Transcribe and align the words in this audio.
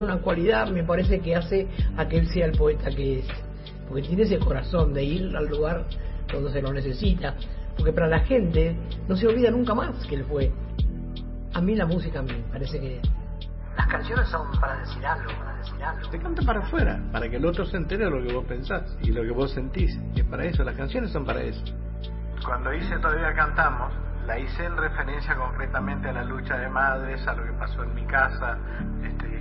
una 0.00 0.18
cualidad, 0.18 0.68
me 0.68 0.84
parece 0.84 1.18
que 1.18 1.34
hace 1.34 1.66
a 1.96 2.06
que 2.06 2.18
él 2.18 2.28
sea 2.28 2.46
el 2.46 2.52
poeta 2.52 2.88
que 2.88 3.18
es. 3.18 3.26
Porque 3.88 4.02
tiene 4.02 4.22
ese 4.22 4.38
corazón 4.38 4.94
de 4.94 5.02
ir 5.02 5.36
al 5.36 5.48
lugar 5.48 5.86
cuando 6.30 6.50
se 6.50 6.62
lo 6.62 6.72
necesita. 6.72 7.34
Porque 7.76 7.92
para 7.92 8.06
la 8.06 8.20
gente 8.20 8.76
no 9.08 9.16
se 9.16 9.26
olvida 9.26 9.50
nunca 9.50 9.74
más 9.74 10.06
que 10.06 10.14
él 10.14 10.24
fue. 10.24 10.52
A 11.52 11.60
mí 11.60 11.74
la 11.74 11.84
música 11.84 12.22
me 12.22 12.34
parece 12.52 12.78
que 12.78 13.00
las 13.76 13.88
canciones 13.88 14.28
son 14.28 14.46
para 14.60 14.78
decir 14.78 15.04
algo, 15.04 15.32
para 15.36 15.58
decir 15.58 15.82
algo. 15.82 16.10
Te 16.10 16.18
canta 16.20 16.42
para 16.42 16.60
afuera, 16.60 17.02
para 17.10 17.28
que 17.28 17.34
el 17.34 17.44
otro 17.44 17.66
se 17.66 17.76
entere 17.76 18.04
de 18.04 18.10
lo 18.10 18.24
que 18.24 18.32
vos 18.32 18.44
pensás 18.44 18.96
y 19.02 19.10
lo 19.10 19.22
que 19.22 19.32
vos 19.32 19.50
sentís. 19.50 19.98
Y 20.14 20.20
es 20.20 20.26
para 20.26 20.44
eso, 20.44 20.62
las 20.62 20.76
canciones 20.76 21.10
son 21.10 21.24
para 21.24 21.42
eso. 21.42 21.64
Cuando 22.46 22.72
hice 22.72 22.96
Todavía 23.00 23.34
Cantamos, 23.34 23.92
la 24.28 24.38
hice 24.38 24.64
en 24.64 24.76
referencia 24.76 25.34
concretamente 25.34 26.10
a 26.10 26.12
la 26.12 26.22
lucha 26.22 26.56
de 26.56 26.68
madres, 26.68 27.26
a 27.26 27.34
lo 27.34 27.44
que 27.44 27.52
pasó 27.54 27.82
en 27.82 27.94
mi 27.94 28.04
casa. 28.04 28.58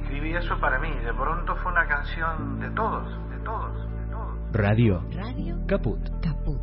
Escribí 0.07 0.33
eso 0.37 0.57
para 0.61 0.79
mí. 0.79 0.89
De 1.03 1.13
pronto 1.13 1.53
fue 1.57 1.69
una 1.69 1.85
canción 1.85 2.61
de 2.61 2.69
todos, 2.69 3.29
de 3.29 3.39
todos, 3.39 3.91
de 3.91 4.05
todos. 4.09 4.53
Radio. 4.53 5.03
Radio. 5.13 5.57
Caput. 5.67 5.99
Caput. 6.21 6.61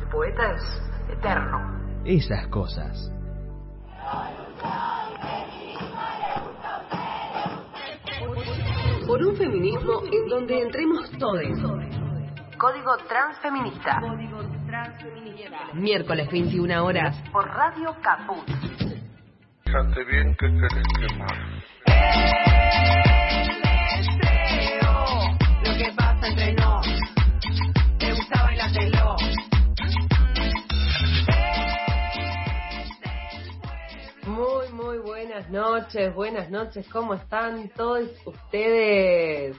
El 0.00 0.08
poeta 0.10 0.52
es 0.52 1.10
eterno. 1.10 1.58
Esas 2.04 2.46
cosas. 2.46 3.10
Por 9.08 9.26
un 9.26 9.36
feminismo 9.36 10.02
en 10.12 10.28
donde 10.28 10.62
entremos 10.62 11.10
todos. 11.18 11.42
Código 12.56 12.96
Transfeminista. 13.08 14.00
Miércoles 15.72 16.30
21 16.30 16.84
horas. 16.84 17.20
Por 17.32 17.44
Radio 17.44 17.96
Caput. 18.00 18.48
Fíjate 19.64 20.04
bien 20.04 20.36
que 20.36 20.46
querés 20.46 20.86
quemar. 21.00 21.63
Muy, 34.26 34.68
muy 34.72 34.98
buenas 34.98 35.50
noches, 35.50 36.14
buenas 36.14 36.50
noches, 36.50 36.86
¿cómo 36.90 37.14
están 37.14 37.68
todos 37.76 38.08
ustedes? 38.24 39.56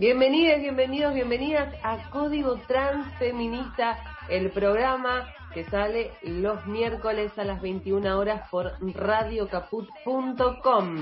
Bienvenidas, 0.00 0.60
bienvenidos, 0.62 1.12
bienvenidas 1.12 1.74
a 1.82 2.08
Código 2.08 2.56
Transfeminista, 2.66 3.98
el 4.30 4.50
programa 4.50 5.28
que 5.52 5.64
sale 5.64 6.12
los 6.22 6.64
miércoles 6.64 7.38
a 7.38 7.44
las 7.44 7.60
21 7.60 8.18
horas 8.18 8.48
por 8.50 8.72
radiocaput.com. 8.80 10.94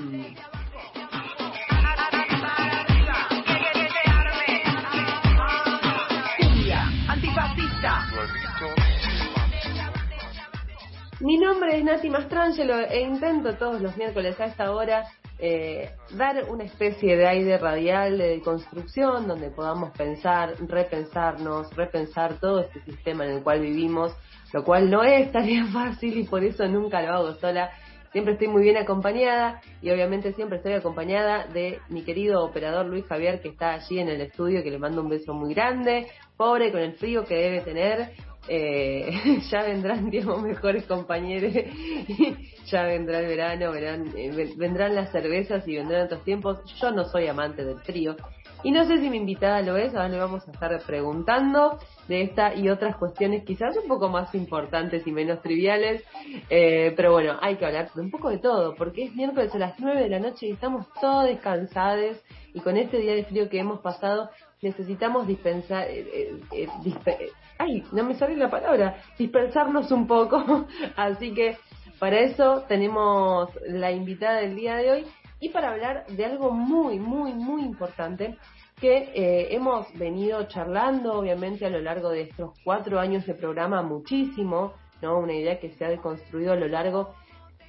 Mi 11.20 11.38
nombre 11.38 11.78
es 11.78 11.84
Nati 11.84 12.10
Mastrangelo 12.10 12.80
e 12.80 13.02
intento 13.02 13.54
todos 13.54 13.80
los 13.80 13.96
miércoles 13.96 14.40
a 14.40 14.46
esta 14.46 14.72
hora 14.72 15.04
eh, 15.40 15.90
dar 16.10 16.50
una 16.50 16.64
especie 16.64 17.16
de 17.16 17.26
aire 17.26 17.58
radial 17.58 18.18
de 18.18 18.40
construcción 18.40 19.28
donde 19.28 19.50
podamos 19.50 19.90
pensar, 19.96 20.54
repensarnos, 20.66 21.74
repensar 21.76 22.40
todo 22.40 22.60
este 22.60 22.80
sistema 22.82 23.24
en 23.24 23.36
el 23.36 23.42
cual 23.42 23.60
vivimos, 23.60 24.12
lo 24.52 24.64
cual 24.64 24.90
no 24.90 25.04
es 25.04 25.30
tarea 25.30 25.64
fácil 25.72 26.18
y 26.18 26.24
por 26.24 26.42
eso 26.42 26.66
nunca 26.66 27.02
lo 27.02 27.12
hago 27.12 27.34
sola. 27.34 27.70
Siempre 28.10 28.32
estoy 28.32 28.48
muy 28.48 28.62
bien 28.62 28.78
acompañada 28.78 29.60
y 29.82 29.90
obviamente 29.90 30.32
siempre 30.32 30.56
estoy 30.56 30.72
acompañada 30.72 31.46
de 31.46 31.78
mi 31.90 32.02
querido 32.02 32.42
operador 32.42 32.86
Luis 32.86 33.06
Javier 33.06 33.40
que 33.40 33.50
está 33.50 33.74
allí 33.74 34.00
en 34.00 34.08
el 34.08 34.22
estudio, 34.22 34.62
que 34.62 34.70
le 34.70 34.78
mando 34.78 35.02
un 35.02 35.10
beso 35.10 35.34
muy 35.34 35.52
grande, 35.54 36.08
pobre 36.36 36.72
con 36.72 36.80
el 36.80 36.94
frío 36.94 37.24
que 37.24 37.34
debe 37.34 37.60
tener. 37.60 38.12
Eh, 38.48 39.40
ya 39.50 39.62
vendrán 39.62 40.10
tiempos 40.10 40.40
mejores 40.42 40.84
compañeros, 40.84 41.52
ya 42.66 42.82
vendrá 42.84 43.20
el 43.20 43.26
verano, 43.26 43.72
verán, 43.72 44.06
eh, 44.16 44.30
ven- 44.34 44.56
vendrán 44.56 44.94
las 44.94 45.10
cervezas 45.12 45.66
y 45.68 45.76
vendrán 45.76 46.06
otros 46.06 46.24
tiempos. 46.24 46.58
Yo 46.80 46.90
no 46.90 47.04
soy 47.04 47.26
amante 47.26 47.64
del 47.64 47.78
frío. 47.80 48.16
Y 48.64 48.72
no 48.72 48.84
sé 48.86 48.98
si 48.98 49.08
mi 49.08 49.18
invitada 49.18 49.62
lo 49.62 49.76
es, 49.76 49.94
ahora 49.94 50.08
le 50.08 50.18
vamos 50.18 50.48
a 50.48 50.50
estar 50.50 50.76
preguntando 50.84 51.78
de 52.08 52.22
esta 52.22 52.56
y 52.56 52.68
otras 52.68 52.96
cuestiones 52.96 53.44
quizás 53.44 53.76
un 53.76 53.86
poco 53.86 54.08
más 54.08 54.34
importantes 54.34 55.06
y 55.06 55.12
menos 55.12 55.40
triviales, 55.42 56.02
eh, 56.50 56.92
pero 56.96 57.12
bueno, 57.12 57.38
hay 57.40 57.54
que 57.54 57.66
hablar 57.66 57.88
un 57.94 58.10
poco 58.10 58.30
de 58.30 58.38
todo, 58.38 58.74
porque 58.74 59.04
es 59.04 59.14
miércoles 59.14 59.54
a 59.54 59.58
las 59.58 59.78
9 59.78 60.00
de 60.02 60.08
la 60.08 60.18
noche 60.18 60.46
y 60.48 60.50
estamos 60.52 60.86
todos 61.00 61.26
descansados. 61.26 62.16
Y 62.52 62.58
con 62.58 62.76
este 62.76 62.98
día 62.98 63.14
de 63.14 63.24
frío 63.26 63.48
que 63.48 63.60
hemos 63.60 63.78
pasado 63.78 64.28
necesitamos 64.60 65.28
dispensar, 65.28 65.86
eh, 65.88 66.40
eh, 66.52 66.68
eh, 67.06 67.30
ay, 67.58 67.84
no 67.92 68.04
me 68.04 68.14
sale 68.14 68.36
la 68.36 68.50
palabra, 68.50 69.02
dispersarnos 69.18 69.90
un 69.90 70.06
poco, 70.06 70.66
así 70.96 71.34
que 71.34 71.58
para 71.98 72.20
eso 72.20 72.64
tenemos 72.68 73.50
la 73.66 73.90
invitada 73.90 74.40
del 74.40 74.54
día 74.56 74.76
de 74.76 74.90
hoy 74.90 75.06
y 75.40 75.50
para 75.50 75.70
hablar 75.70 76.06
de 76.06 76.24
algo 76.24 76.50
muy, 76.50 76.98
muy, 76.98 77.32
muy 77.32 77.62
importante 77.62 78.36
que 78.80 79.10
eh, 79.14 79.54
hemos 79.54 79.92
venido 79.98 80.44
charlando, 80.44 81.14
obviamente, 81.14 81.66
a 81.66 81.70
lo 81.70 81.80
largo 81.80 82.10
de 82.10 82.22
estos 82.22 82.52
cuatro 82.62 83.00
años 83.00 83.26
de 83.26 83.34
programa 83.34 83.82
muchísimo, 83.82 84.74
¿no? 85.02 85.18
Una 85.18 85.34
idea 85.34 85.58
que 85.58 85.70
se 85.70 85.84
ha 85.84 85.88
deconstruido 85.88 86.52
a 86.52 86.56
lo 86.56 86.68
largo 86.68 87.14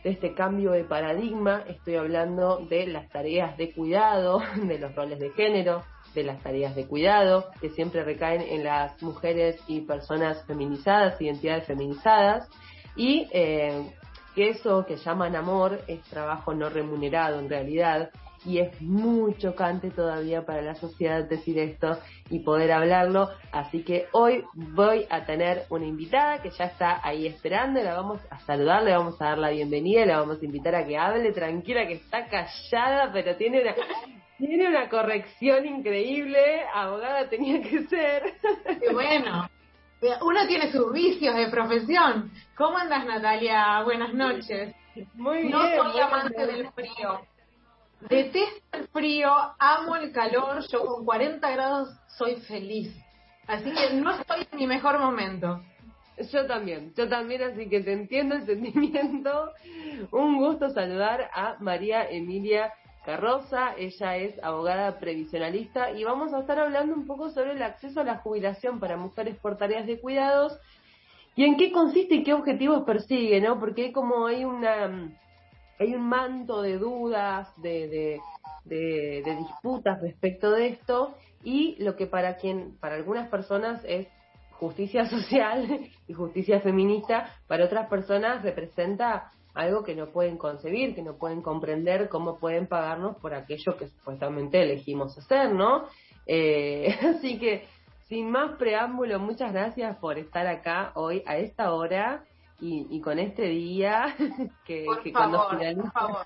de 0.03 0.11
este 0.11 0.33
cambio 0.33 0.71
de 0.71 0.83
paradigma. 0.83 1.63
Estoy 1.67 1.95
hablando 1.95 2.65
de 2.69 2.87
las 2.87 3.09
tareas 3.09 3.57
de 3.57 3.73
cuidado, 3.73 4.41
de 4.55 4.77
los 4.77 4.95
roles 4.95 5.19
de 5.19 5.31
género, 5.31 5.83
de 6.13 6.23
las 6.23 6.41
tareas 6.41 6.75
de 6.75 6.85
cuidado, 6.85 7.49
que 7.61 7.69
siempre 7.69 8.03
recaen 8.03 8.41
en 8.41 8.63
las 8.63 9.01
mujeres 9.01 9.59
y 9.67 9.81
personas 9.81 10.43
feminizadas, 10.45 11.21
identidades 11.21 11.65
feminizadas, 11.65 12.47
y 12.95 13.27
eh, 13.31 13.91
que 14.35 14.49
eso 14.49 14.85
que 14.85 14.97
llaman 14.97 15.35
amor 15.35 15.81
es 15.87 16.01
trabajo 16.03 16.53
no 16.53 16.69
remunerado 16.69 17.39
en 17.39 17.49
realidad 17.49 18.09
y 18.45 18.59
es 18.59 18.81
muy 18.81 19.37
chocante 19.37 19.89
todavía 19.91 20.45
para 20.45 20.61
la 20.61 20.75
sociedad 20.75 21.27
decir 21.27 21.59
esto 21.59 21.97
y 22.29 22.39
poder 22.39 22.71
hablarlo. 22.71 23.29
Así 23.51 23.83
que 23.83 24.07
hoy 24.13 24.45
voy 24.53 25.05
a 25.09 25.25
tener 25.25 25.65
una 25.69 25.85
invitada 25.85 26.41
que 26.41 26.49
ya 26.51 26.65
está 26.65 27.05
ahí 27.05 27.27
esperando, 27.27 27.81
la 27.81 27.95
vamos 27.95 28.21
a 28.29 28.39
saludar, 28.39 28.83
le 28.83 28.95
vamos 28.95 29.21
a 29.21 29.25
dar 29.25 29.37
la 29.37 29.49
bienvenida, 29.49 30.05
la 30.05 30.19
vamos 30.19 30.41
a 30.41 30.45
invitar 30.45 30.75
a 30.75 30.85
que 30.85 30.97
hable 30.97 31.31
tranquila, 31.31 31.87
que 31.87 31.95
está 31.95 32.27
callada, 32.27 33.11
pero 33.11 33.35
tiene 33.35 33.61
una, 33.61 33.75
tiene 34.39 34.69
una 34.69 34.89
corrección 34.89 35.65
increíble, 35.65 36.63
abogada 36.73 37.29
tenía 37.29 37.61
que 37.61 37.85
ser. 37.87 38.35
Qué 38.79 38.91
bueno. 38.93 39.49
Uno 40.21 40.47
tiene 40.47 40.71
sus 40.71 40.91
vicios 40.93 41.35
de 41.35 41.47
profesión. 41.47 42.31
¿Cómo 42.55 42.77
andas, 42.77 43.05
Natalia? 43.05 43.83
Buenas 43.83 44.13
noches. 44.13 44.73
Muy 45.15 45.39
bien. 45.39 45.51
No 45.51 45.61
soy 45.61 45.99
amante 45.99 46.47
del 46.47 46.69
frío. 46.71 47.21
Detesto 48.09 48.77
el 48.77 48.87
frío, 48.87 49.29
amo 49.59 49.97
el 49.97 50.13
calor. 50.13 50.65
Yo 50.69 50.85
con 50.85 51.03
40 51.03 51.51
grados 51.51 51.89
soy 52.17 52.37
feliz. 52.37 52.95
Así 53.45 53.69
que 53.73 53.93
no 53.95 54.11
estoy 54.11 54.47
en 54.49 54.57
mi 54.57 54.67
mejor 54.67 54.99
momento. 54.99 55.61
Yo 56.31 56.45
también, 56.45 56.93
yo 56.95 57.09
también, 57.09 57.43
así 57.43 57.67
que 57.69 57.81
te 57.81 57.91
entiendo 57.91 58.35
el 58.35 58.45
sentimiento. 58.45 59.51
Un 60.11 60.37
gusto 60.37 60.69
saludar 60.69 61.29
a 61.33 61.57
María 61.59 62.09
Emilia 62.09 62.73
Carroza, 63.09 63.73
ella 63.75 64.17
es 64.17 64.35
abogada 64.43 64.99
previsionalista 64.99 65.89
y 65.89 66.03
vamos 66.03 66.31
a 66.31 66.41
estar 66.41 66.59
hablando 66.59 66.93
un 66.93 67.07
poco 67.07 67.31
sobre 67.31 67.53
el 67.53 67.63
acceso 67.63 68.01
a 68.01 68.03
la 68.03 68.17
jubilación 68.17 68.79
para 68.79 68.97
mujeres 68.97 69.35
por 69.37 69.57
tareas 69.57 69.87
de 69.87 69.99
cuidados 69.99 70.55
y 71.35 71.43
en 71.43 71.57
qué 71.57 71.71
consiste 71.71 72.13
y 72.13 72.23
qué 72.23 72.35
objetivos 72.35 72.83
persigue, 72.83 73.41
¿no? 73.41 73.59
Porque 73.59 73.85
hay 73.85 73.91
como 73.93 74.27
hay 74.27 74.45
una 74.45 75.09
hay 75.79 75.95
un 75.95 76.07
manto 76.07 76.61
de 76.61 76.77
dudas, 76.77 77.51
de, 77.59 77.87
de, 77.87 78.21
de, 78.65 79.23
de 79.25 79.35
disputas 79.37 79.99
respecto 80.01 80.51
de 80.51 80.67
esto 80.67 81.15
y 81.43 81.83
lo 81.83 81.95
que 81.95 82.05
para 82.05 82.35
quien, 82.35 82.77
para 82.79 82.93
algunas 82.93 83.27
personas 83.29 83.83
es 83.85 84.07
justicia 84.51 85.05
social 85.09 85.89
y 86.07 86.13
justicia 86.13 86.59
feminista, 86.59 87.27
para 87.47 87.65
otras 87.65 87.89
personas 87.89 88.43
representa 88.43 89.31
algo 89.59 89.83
que 89.83 89.95
no 89.95 90.07
pueden 90.11 90.37
concebir, 90.37 90.95
que 90.95 91.01
no 91.01 91.17
pueden 91.17 91.41
comprender 91.41 92.09
cómo 92.09 92.39
pueden 92.39 92.67
pagarnos 92.67 93.17
por 93.17 93.33
aquello 93.33 93.75
que 93.77 93.87
supuestamente 93.89 94.61
elegimos 94.61 95.17
hacer, 95.17 95.53
¿no? 95.53 95.85
Eh, 96.25 96.95
así 97.17 97.37
que, 97.39 97.67
sin 98.07 98.29
más 98.31 98.57
preámbulo, 98.57 99.19
muchas 99.19 99.51
gracias 99.53 99.97
por 99.97 100.17
estar 100.17 100.47
acá 100.47 100.91
hoy 100.95 101.23
a 101.25 101.37
esta 101.37 101.73
hora 101.73 102.23
y, 102.59 102.87
y 102.89 103.01
con 103.01 103.19
este 103.19 103.43
día 103.43 104.15
que, 104.65 104.85
Por 104.85 105.03
que 105.03 105.11
cuando 105.11 105.37
favor, 105.39 105.57
finalice- 105.59 105.81
por 105.83 105.91
favor. 105.91 106.25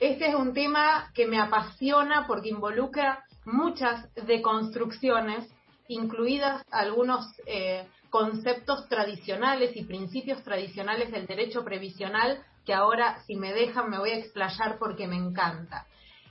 Este 0.00 0.28
es 0.28 0.34
un 0.34 0.52
tema 0.54 1.10
que 1.12 1.26
me 1.26 1.40
apasiona 1.40 2.24
porque 2.28 2.50
involucra 2.50 3.24
muchas 3.44 4.08
deconstrucciones 4.26 5.48
incluidas 5.88 6.62
algunos 6.70 7.24
eh, 7.46 7.84
conceptos 8.10 8.88
tradicionales 8.88 9.74
y 9.76 9.84
principios 9.84 10.42
tradicionales 10.44 11.10
del 11.10 11.26
derecho 11.26 11.64
previsional 11.64 12.38
que 12.68 12.74
ahora, 12.74 13.22
si 13.26 13.34
me 13.34 13.54
dejan, 13.54 13.88
me 13.88 13.98
voy 13.98 14.10
a 14.10 14.18
explayar 14.18 14.76
porque 14.78 15.06
me 15.06 15.16
encanta. 15.16 15.86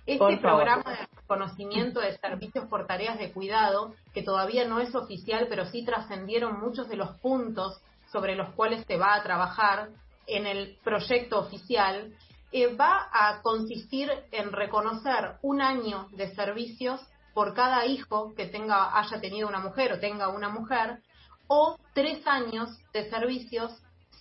Este 0.06 0.38
programa 0.38 0.84
de 0.84 1.08
reconocimiento 1.20 2.00
de 2.00 2.16
servicios 2.20 2.66
por 2.70 2.86
tareas 2.86 3.18
de 3.18 3.32
cuidado, 3.32 3.96
que 4.14 4.22
todavía 4.22 4.68
no 4.68 4.80
es 4.80 4.94
oficial, 4.94 5.48
pero 5.50 5.66
sí 5.66 5.84
trascendieron 5.84 6.60
muchos 6.60 6.90
de 6.90 6.96
los 6.96 7.18
puntos 7.22 7.82
sobre 8.12 8.36
los 8.36 8.50
cuales 8.52 8.86
se 8.86 8.98
va 8.98 9.16
a 9.16 9.24
trabajar 9.24 9.90
en 10.28 10.46
el 10.46 10.78
proyecto 10.84 11.40
oficial, 11.40 12.14
eh, 12.52 12.76
va 12.76 13.10
a 13.12 13.42
consistir 13.42 14.12
en 14.32 14.52
reconocer 14.52 15.38
un 15.42 15.60
año 15.60 16.08
de 16.12 16.36
servicios 16.36 17.02
por 17.34 17.56
cada 17.56 17.88
hijo 17.88 18.36
que 18.36 18.46
tenga, 18.46 18.96
haya 18.96 19.20
tenido 19.20 19.48
una 19.48 19.60
mujer 19.60 19.92
o 19.92 20.00
tenga 20.00 20.28
una 20.28 20.50
mujer, 20.50 21.00
o 21.48 21.80
tres 21.96 22.28
años 22.28 22.70
de 22.94 23.10
servicios 23.10 23.72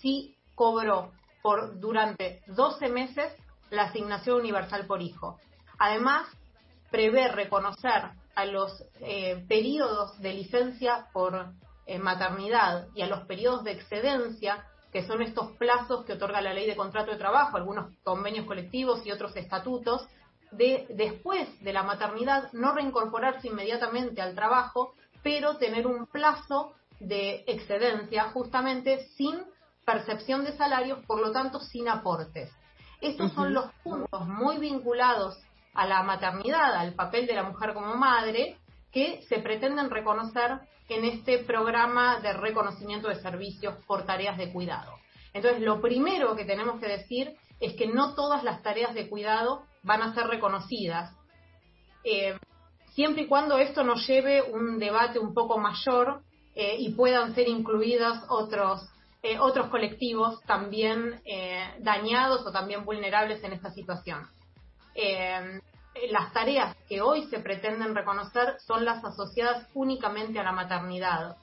si 0.01 0.35
cobró 0.55 1.13
por 1.43 1.79
durante 1.81 2.43
12 2.47 2.89
meses 2.89 3.33
la 3.71 3.85
asignación 3.85 4.41
universal 4.41 4.87
por 4.87 5.03
hijo. 5.03 5.39
Además, 5.79 6.27
prevé 6.91 7.29
reconocer 7.29 8.11
a 8.35 8.45
los 8.45 8.83
eh, 9.01 9.45
periodos 9.49 10.19
de 10.21 10.35
licencia 10.35 11.07
por 11.13 11.53
eh, 11.87 11.99
maternidad 11.99 12.89
y 12.95 13.03
a 13.03 13.07
los 13.07 13.27
periodos 13.27 13.65
de 13.65 13.73
excedencia, 13.73 14.65
que 14.93 15.07
son 15.07 15.23
estos 15.23 15.53
plazos 15.53 16.05
que 16.05 16.15
otorga 16.15 16.41
la 16.41 16.53
ley 16.53 16.67
de 16.67 16.77
contrato 16.77 17.11
de 17.11 17.19
trabajo, 17.19 17.57
algunos 17.57 17.95
convenios 18.03 18.47
colectivos 18.47 19.05
y 19.05 19.11
otros 19.11 19.37
estatutos, 19.37 20.07
de 20.53 20.87
después 20.91 21.49
de 21.63 21.73
la 21.73 21.83
maternidad 21.83 22.53
no 22.53 22.73
reincorporarse 22.73 23.49
inmediatamente 23.49 24.23
al 24.23 24.35
trabajo, 24.35 24.95
pero 25.23 25.57
tener 25.57 25.87
un 25.87 26.07
plazo 26.07 26.75
de 27.01 27.45
excedencia 27.47 28.31
justamente 28.31 29.07
sin 29.17 29.43
percepción 29.87 30.45
de 30.45 30.57
salarios, 30.57 30.99
por 31.07 31.21
lo 31.21 31.33
tanto 31.33 31.61
sin 31.61 31.89
aportes. 31.89 32.53
Estos 33.01 33.33
son 33.33 33.55
los 33.55 33.73
puntos 33.85 34.27
muy 34.27 34.59
vinculados 34.59 35.39
a 35.75 35.87
la 35.87 36.03
maternidad, 36.03 36.75
al 36.75 36.95
papel 36.95 37.27
de 37.27 37.35
la 37.35 37.45
mujer 37.45 37.73
como 37.73 37.95
madre, 37.95 38.59
que 38.93 39.23
se 39.29 39.39
pretenden 39.39 39.89
reconocer 39.89 40.59
en 40.89 41.05
este 41.05 41.39
programa 41.39 42.21
de 42.21 42.33
reconocimiento 42.33 43.09
de 43.09 43.17
servicios 43.17 43.75
por 43.87 44.05
tareas 44.05 44.37
de 44.39 44.53
cuidado. 44.53 44.93
Entonces, 45.33 45.61
lo 45.63 45.81
primero 45.81 46.35
que 46.35 46.45
tenemos 46.45 46.81
que 46.81 46.89
decir 46.89 47.37
es 47.61 47.75
que 47.75 47.87
no 47.87 48.15
todas 48.15 48.43
las 48.43 48.63
tareas 48.63 48.95
de 48.95 49.09
cuidado 49.09 49.65
van 49.83 50.03
a 50.03 50.15
ser 50.15 50.27
reconocidas. 50.27 51.15
Eh, 52.05 52.39
siempre 52.95 53.25
y 53.25 53.27
cuando 53.27 53.59
esto 53.59 53.85
nos 53.85 54.07
lleve 54.07 54.43
un 54.43 54.79
debate 54.79 55.19
un 55.19 55.35
poco 55.35 55.59
mayor 55.59 56.23
eh, 56.55 56.77
y 56.79 56.93
puedan 56.95 57.35
ser 57.35 57.49
incluidos 57.49 58.19
otros, 58.29 58.89
eh, 59.23 59.39
otros 59.39 59.69
colectivos 59.69 60.41
también 60.43 61.21
eh, 61.25 61.75
dañados 61.81 62.47
o 62.47 62.53
también 62.53 62.85
vulnerables 62.85 63.43
en 63.45 63.53
esta 63.53 63.71
situación. 63.71 64.29
Eh, 64.95 65.61
las 66.11 66.33
tareas 66.33 66.77
que 66.89 67.01
hoy 67.01 67.27
se 67.29 67.39
pretenden 67.41 67.95
reconocer 67.95 68.57
son 68.61 68.85
las 68.85 69.05
asociadas 69.05 69.69
únicamente 69.75 70.39
a 70.39 70.45
la 70.45 70.53
maternidad. 70.53 71.37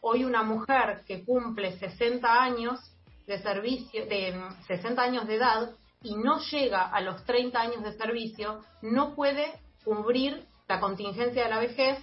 Hoy 0.00 0.24
una 0.24 0.42
mujer 0.42 1.02
que 1.06 1.24
cumple 1.24 1.78
60 1.78 2.42
años 2.42 2.78
de 3.26 3.38
servicio, 3.40 4.06
de 4.06 4.32
mm, 4.32 4.62
60 4.66 5.02
años 5.02 5.26
de 5.26 5.36
edad 5.36 5.70
y 6.02 6.14
no 6.14 6.38
llega 6.50 6.82
a 6.82 7.00
los 7.00 7.24
30 7.24 7.60
años 7.60 7.82
de 7.82 7.92
servicio, 7.92 8.60
no 8.82 9.14
puede 9.14 9.52
cubrir 9.84 10.46
la 10.68 10.80
contingencia 10.80 11.44
de 11.44 11.50
la 11.50 11.58
vejez 11.58 11.98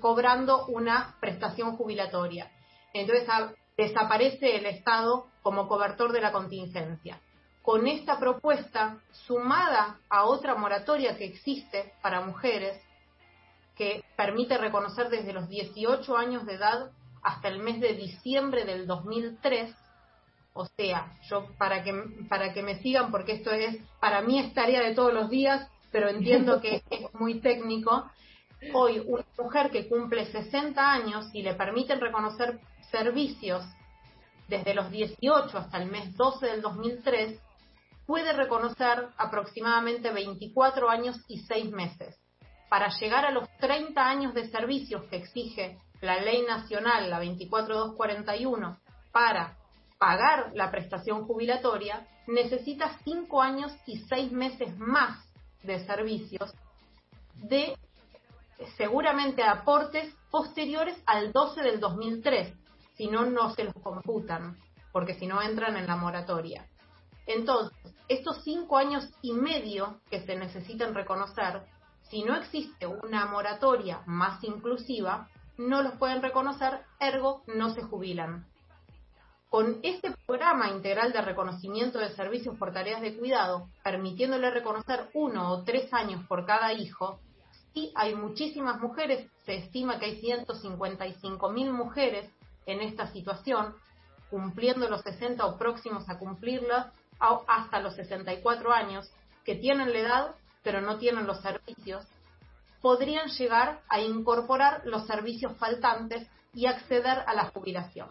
cobrando 0.00 0.66
una 0.66 1.16
prestación 1.20 1.76
jubilatoria. 1.76 2.50
Entonces 2.92 3.28
desaparece 3.78 4.56
el 4.56 4.66
Estado 4.66 5.28
como 5.40 5.68
cobertor 5.68 6.12
de 6.12 6.20
la 6.20 6.32
contingencia. 6.32 7.20
Con 7.62 7.86
esta 7.86 8.18
propuesta, 8.18 8.98
sumada 9.26 10.00
a 10.10 10.24
otra 10.24 10.56
moratoria 10.56 11.16
que 11.16 11.26
existe 11.26 11.92
para 12.02 12.20
mujeres, 12.20 12.82
que 13.76 14.02
permite 14.16 14.58
reconocer 14.58 15.08
desde 15.08 15.32
los 15.32 15.48
18 15.48 16.16
años 16.16 16.44
de 16.44 16.54
edad 16.54 16.90
hasta 17.22 17.48
el 17.48 17.60
mes 17.60 17.80
de 17.80 17.94
diciembre 17.94 18.64
del 18.64 18.86
2003, 18.88 19.72
o 20.54 20.66
sea, 20.76 21.12
yo 21.28 21.46
para 21.56 21.84
que 21.84 21.92
para 22.28 22.52
que 22.52 22.64
me 22.64 22.80
sigan 22.82 23.12
porque 23.12 23.32
esto 23.34 23.52
es 23.52 23.76
para 24.00 24.22
mí 24.22 24.40
es 24.40 24.52
tarea 24.54 24.80
de 24.80 24.94
todos 24.94 25.14
los 25.14 25.30
días, 25.30 25.70
pero 25.92 26.08
entiendo 26.08 26.60
que 26.60 26.82
es 26.90 27.14
muy 27.14 27.40
técnico. 27.40 28.10
Hoy 28.74 29.04
una 29.06 29.24
mujer 29.38 29.70
que 29.70 29.88
cumple 29.88 30.26
60 30.26 30.92
años 30.92 31.30
y 31.32 31.42
le 31.42 31.54
permiten 31.54 32.00
reconocer 32.00 32.58
servicios 32.90 33.64
desde 34.48 34.74
los 34.74 34.90
18 34.90 35.58
hasta 35.58 35.78
el 35.78 35.90
mes 35.90 36.16
12 36.16 36.46
del 36.46 36.62
2003 36.62 37.40
puede 38.06 38.32
reconocer 38.32 39.08
aproximadamente 39.18 40.10
24 40.10 40.88
años 40.88 41.16
y 41.28 41.40
6 41.40 41.70
meses. 41.70 42.18
Para 42.70 42.88
llegar 42.98 43.26
a 43.26 43.30
los 43.30 43.48
30 43.58 44.02
años 44.02 44.34
de 44.34 44.48
servicios 44.48 45.04
que 45.10 45.16
exige 45.16 45.78
la 46.00 46.18
ley 46.20 46.42
nacional, 46.42 47.10
la 47.10 47.18
24241, 47.18 48.78
para 49.12 49.56
pagar 49.98 50.52
la 50.54 50.70
prestación 50.70 51.26
jubilatoria, 51.26 52.06
necesita 52.26 52.98
5 53.04 53.42
años 53.42 53.72
y 53.86 53.98
6 53.98 54.32
meses 54.32 54.78
más 54.78 55.18
de 55.62 55.84
servicios 55.84 56.54
de 57.34 57.76
seguramente 58.76 59.42
aportes 59.42 60.14
posteriores 60.30 60.96
al 61.06 61.32
12 61.32 61.62
del 61.62 61.80
2003, 61.80 62.52
si 62.98 63.06
no, 63.06 63.24
no 63.24 63.54
se 63.54 63.64
los 63.64 63.74
computan, 63.74 64.58
porque 64.92 65.14
si 65.14 65.26
no 65.26 65.40
entran 65.40 65.76
en 65.76 65.86
la 65.86 65.96
moratoria. 65.96 66.66
Entonces, 67.26 67.78
estos 68.08 68.42
cinco 68.42 68.76
años 68.76 69.08
y 69.22 69.32
medio 69.32 70.00
que 70.10 70.20
se 70.26 70.34
necesitan 70.34 70.94
reconocer, 70.94 71.62
si 72.10 72.24
no 72.24 72.34
existe 72.34 72.86
una 72.86 73.26
moratoria 73.26 74.02
más 74.06 74.42
inclusiva, 74.42 75.28
no 75.58 75.82
los 75.82 75.94
pueden 75.94 76.22
reconocer, 76.22 76.80
ergo 76.98 77.42
no 77.46 77.72
se 77.72 77.82
jubilan. 77.82 78.46
Con 79.48 79.78
este 79.82 80.12
programa 80.26 80.70
integral 80.70 81.12
de 81.12 81.22
reconocimiento 81.22 81.98
de 81.98 82.10
servicios 82.10 82.56
por 82.58 82.72
tareas 82.72 83.00
de 83.00 83.16
cuidado, 83.16 83.68
permitiéndole 83.82 84.50
reconocer 84.50 85.08
uno 85.14 85.52
o 85.52 85.64
tres 85.64 85.92
años 85.92 86.26
por 86.26 86.44
cada 86.44 86.72
hijo, 86.72 87.20
sí 87.72 87.92
hay 87.94 88.14
muchísimas 88.14 88.80
mujeres, 88.80 89.30
se 89.44 89.56
estima 89.56 89.98
que 89.98 90.06
hay 90.06 90.20
155 90.20 91.50
mil 91.50 91.72
mujeres 91.72 92.30
en 92.68 92.80
esta 92.82 93.06
situación, 93.12 93.74
cumpliendo 94.30 94.88
los 94.88 95.00
60 95.02 95.44
o 95.46 95.56
próximos 95.58 96.08
a 96.08 96.18
cumplirlas, 96.18 96.86
a- 97.18 97.40
hasta 97.48 97.80
los 97.80 97.94
64 97.96 98.72
años, 98.72 99.10
que 99.44 99.56
tienen 99.56 99.92
la 99.92 99.98
edad 99.98 100.34
pero 100.62 100.80
no 100.82 100.98
tienen 100.98 101.26
los 101.26 101.40
servicios, 101.40 102.04
podrían 102.82 103.28
llegar 103.28 103.80
a 103.88 104.00
incorporar 104.00 104.82
los 104.84 105.06
servicios 105.06 105.56
faltantes 105.56 106.28
y 106.52 106.66
acceder 106.66 107.24
a 107.26 107.32
la 107.34 107.46
jubilación. 107.46 108.10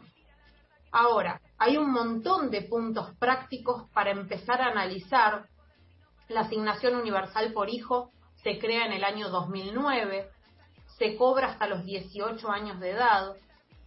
Ahora, 0.91 1.39
hay 1.59 1.77
un 1.77 1.91
montón 1.91 2.49
de 2.49 2.63
puntos 2.63 3.15
prácticos 3.19 3.87
para 3.91 4.09
empezar 4.11 4.61
a 4.61 4.67
analizar. 4.71 5.45
La 6.29 6.41
asignación 6.41 6.95
universal 6.95 7.53
por 7.53 7.69
hijo 7.69 8.09
se 8.43 8.57
crea 8.57 8.85
en 8.85 8.93
el 8.93 9.03
año 9.03 9.29
2009, 9.29 10.29
se 10.97 11.15
cobra 11.15 11.47
hasta 11.51 11.67
los 11.67 11.83
18 11.85 12.49
años 12.49 12.79
de 12.79 12.91
edad. 12.91 13.35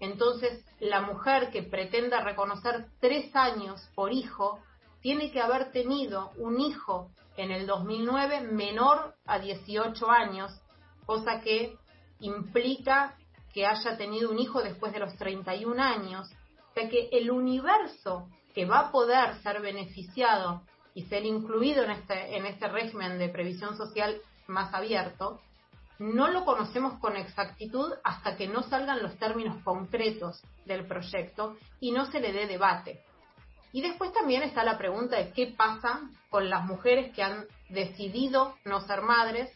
Entonces, 0.00 0.64
la 0.80 1.02
mujer 1.02 1.50
que 1.50 1.62
pretenda 1.62 2.22
reconocer 2.22 2.86
tres 3.00 3.34
años 3.36 3.88
por 3.94 4.12
hijo 4.12 4.58
tiene 5.00 5.30
que 5.30 5.40
haber 5.40 5.70
tenido 5.72 6.30
un 6.36 6.60
hijo 6.60 7.10
en 7.36 7.50
el 7.50 7.66
2009 7.66 8.40
menor 8.52 9.14
a 9.26 9.38
18 9.38 10.10
años, 10.10 10.50
cosa 11.06 11.40
que 11.40 11.76
implica 12.20 13.16
que 13.52 13.66
haya 13.66 13.96
tenido 13.96 14.30
un 14.30 14.38
hijo 14.38 14.62
después 14.62 14.92
de 14.92 15.00
los 15.00 15.16
31 15.16 15.82
años. 15.82 16.28
O 16.70 16.74
sea 16.74 16.88
que 16.88 17.08
el 17.12 17.30
universo 17.30 18.28
que 18.54 18.64
va 18.64 18.80
a 18.80 18.92
poder 18.92 19.36
ser 19.42 19.60
beneficiado 19.60 20.62
y 20.94 21.02
ser 21.02 21.24
incluido 21.24 21.84
en 21.84 21.90
este, 21.92 22.36
en 22.36 22.46
este 22.46 22.68
régimen 22.68 23.18
de 23.18 23.28
previsión 23.28 23.76
social 23.76 24.20
más 24.46 24.74
abierto, 24.74 25.40
no 26.00 26.28
lo 26.28 26.46
conocemos 26.46 26.98
con 26.98 27.16
exactitud 27.16 27.92
hasta 28.02 28.36
que 28.36 28.48
no 28.48 28.62
salgan 28.62 29.02
los 29.02 29.18
términos 29.18 29.62
concretos 29.62 30.42
del 30.64 30.86
proyecto 30.86 31.58
y 31.78 31.92
no 31.92 32.06
se 32.06 32.20
le 32.20 32.32
dé 32.32 32.46
debate. 32.46 33.04
Y 33.72 33.82
después 33.82 34.10
también 34.12 34.42
está 34.42 34.64
la 34.64 34.78
pregunta 34.78 35.16
de 35.16 35.30
qué 35.32 35.54
pasa 35.56 36.00
con 36.30 36.48
las 36.48 36.64
mujeres 36.64 37.14
que 37.14 37.22
han 37.22 37.44
decidido 37.68 38.56
no 38.64 38.80
ser 38.80 39.02
madres 39.02 39.52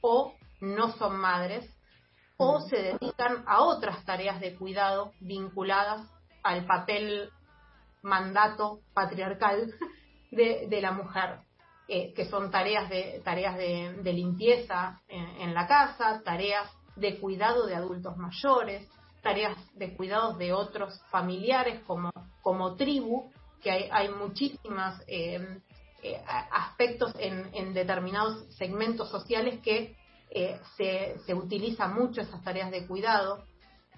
o 0.00 0.34
no 0.60 0.92
son 0.92 1.16
madres 1.16 1.68
o 2.36 2.60
se 2.60 2.76
dedican 2.76 3.42
a 3.48 3.62
otras 3.62 4.04
tareas 4.04 4.40
de 4.40 4.54
cuidado 4.54 5.12
vinculadas 5.18 6.08
al 6.44 6.64
papel 6.64 7.30
mandato 8.02 8.78
patriarcal 8.94 9.74
de, 10.30 10.78
la 10.80 10.92
mujer, 10.92 11.40
eh, 11.90 12.12
que 12.12 12.26
son 12.26 12.50
tareas 12.50 12.90
de 12.90 13.22
tareas 13.24 13.56
de, 13.56 14.12
limpieza 14.12 15.00
en, 15.08 15.54
la 15.54 15.66
casa, 15.66 16.20
tareas 16.22 16.70
de 16.96 17.18
cuidado 17.18 17.66
de 17.66 17.76
adultos 17.76 18.14
mayores, 18.18 18.86
tareas 19.22 19.56
de 19.74 19.96
cuidados 19.96 20.36
de 20.36 20.52
otros 20.52 21.00
familiares 21.10 21.80
como, 21.86 22.12
como 22.42 22.76
tribu, 22.76 23.32
que 23.62 23.70
hay, 23.70 23.88
hay 23.90 24.10
muchísimas 24.10 25.02
eh, 25.06 25.60
eh, 26.02 26.22
aspectos 26.26 27.14
en, 27.18 27.72
determinados 27.72 28.44
segmentos 28.56 29.10
sociales 29.10 29.60
que 29.60 29.96
se, 30.76 31.18
se 31.24 31.32
utiliza 31.32 31.88
mucho 31.88 32.20
esas 32.20 32.44
tareas 32.44 32.70
de 32.70 32.86
cuidado 32.86 33.44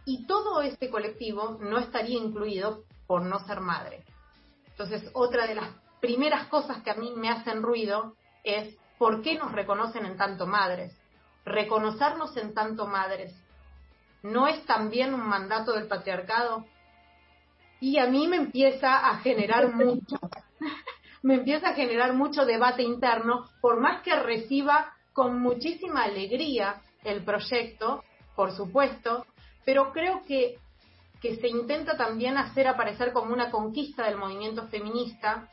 y 0.04 0.26
todo 0.26 0.60
este 0.62 0.90
colectivo 0.90 1.58
no 1.60 1.78
estaría 1.78 2.18
incluido 2.18 2.84
por 3.08 3.22
no 3.22 3.40
ser 3.46 3.58
madre. 3.60 4.04
Entonces, 4.68 5.10
otra 5.12 5.48
de 5.48 5.56
las 5.56 5.70
primeras 6.00 6.46
cosas 6.48 6.82
que 6.82 6.90
a 6.90 6.94
mí 6.94 7.12
me 7.16 7.30
hacen 7.30 7.62
ruido 7.62 8.14
es 8.44 8.76
por 8.98 9.22
qué 9.22 9.38
nos 9.38 9.52
reconocen 9.52 10.04
en 10.06 10.16
tanto 10.16 10.46
madres. 10.46 10.96
Reconocernos 11.44 12.36
en 12.36 12.54
tanto 12.54 12.86
madres 12.86 13.34
no 14.22 14.46
es 14.46 14.64
también 14.66 15.14
un 15.14 15.26
mandato 15.26 15.72
del 15.72 15.88
patriarcado. 15.88 16.66
Y 17.80 17.98
a 17.98 18.06
mí 18.06 18.28
me 18.28 18.36
empieza 18.36 19.08
a 19.08 19.18
generar 19.18 19.72
mucho, 19.74 20.16
me 21.22 21.34
empieza 21.34 21.70
a 21.70 21.74
generar 21.74 22.12
mucho 22.12 22.44
debate 22.44 22.82
interno, 22.82 23.48
por 23.60 23.80
más 23.80 24.02
que 24.02 24.14
reciba 24.14 24.92
con 25.12 25.40
muchísima 25.40 26.04
alegría 26.04 26.82
el 27.04 27.24
proyecto, 27.24 28.04
por 28.36 28.52
supuesto, 28.52 29.26
pero 29.64 29.92
creo 29.92 30.22
que, 30.26 30.58
que 31.20 31.36
se 31.36 31.48
intenta 31.48 31.96
también 31.96 32.36
hacer 32.36 32.68
aparecer 32.68 33.12
como 33.12 33.32
una 33.32 33.50
conquista 33.50 34.04
del 34.04 34.18
movimiento 34.18 34.68
feminista 34.68 35.48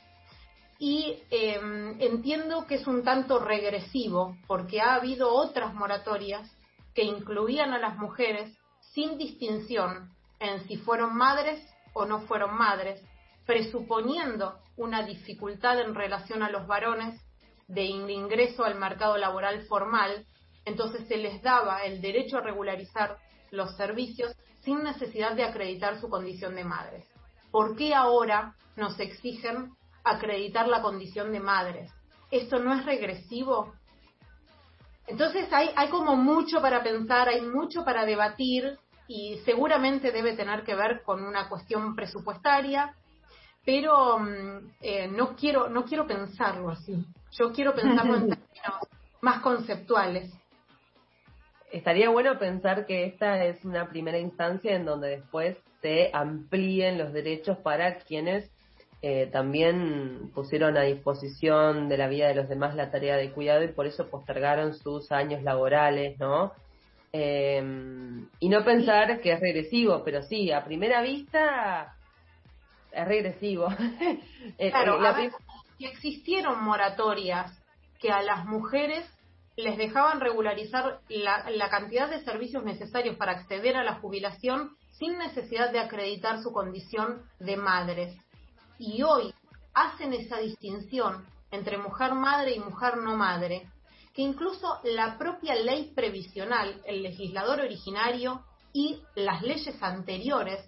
y 0.80 1.24
eh, 1.32 1.60
entiendo 2.00 2.68
que 2.68 2.76
es 2.76 2.88
un 2.88 3.04
tanto 3.04 3.40
regresivo 3.40 4.38
porque 4.48 4.82
ha 4.82 4.96
habido 4.96 5.34
otras 5.34 5.74
moratorias 5.74 6.50
que 6.94 7.04
incluían 7.04 7.74
a 7.74 7.80
las 7.80 7.98
mujeres 7.98 8.56
sin 8.94 9.18
distinción 9.18 10.12
en 10.40 10.68
si 10.68 10.78
fueron 10.78 11.16
madres 11.16 11.64
o 11.94 12.06
no 12.06 12.22
fueron 12.22 12.56
madres, 12.56 13.02
presuponiendo 13.46 14.60
una 14.76 15.04
dificultad 15.04 15.80
en 15.80 15.96
relación 15.96 16.44
a 16.44 16.50
los 16.50 16.68
varones 16.68 17.20
de 17.68 17.86
ingreso 17.86 18.64
al 18.64 18.76
mercado 18.76 19.18
laboral 19.18 19.66
formal, 19.68 20.26
entonces 20.66 21.08
se 21.08 21.18
les 21.18 21.42
daba 21.42 21.84
el 21.84 22.02
derecho 22.02 22.38
a 22.38 22.42
regularizar 22.42 23.18
los 23.52 23.76
servicios 23.78 24.36
sin 24.62 24.84
necesidad 24.84 25.34
de 25.34 25.44
acreditar 25.44 26.00
su 26.00 26.10
condición 26.10 26.56
de 26.56 26.66
madres. 26.66 27.06
¿Por 27.52 27.76
qué 27.76 27.96
ahora 27.96 28.56
nos 28.76 29.00
exigen 29.00 29.77
acreditar 30.12 30.68
la 30.68 30.82
condición 30.82 31.32
de 31.32 31.40
madres? 31.40 31.92
¿Esto 32.32 32.60
no 32.60 32.74
es 32.74 32.86
regresivo? 32.86 33.74
Entonces 35.08 35.52
hay, 35.54 35.70
hay 35.76 35.88
como 35.90 36.16
mucho 36.16 36.62
para 36.62 36.84
pensar, 36.84 37.30
hay 37.30 37.42
mucho 37.42 37.86
para 37.86 38.06
debatir 38.06 38.78
y 39.08 39.38
seguramente 39.46 40.12
debe 40.12 40.36
tener 40.36 40.64
que 40.64 40.76
ver 40.76 41.02
con 41.04 41.24
una 41.24 41.48
cuestión 41.48 41.96
presupuestaria, 41.96 42.94
pero 43.66 44.20
mm, 44.20 44.72
eh, 44.82 45.08
no 45.08 45.36
quiero 45.36 45.70
no 45.70 45.86
quiero 45.86 46.06
pensarlo 46.06 46.70
así. 46.70 47.06
Yo 47.32 47.54
quiero 47.54 47.74
pensarlo 47.74 48.16
en 48.16 48.30
términos 48.30 48.88
más 49.22 49.42
conceptuales. 49.42 50.34
Estaría 51.72 52.10
bueno 52.10 52.38
pensar 52.38 52.86
que 52.86 53.06
esta 53.06 53.44
es 53.44 53.64
una 53.66 53.90
primera 53.90 54.18
instancia 54.18 54.76
en 54.76 54.86
donde 54.86 55.10
después 55.10 55.58
se 55.82 56.10
amplíen 56.14 56.98
los 56.98 57.14
derechos 57.14 57.58
para 57.58 58.00
quienes 58.00 58.50
eh, 59.02 59.30
también 59.32 60.32
pusieron 60.34 60.76
a 60.76 60.82
disposición 60.82 61.88
de 61.88 61.98
la 61.98 62.08
vida 62.08 62.28
de 62.28 62.36
los 62.36 62.50
demás 62.50 62.76
la 62.76 62.90
tarea 62.90 63.16
de 63.16 63.32
cuidado 63.32 63.64
y 63.64 63.68
por 63.68 63.86
eso 63.86 64.10
postergaron 64.10 64.74
sus 64.74 65.12
años 65.12 65.44
laborales, 65.44 66.18
¿no? 66.20 66.52
Eh, 67.14 67.64
y 68.40 68.50
no 68.50 68.64
pensar 68.66 69.22
que 69.22 69.34
es 69.34 69.40
regresivo, 69.40 70.04
pero 70.04 70.24
sí, 70.24 70.52
a 70.52 70.66
primera 70.66 71.02
vista 71.02 71.96
es 72.92 73.08
regresivo. 73.08 73.68
Eh, 74.60 74.72
claro, 74.72 75.00
la... 75.02 75.30
si 75.78 75.86
existieron 75.86 76.64
moratorias 76.64 77.52
que 78.00 78.12
a 78.12 78.22
las 78.22 78.46
mujeres 78.46 79.06
les 79.58 79.78
dejaban 79.78 80.22
regularizar 80.22 81.02
la, 81.10 81.50
la, 81.50 81.70
cantidad 81.70 82.10
de 82.10 82.24
servicios 82.24 82.64
necesarios 82.64 83.18
para 83.18 83.34
acceder 83.34 83.76
a 83.76 83.84
la 83.84 83.96
jubilación 83.96 84.78
sin 84.92 85.18
necesidad 85.18 85.72
de 85.72 85.80
acreditar 85.80 86.42
su 86.42 86.54
condición 86.54 87.24
de 87.40 87.58
madres. 87.58 88.16
Y 88.80 89.02
hoy 89.04 89.34
hacen 89.74 90.14
esa 90.14 90.38
distinción 90.38 91.26
entre 91.52 91.78
mujer 91.78 92.14
madre 92.14 92.54
y 92.56 92.60
mujer 92.60 92.98
no 92.98 93.16
madre, 93.16 93.70
que 94.14 94.22
incluso 94.22 94.80
la 94.84 95.18
propia 95.18 95.56
ley 95.56 95.92
previsional, 95.96 96.82
el 96.86 97.04
legislador 97.04 97.62
originario 97.62 98.44
y 98.74 99.02
las 99.16 99.42
leyes 99.42 99.82
anteriores 99.82 100.66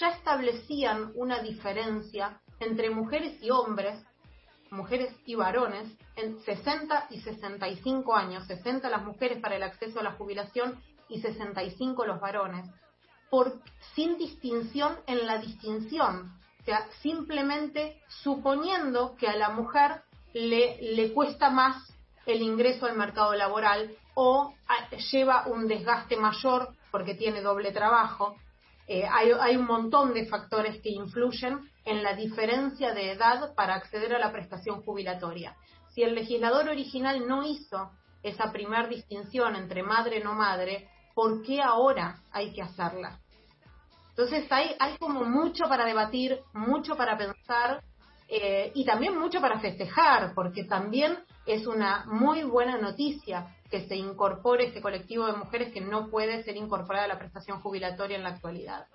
ya 0.00 0.10
establecían 0.10 1.12
una 1.16 1.40
diferencia 1.40 2.40
entre 2.60 2.90
mujeres 2.90 3.42
y 3.42 3.50
hombres 3.50 4.04
mujeres 4.72 5.14
y 5.26 5.34
varones 5.34 5.88
en 6.16 6.40
60 6.40 7.08
y 7.10 7.20
65 7.20 8.16
años, 8.16 8.46
60 8.46 8.88
las 8.88 9.04
mujeres 9.04 9.38
para 9.40 9.56
el 9.56 9.62
acceso 9.62 10.00
a 10.00 10.02
la 10.02 10.12
jubilación 10.12 10.80
y 11.08 11.20
65 11.20 12.06
los 12.06 12.20
varones, 12.20 12.68
por, 13.30 13.60
sin 13.94 14.16
distinción 14.16 14.96
en 15.06 15.26
la 15.26 15.38
distinción, 15.38 16.32
o 16.62 16.64
sea, 16.64 16.86
simplemente 17.00 18.00
suponiendo 18.06 19.16
que 19.16 19.26
a 19.26 19.36
la 19.36 19.50
mujer 19.50 20.02
le, 20.32 21.12
cuesta 21.12 21.50
más 21.50 21.76
el 22.24 22.40
ingreso 22.40 22.86
al 22.86 22.96
mercado 22.96 23.34
laboral 23.34 23.90
o 24.14 24.54
lleva 25.10 25.48
un 25.48 25.66
desgaste 25.66 26.16
mayor 26.16 26.68
porque 26.92 27.14
tiene 27.14 27.40
doble 27.40 27.72
trabajo. 27.72 28.36
Eh, 28.86 29.04
hay, 29.10 29.32
hay 29.40 29.56
un 29.56 29.66
montón 29.66 30.14
de 30.14 30.26
factores 30.26 30.80
que 30.82 30.90
influyen 30.90 31.68
en 31.84 32.04
la 32.04 32.14
diferencia 32.14 32.94
de 32.94 33.10
edad 33.10 33.54
para 33.56 33.74
acceder 33.74 34.14
a 34.14 34.20
la 34.20 34.30
prestación 34.30 34.82
jubilatoria. 34.82 35.56
Si 35.88 36.04
el 36.04 36.14
legislador 36.14 36.68
original 36.68 37.26
no 37.26 37.44
hizo 37.44 37.90
esa 38.22 38.52
primera 38.52 38.86
distinción 38.86 39.56
entre 39.56 39.82
madre 39.82 40.18
y 40.18 40.22
no 40.22 40.34
madre, 40.34 40.88
¿por 41.12 41.42
qué 41.42 41.60
ahora 41.60 42.22
hay 42.30 42.52
que 42.52 42.62
hacerla? 42.62 43.18
Entonces 44.12 44.46
hay, 44.50 44.76
hay 44.78 44.96
como 44.98 45.24
mucho 45.24 45.64
para 45.68 45.84
debatir, 45.86 46.40
mucho 46.52 46.96
para 46.96 47.16
pensar 47.16 47.82
eh, 48.28 48.70
y 48.74 48.84
también 48.84 49.18
mucho 49.18 49.40
para 49.40 49.58
festejar, 49.60 50.32
porque 50.34 50.64
también 50.64 51.18
es 51.46 51.66
una 51.66 52.04
muy 52.06 52.44
buena 52.44 52.78
noticia 52.78 53.56
que 53.70 53.86
se 53.88 53.96
incorpore 53.96 54.66
este 54.66 54.82
colectivo 54.82 55.26
de 55.26 55.32
mujeres 55.32 55.72
que 55.72 55.80
no 55.80 56.08
puede 56.08 56.42
ser 56.44 56.56
incorporada 56.56 57.06
a 57.06 57.08
la 57.08 57.18
prestación 57.18 57.60
jubilatoria 57.60 58.16
en 58.16 58.22
la 58.22 58.30
actualidad. 58.30 58.86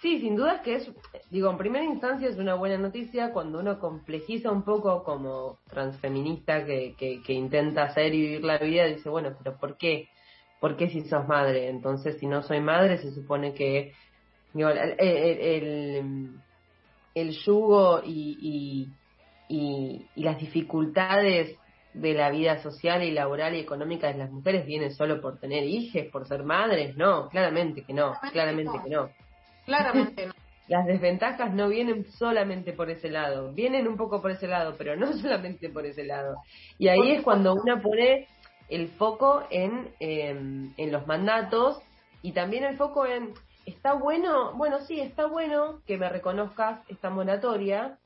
Sí, 0.00 0.20
sin 0.20 0.36
duda 0.36 0.62
que 0.62 0.76
es, 0.76 0.90
digo, 1.30 1.50
en 1.50 1.58
primera 1.58 1.84
instancia 1.84 2.28
es 2.28 2.36
una 2.36 2.54
buena 2.54 2.78
noticia 2.78 3.32
cuando 3.32 3.58
uno 3.58 3.80
complejiza 3.80 4.52
un 4.52 4.62
poco 4.62 5.02
como 5.02 5.58
transfeminista 5.68 6.64
que, 6.64 6.94
que, 6.96 7.32
intenta 7.32 7.82
hacer 7.84 8.14
y 8.14 8.20
vivir 8.20 8.44
la 8.44 8.58
vida, 8.58 8.84
dice, 8.84 9.08
bueno, 9.08 9.34
pero 9.36 9.56
¿por 9.58 9.76
qué? 9.76 10.08
¿Por 10.60 10.76
qué 10.76 10.88
si 10.88 11.02
sos 11.02 11.26
madre? 11.28 11.68
Entonces, 11.68 12.18
si 12.18 12.26
no 12.26 12.42
soy 12.42 12.60
madre, 12.60 12.98
se 12.98 13.12
supone 13.12 13.54
que 13.54 13.92
digo, 14.52 14.70
el, 14.70 16.40
el, 17.14 17.30
yugo 17.44 18.02
y, 18.04 18.90
y, 19.48 20.06
y, 20.14 20.22
las 20.22 20.38
dificultades 20.38 21.56
de 21.94 22.14
la 22.14 22.30
vida 22.30 22.62
social 22.62 23.02
y 23.02 23.10
laboral 23.10 23.54
y 23.54 23.60
económica 23.60 24.08
de 24.08 24.18
las 24.18 24.30
mujeres 24.30 24.66
vienen 24.66 24.92
solo 24.92 25.20
por 25.20 25.38
tener 25.38 25.64
hijos, 25.64 26.04
por 26.12 26.26
ser 26.26 26.44
madres, 26.44 26.96
no, 26.96 27.28
claramente 27.28 27.82
que 27.82 27.92
no, 27.92 28.14
claramente 28.32 28.78
que 28.82 28.90
no. 28.90 29.10
Claramente 29.64 30.26
no. 30.26 30.32
Las 30.68 30.84
desventajas 30.84 31.54
no 31.54 31.70
vienen 31.70 32.04
solamente 32.12 32.74
por 32.74 32.90
ese 32.90 33.08
lado, 33.08 33.54
vienen 33.54 33.88
un 33.88 33.96
poco 33.96 34.20
por 34.20 34.30
ese 34.30 34.46
lado, 34.46 34.74
pero 34.76 34.96
no 34.96 35.12
solamente 35.14 35.70
por 35.70 35.86
ese 35.86 36.04
lado. 36.04 36.36
Y 36.78 36.88
ahí 36.88 37.12
es 37.12 37.22
cuando 37.22 37.54
uno 37.54 37.80
pone 37.80 38.28
el 38.68 38.88
foco 38.88 39.42
en, 39.50 39.94
em, 40.00 40.72
en 40.76 40.92
los 40.92 41.06
mandatos 41.06 41.80
y 42.22 42.32
también 42.32 42.64
el 42.64 42.76
foco 42.76 43.06
en, 43.06 43.34
está 43.66 43.94
bueno, 43.94 44.54
bueno, 44.54 44.80
sí, 44.80 45.00
está 45.00 45.26
bueno 45.26 45.80
que 45.86 45.98
me 45.98 46.08
reconozcas 46.08 46.80
esta 46.88 47.10
moratoria, 47.10 47.98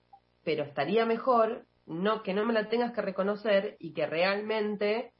pero 0.45 0.64
estaría 0.64 1.07
mejor 1.07 1.64
no 1.87 2.23
que 2.23 2.35
no 2.35 2.45
me 2.45 2.52
la 2.52 2.69
tengas 2.69 2.92
que 2.92 3.02
reconocer 3.02 3.76
y 3.78 3.92
que 3.92 4.07
realmente 4.07 5.12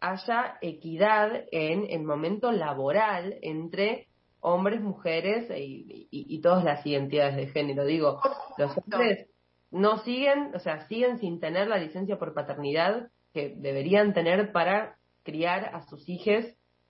haya 0.00 0.58
equidad 0.60 1.44
en 1.50 1.86
el 1.90 2.02
momento 2.02 2.52
laboral 2.52 3.36
entre 3.42 4.08
hombres, 4.40 4.80
mujeres 4.80 5.50
y, 5.50 6.08
y, 6.10 6.40
todas 6.40 6.64
las 6.64 6.84
identidades 6.86 7.36
de 7.36 7.48
género. 7.48 7.84
Digo, 7.84 8.20
los 8.56 8.76
hombres 8.78 9.28
no 9.70 9.98
siguen, 9.98 10.54
o 10.54 10.58
sea, 10.58 10.86
siguen 10.88 11.18
sin 11.18 11.40
tener 11.40 11.68
la 11.68 11.76
licencia 11.76 12.18
por 12.18 12.32
paternidad 12.32 13.10
que 13.32 13.54
deberían 13.56 14.12
tener 14.12 14.52
para 14.52 14.96
criar 15.22 15.74
a 15.74 15.86
sus 15.86 16.08
hijos 16.08 16.44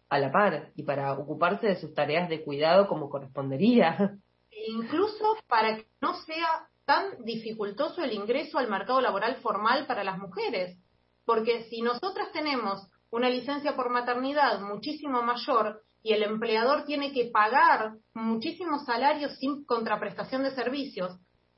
a 0.09 0.19
la 0.19 0.33
par 0.33 0.73
y 0.75 0.83
para 0.83 1.13
ocuparse 1.13 1.69
de 1.69 1.77
sus 1.77 1.95
tareas 1.95 2.29
de 2.29 2.43
cuidado 2.43 2.89
como 2.89 3.09
correspondería. 3.09 4.19
Incluso 4.69 5.37
para 5.47 5.77
que 5.77 5.87
no 6.01 6.15
sea 6.23 6.69
tan 6.85 7.25
dificultoso 7.25 8.03
el 8.03 8.13
ingreso 8.13 8.59
al 8.59 8.69
mercado 8.69 9.01
laboral 9.01 9.37
formal 9.37 9.87
para 9.87 10.03
las 10.03 10.19
mujeres. 10.19 10.77
Porque 11.25 11.65
si 11.65 11.83
nosotras 11.83 12.33
tenemos 12.33 12.89
una 13.11 13.31
licencia 13.31 13.77
por 13.77 13.91
maternidad 13.91 14.61
muchísimo 14.61 15.23
mayor 15.23 15.83
y 16.03 16.13
el 16.13 16.23
empleador 16.23 16.85
tiene 16.85 17.13
que 17.13 17.31
pagar 17.31 17.95
muchísimos 18.15 18.85
salarios 18.85 19.37
sin 19.39 19.65
contraprestación 19.65 20.43
de 20.43 20.51
servicios 20.53 21.17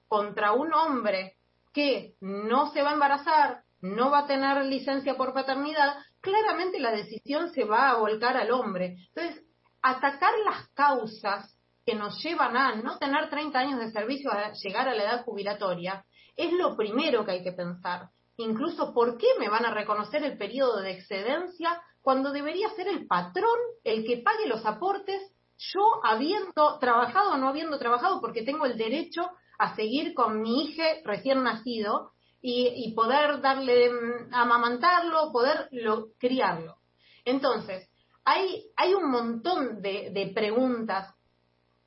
contra 0.08 0.52
un 0.52 0.74
hombre 0.74 1.36
que 1.72 2.14
no 2.20 2.70
se 2.72 2.82
va 2.82 2.90
a 2.90 2.94
embarazar, 2.94 3.62
no 3.82 4.10
va 4.10 4.20
a 4.20 4.26
tener 4.26 4.64
licencia 4.64 5.16
por 5.16 5.34
paternidad, 5.34 5.96
claramente 6.20 6.80
la 6.80 6.92
decisión 6.92 7.52
se 7.52 7.64
va 7.64 7.90
a 7.90 7.98
volcar 7.98 8.36
al 8.36 8.50
hombre. 8.52 8.96
Entonces, 9.14 9.44
atacar 9.82 10.32
las 10.44 10.68
causas 10.70 11.58
que 11.84 11.94
nos 11.94 12.22
llevan 12.22 12.56
a 12.56 12.76
no 12.76 12.98
tener 12.98 13.28
30 13.28 13.58
años 13.58 13.80
de 13.80 13.90
servicio 13.90 14.30
a 14.32 14.52
llegar 14.52 14.88
a 14.88 14.94
la 14.94 15.02
edad 15.02 15.24
jubilatoria 15.24 16.04
es 16.36 16.52
lo 16.52 16.76
primero 16.76 17.24
que 17.24 17.32
hay 17.32 17.42
que 17.42 17.52
pensar. 17.52 18.08
Incluso, 18.36 18.94
¿por 18.94 19.18
qué 19.18 19.26
me 19.38 19.48
van 19.48 19.66
a 19.66 19.74
reconocer 19.74 20.24
el 20.24 20.38
periodo 20.38 20.80
de 20.80 20.92
excedencia 20.92 21.82
cuando 22.00 22.32
debería 22.32 22.70
ser 22.70 22.88
el 22.88 23.06
patrón 23.06 23.58
el 23.84 24.04
que 24.04 24.18
pague 24.18 24.46
los 24.46 24.64
aportes, 24.64 25.20
yo 25.58 26.04
habiendo 26.04 26.78
trabajado 26.80 27.32
o 27.32 27.36
no 27.36 27.48
habiendo 27.48 27.78
trabajado, 27.78 28.20
porque 28.20 28.42
tengo 28.42 28.64
el 28.64 28.76
derecho 28.76 29.30
a 29.58 29.76
seguir 29.76 30.14
con 30.14 30.40
mi 30.40 30.64
hija 30.64 30.84
recién 31.04 31.42
nacido 31.42 32.11
y, 32.44 32.92
poder 32.94 33.40
darle, 33.40 33.90
mm, 33.90 34.34
amamantarlo, 34.34 35.30
poder 35.30 35.70
criarlo. 36.18 36.76
Entonces, 37.24 37.88
hay, 38.24 38.66
hay 38.76 38.94
un 38.94 39.10
montón 39.10 39.80
de, 39.80 40.32
preguntas. 40.34 41.14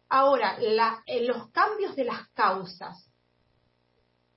Ahora, 0.07 0.57
la, 0.59 1.03
eh, 1.05 1.25
los 1.25 1.49
cambios 1.51 1.95
de 1.95 2.05
las 2.05 2.29
causas 2.29 3.11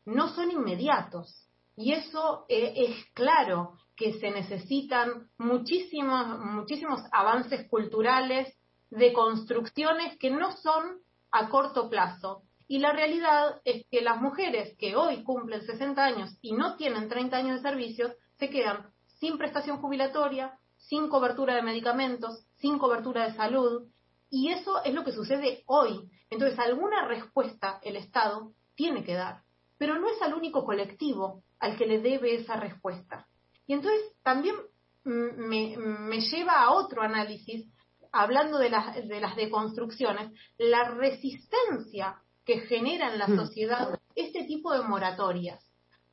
no 0.04 0.34
son 0.34 0.50
inmediatos. 0.50 1.46
Y 1.76 1.92
eso 1.92 2.46
eh, 2.48 2.72
es 2.76 3.06
claro 3.14 3.74
que 3.94 4.18
se 4.18 4.30
necesitan 4.30 5.28
muchísimos, 5.38 6.40
muchísimos 6.40 7.00
avances 7.12 7.68
culturales 7.68 8.52
de 8.90 9.12
construcciones 9.12 10.16
que 10.18 10.30
no 10.30 10.56
son 10.56 10.98
a 11.30 11.48
corto 11.48 11.88
plazo. 11.88 12.42
Y 12.68 12.80
la 12.80 12.92
realidad 12.92 13.62
es 13.64 13.86
que 13.90 14.02
las 14.02 14.20
mujeres 14.20 14.76
que 14.78 14.94
hoy 14.94 15.24
cumplen 15.24 15.62
60 15.62 16.04
años 16.04 16.38
y 16.42 16.52
no 16.52 16.76
tienen 16.76 17.08
30 17.08 17.36
años 17.36 17.56
de 17.56 17.68
servicios 17.68 18.12
se 18.38 18.50
quedan 18.50 18.90
sin 19.18 19.38
prestación 19.38 19.78
jubilatoria, 19.78 20.58
sin 20.76 21.08
cobertura 21.08 21.54
de 21.54 21.62
medicamentos, 21.62 22.44
sin 22.58 22.78
cobertura 22.78 23.24
de 23.24 23.34
salud. 23.34 23.88
Y 24.30 24.50
eso 24.50 24.84
es 24.84 24.92
lo 24.92 25.02
que 25.02 25.12
sucede 25.12 25.64
hoy. 25.66 26.10
Entonces, 26.28 26.58
alguna 26.58 27.06
respuesta 27.08 27.80
el 27.82 27.96
Estado 27.96 28.52
tiene 28.74 29.02
que 29.02 29.14
dar. 29.14 29.42
Pero 29.78 29.98
no 29.98 30.08
es 30.10 30.20
al 30.20 30.34
único 30.34 30.64
colectivo 30.64 31.42
al 31.58 31.76
que 31.78 31.86
le 31.86 32.00
debe 32.00 32.34
esa 32.34 32.56
respuesta. 32.56 33.26
Y 33.66 33.72
entonces 33.72 34.00
también 34.22 34.56
me, 35.04 35.74
me 35.78 36.20
lleva 36.20 36.60
a 36.60 36.72
otro 36.72 37.00
análisis, 37.00 37.66
hablando 38.12 38.58
de 38.58 38.70
las, 38.70 39.08
de 39.08 39.20
las 39.20 39.36
deconstrucciones, 39.36 40.32
la 40.58 40.90
resistencia 40.90 42.20
que 42.48 42.60
genera 42.60 43.12
en 43.12 43.18
la 43.18 43.28
hmm. 43.28 43.36
sociedad 43.36 44.00
este 44.14 44.44
tipo 44.44 44.72
de 44.72 44.80
moratorias. 44.80 45.62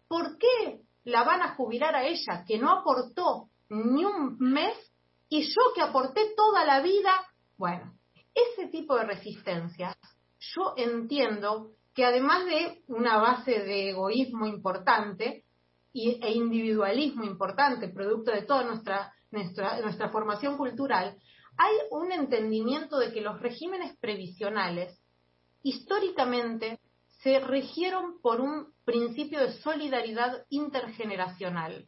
¿Por 0.05 0.37
qué 0.37 0.81
la 1.05 1.23
van 1.23 1.41
a 1.41 1.55
jubilar 1.55 1.95
a 1.95 2.05
ella 2.05 2.43
que 2.45 2.59
no 2.59 2.69
aportó 2.71 3.47
ni 3.69 4.03
un 4.03 4.37
mes 4.39 4.75
y 5.29 5.43
yo 5.43 5.73
que 5.73 5.81
aporté 5.81 6.33
toda 6.35 6.65
la 6.65 6.81
vida? 6.81 7.11
Bueno, 7.57 7.93
ese 8.33 8.67
tipo 8.67 8.97
de 8.97 9.05
resistencias 9.05 9.95
yo 10.37 10.73
entiendo 10.75 11.71
que 11.93 12.03
además 12.03 12.45
de 12.45 12.83
una 12.89 13.17
base 13.17 13.51
de 13.51 13.91
egoísmo 13.91 14.45
importante 14.45 15.45
e 15.93 16.31
individualismo 16.33 17.23
importante, 17.23 17.87
producto 17.87 18.31
de 18.31 18.41
toda 18.41 18.65
nuestra, 18.65 19.13
nuestra, 19.31 19.79
nuestra 19.79 20.09
formación 20.09 20.57
cultural, 20.57 21.15
hay 21.57 21.75
un 21.91 22.11
entendimiento 22.11 22.99
de 22.99 23.13
que 23.13 23.21
los 23.21 23.39
regímenes 23.39 23.97
previsionales 23.99 24.99
históricamente 25.65 26.79
se 27.23 27.39
rigieron 27.39 28.21
por 28.21 28.39
un 28.39 28.71
principio 28.85 29.39
de 29.39 29.53
solidaridad 29.53 30.45
intergeneracional. 30.49 31.87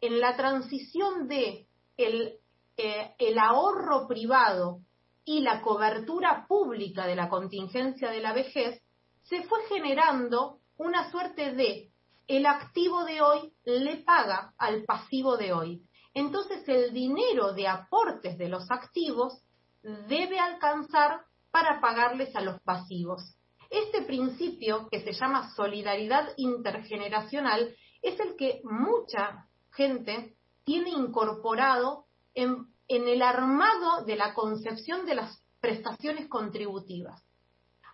En 0.00 0.20
la 0.20 0.36
transición 0.38 1.28
de 1.28 1.66
el, 1.98 2.38
eh, 2.78 3.14
el 3.18 3.38
ahorro 3.38 4.08
privado 4.08 4.80
y 5.26 5.40
la 5.40 5.60
cobertura 5.60 6.46
pública 6.48 7.06
de 7.06 7.14
la 7.14 7.28
contingencia 7.28 8.10
de 8.10 8.20
la 8.20 8.32
vejez, 8.32 8.80
se 9.24 9.42
fue 9.42 9.58
generando 9.68 10.60
una 10.78 11.10
suerte 11.10 11.52
de 11.52 11.90
el 12.26 12.46
activo 12.46 13.04
de 13.04 13.20
hoy 13.20 13.52
le 13.64 13.98
paga 13.98 14.54
al 14.56 14.84
pasivo 14.84 15.36
de 15.36 15.52
hoy. 15.52 15.82
Entonces 16.14 16.66
el 16.68 16.94
dinero 16.94 17.52
de 17.52 17.68
aportes 17.68 18.38
de 18.38 18.48
los 18.48 18.70
activos 18.70 19.42
debe 19.82 20.38
alcanzar 20.38 21.20
para 21.50 21.80
pagarles 21.80 22.34
a 22.36 22.40
los 22.40 22.60
pasivos. 22.62 23.36
Este 23.70 24.02
principio, 24.02 24.88
que 24.90 25.00
se 25.00 25.12
llama 25.12 25.54
solidaridad 25.54 26.32
intergeneracional, 26.36 27.74
es 28.02 28.18
el 28.18 28.36
que 28.36 28.60
mucha 28.64 29.46
gente 29.72 30.34
tiene 30.64 30.90
incorporado 30.90 32.06
en, 32.34 32.66
el 32.88 33.22
armado 33.22 34.04
de 34.04 34.16
la 34.16 34.34
concepción 34.34 35.06
de 35.06 35.14
las 35.14 35.44
prestaciones 35.60 36.28
contributivas. 36.28 37.22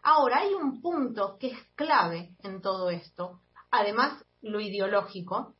Ahora, 0.03 0.39
hay 0.39 0.55
un 0.55 0.81
punto 0.81 1.37
que 1.39 1.49
es 1.49 1.59
clave 1.75 2.35
en 2.43 2.63
todo 2.63 2.91
esto, 2.91 3.41
además 3.71 4.25
lo 4.41 4.61
ideológico, 4.61 5.55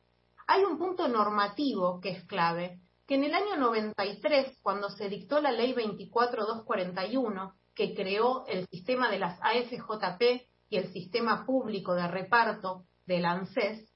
hay 0.47 0.63
un 0.63 0.77
punto 0.77 1.07
normativo 1.07 1.99
que 1.99 2.11
es 2.11 2.25
clave, 2.25 2.79
que 3.05 3.15
en 3.15 3.25
el 3.25 3.33
año 3.33 3.57
93, 3.57 4.57
cuando 4.61 4.89
se 4.89 5.09
dictó 5.09 5.41
la 5.41 5.51
ley 5.51 5.73
24241, 5.73 7.53
que 7.77 7.93
creó 7.93 8.45
el 8.47 8.67
sistema 8.67 9.09
de 9.11 9.19
las 9.19 9.39
AFJP 9.39 10.47
y 10.69 10.77
el 10.77 10.91
sistema 10.91 11.45
público 11.45 11.93
de 11.93 12.07
reparto 12.07 12.85
del 13.05 13.23
ANSES, 13.23 13.87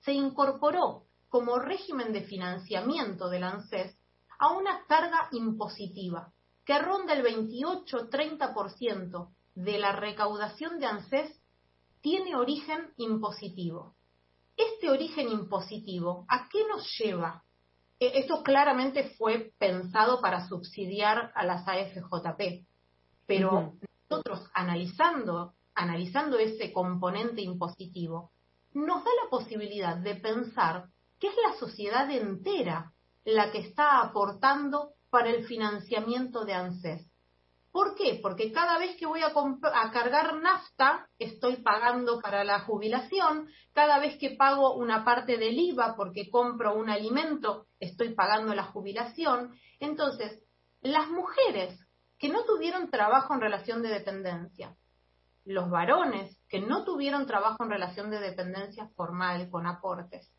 se 0.00 0.12
incorporó 0.12 1.04
como 1.28 1.60
régimen 1.60 2.12
de 2.12 2.22
financiamiento 2.22 3.28
del 3.28 3.44
ANSES 3.44 3.96
a 4.40 4.50
una 4.52 4.84
carga 4.86 5.28
impositiva 5.30 6.32
que 6.64 6.76
ronda 6.80 7.14
el 7.14 7.24
28-30% 7.24 9.28
de 9.54 9.78
la 9.78 9.92
recaudación 9.92 10.80
de 10.80 10.86
ANSES 10.86 11.40
tiene 12.00 12.34
origen 12.34 12.92
impositivo. 12.96 13.94
Este 14.56 14.90
origen 14.90 15.28
impositivo, 15.28 16.24
¿a 16.28 16.48
qué 16.48 16.66
nos 16.66 16.84
lleva? 16.98 17.44
E, 17.98 18.18
esto 18.18 18.42
claramente 18.42 19.14
fue 19.16 19.52
pensado 19.58 20.20
para 20.20 20.46
subsidiar 20.48 21.32
a 21.34 21.44
las 21.44 21.66
AFJP, 21.66 22.64
pero 23.26 23.74
nosotros 24.08 24.48
analizando, 24.54 25.54
analizando 25.74 26.38
ese 26.38 26.72
componente 26.72 27.42
impositivo, 27.42 28.30
nos 28.72 29.04
da 29.04 29.10
la 29.22 29.30
posibilidad 29.30 29.96
de 29.96 30.16
pensar 30.16 30.88
que 31.18 31.28
es 31.28 31.34
la 31.48 31.56
sociedad 31.58 32.10
entera 32.10 32.92
la 33.24 33.50
que 33.50 33.58
está 33.58 34.00
aportando 34.00 34.92
para 35.10 35.30
el 35.30 35.46
financiamiento 35.46 36.44
de 36.44 36.54
ANSES. 36.54 37.13
¿Por 37.74 37.96
qué? 37.96 38.20
Porque 38.22 38.52
cada 38.52 38.78
vez 38.78 38.96
que 38.96 39.04
voy 39.04 39.22
a, 39.22 39.32
cargar 39.90 40.36
nafta, 40.36 41.08
estoy 41.18 41.56
pagando 41.56 42.20
para 42.20 42.44
la 42.44 42.60
jubilación, 42.60 43.48
cada 43.72 43.98
vez 43.98 44.16
que 44.16 44.36
pago 44.36 44.76
una 44.76 45.04
parte 45.04 45.38
del 45.38 45.58
IVA 45.58 45.96
porque 45.96 46.30
compro 46.30 46.76
un 46.76 46.88
alimento, 46.88 47.66
estoy 47.80 48.14
pagando 48.14 48.54
la 48.54 48.62
jubilación. 48.62 49.58
Entonces, 49.80 50.40
las 50.82 51.08
mujeres 51.08 51.76
que 52.16 52.28
no 52.28 52.44
tuvieron 52.44 52.92
trabajo 52.92 53.34
en 53.34 53.40
relación 53.40 53.82
de 53.82 53.88
dependencia, 53.88 54.76
los 55.44 55.68
varones 55.68 56.38
que 56.48 56.60
no 56.60 56.84
tuvieron 56.84 57.26
trabajo 57.26 57.64
en 57.64 57.70
relación 57.70 58.08
de 58.08 58.20
dependencia 58.20 58.88
formal 58.94 59.50
con 59.50 59.66
aportes, 59.66 60.32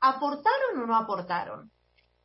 ¿aportaron 0.00 0.78
o 0.82 0.86
no 0.86 0.96
aportaron? 0.96 1.70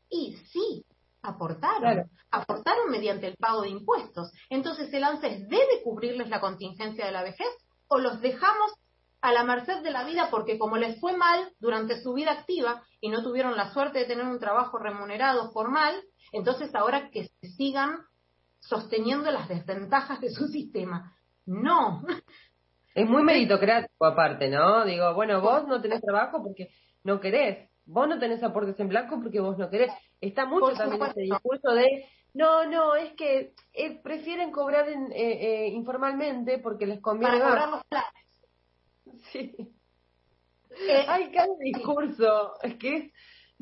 Y 0.07 0.37
sí, 0.53 0.85
aportaron. 1.23 2.09
Aportaron 2.29 2.91
mediante 2.91 3.27
el 3.27 3.35
pago 3.37 3.61
de 3.61 3.69
impuestos. 3.69 4.31
Entonces, 4.49 4.93
¿el 4.93 5.03
ANSES 5.03 5.47
debe 5.49 5.81
cubrirles 5.83 6.29
la 6.29 6.41
contingencia 6.41 7.05
de 7.05 7.11
la 7.11 7.23
vejez 7.23 7.47
o 7.87 7.97
los 7.97 8.21
dejamos 8.21 8.73
a 9.21 9.31
la 9.31 9.43
merced 9.45 9.81
de 9.81 9.91
la 9.91 10.03
vida 10.03 10.27
porque 10.29 10.59
como 10.59 10.75
les 10.75 10.99
fue 10.99 11.15
mal 11.15 11.49
durante 11.59 12.01
su 12.01 12.13
vida 12.13 12.33
activa 12.33 12.83
y 12.99 13.09
no 13.09 13.23
tuvieron 13.23 13.55
la 13.55 13.71
suerte 13.71 13.99
de 13.99 14.05
tener 14.05 14.25
un 14.25 14.39
trabajo 14.39 14.77
remunerado 14.77 15.51
formal, 15.51 15.95
entonces 16.33 16.75
ahora 16.75 17.09
que 17.09 17.29
sigan 17.55 17.99
sosteniendo 18.59 19.31
las 19.31 19.47
desventajas 19.47 20.19
de 20.19 20.29
su 20.29 20.47
sistema. 20.47 21.15
No. 21.45 22.03
Es 22.95 23.09
muy 23.09 23.23
meritocrático 23.23 24.05
aparte, 24.05 24.49
¿no? 24.49 24.85
Digo, 24.85 25.13
bueno, 25.13 25.41
vos 25.41 25.67
no 25.67 25.81
tenés 25.81 26.01
trabajo 26.01 26.43
porque 26.43 26.69
no 27.03 27.19
querés. 27.19 27.69
Vos 27.85 28.07
no 28.07 28.19
tenés 28.19 28.41
aportes 28.43 28.79
en 28.79 28.87
blanco 28.87 29.19
porque 29.21 29.39
vos 29.39 29.57
no 29.57 29.69
querés. 29.69 29.91
Está 30.21 30.45
mucho 30.45 30.73
también 30.73 31.03
ese 31.03 31.21
discurso 31.21 31.71
de, 31.73 32.05
no, 32.33 32.65
no, 32.65 32.95
es 32.95 33.13
que 33.13 33.53
eh, 33.73 33.99
prefieren 34.01 34.51
cobrar 34.51 34.87
en, 34.89 35.11
eh, 35.11 35.65
eh, 35.65 35.67
informalmente 35.69 36.59
porque 36.59 36.85
les 36.85 37.01
conviene 37.01 37.37
Para 37.39 37.49
cobrar 37.49 37.69
los 37.69 37.83
planes. 37.85 38.13
Sí. 39.31 39.55
Hay 41.07 41.31
cada 41.31 41.53
discurso, 41.59 42.53
es 42.63 42.75
que 42.77 43.11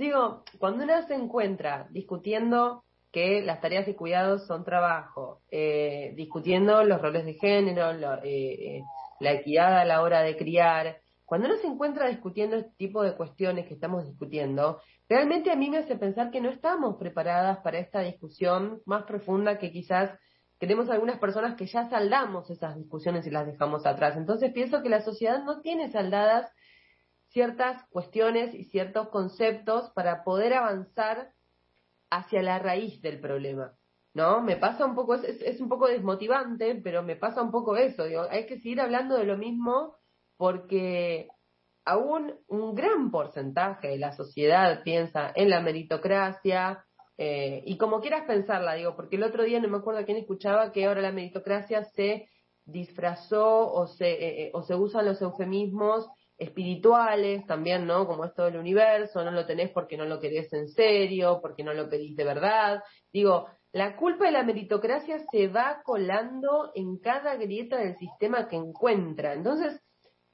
Digo, 0.02 0.44
cuando 0.58 0.84
una 0.84 1.06
se 1.06 1.14
encuentra 1.14 1.88
discutiendo 1.92 2.84
que 3.12 3.42
las 3.42 3.60
tareas 3.62 3.86
de 3.86 3.96
cuidados 3.96 4.48
son 4.48 4.64
trabajo, 4.64 5.42
eh, 5.52 6.14
discutiendo 6.16 6.84
los 6.84 7.02
roles 7.02 7.26
de 7.26 7.34
género, 7.34 7.94
lo- 7.94 8.24
eh, 8.24 8.78
eh, 8.78 8.84
la 9.20 9.34
equidad 9.34 9.78
a 9.80 9.86
la 9.86 10.02
hora 10.02 10.22
de 10.22 10.38
criar, 10.38 10.98
cuando 11.32 11.48
uno 11.48 11.56
se 11.60 11.67
encuentra 11.67 12.10
discutiendo 12.10 12.58
este 12.58 12.74
tipo 12.76 13.02
de 13.04 13.15
cuestiones 13.15 13.65
que 13.65 13.76
estamos 13.76 14.06
discutiendo, 14.06 14.82
realmente 15.08 15.50
a 15.50 15.56
mí 15.56 15.70
me 15.70 15.78
hace 15.78 15.96
pensar 15.96 16.30
que 16.30 16.41
no 16.41 16.50
estamos 16.50 16.98
preparadas 16.98 17.60
para 17.60 17.80
esta 17.80 18.02
discusión 18.02 18.82
más 18.86 19.04
profunda 19.04 19.58
que 19.58 19.72
quizás 19.72 20.12
queremos 20.60 20.89
algunas 20.89 21.20
personas 21.20 21.56
que 21.56 21.67
ya 21.67 21.89
saldamos 21.89 22.50
esas 22.50 22.76
discusiones 22.76 23.26
y 23.26 23.30
las 23.30 23.46
dejamos 23.48 23.86
atrás. 23.86 24.17
Entonces 24.17 24.52
pienso 24.52 24.84
que 24.84 24.89
la 24.89 25.04
sociedad 25.04 25.41
no 25.46 25.62
tiene 25.62 25.89
saldadas 25.89 26.52
ciertas 27.30 27.82
cuestiones 27.91 28.54
y 28.54 28.65
ciertos 28.65 29.08
conceptos 29.08 29.89
para 29.91 30.26
poder 30.26 30.54
avanzar 30.54 31.32
hacia 32.10 32.44
la 32.44 32.60
raíz 32.60 33.02
del 33.02 33.22
problema. 33.22 33.72
¿No? 34.13 34.41
Me 34.41 34.58
pasa 34.58 34.86
un 34.86 34.96
poco, 34.96 35.15
es- 35.15 35.41
es 35.41 35.62
un 35.62 35.70
poco 35.70 35.88
desmotivante, 35.88 36.76
pero 36.84 37.04
me 37.04 37.15
pasa 37.15 37.41
un 37.41 37.52
poco 37.52 37.78
eso. 37.78 38.04
Digo, 38.04 38.24
hay 38.30 38.48
que 38.48 38.58
seguir 38.58 38.82
hablando 38.82 39.15
de 39.15 39.24
lo 39.24 39.38
mismo 39.38 39.96
porque 40.42 41.28
aún 41.86 42.34
un 42.48 42.74
gran 42.74 43.12
porcentaje 43.12 43.90
de 43.90 44.00
la 44.00 44.14
sociedad 44.14 44.82
piensa 44.84 45.32
en 45.36 45.52
la 45.52 45.62
meritocracia, 45.62 46.84
eh, 47.16 47.62
y 47.68 47.78
como 47.78 48.02
quieras 48.02 48.24
pensarla, 48.26 48.74
digo, 48.74 48.96
porque 48.96 49.18
el 49.18 49.24
otro 49.24 49.44
día 49.44 49.60
no 49.60 49.68
me 49.68 49.78
acuerdo 49.78 50.04
quién 50.04 50.18
escuchaba 50.18 50.72
que 50.72 50.88
ahora 50.88 51.02
la 51.02 51.12
meritocracia 51.12 51.84
se 51.84 52.28
disfrazó 52.66 53.72
o 53.72 53.86
se, 53.86 54.10
eh, 54.10 54.44
eh, 54.46 54.52
o 54.56 54.64
se 54.64 54.74
usan 54.74 55.06
los 55.06 55.22
eufemismos 55.22 56.10
espirituales 56.40 57.46
también, 57.46 57.86
¿no? 57.86 58.08
Como 58.08 58.26
esto 58.26 58.46
del 58.46 58.58
universo, 58.58 59.24
no 59.24 59.30
lo 59.30 59.46
tenés 59.46 59.70
porque 59.70 59.96
no 59.96 60.06
lo 60.06 60.20
querés 60.20 60.52
en 60.54 60.70
serio, 60.70 61.38
porque 61.40 61.64
no 61.64 61.72
lo 61.76 61.88
pedís 61.88 62.16
de 62.16 62.24
verdad. 62.24 62.82
Digo, 63.14 63.48
la 63.74 63.96
culpa 63.96 64.26
de 64.26 64.32
la 64.32 64.42
meritocracia 64.42 65.20
se 65.32 65.50
va 65.50 65.84
colando 65.84 66.72
en 66.74 66.98
cada 66.98 67.36
grieta 67.36 67.78
del 67.78 67.96
sistema 67.98 68.48
que 68.48 68.56
encuentra. 68.56 69.34
Entonces, 69.34 69.80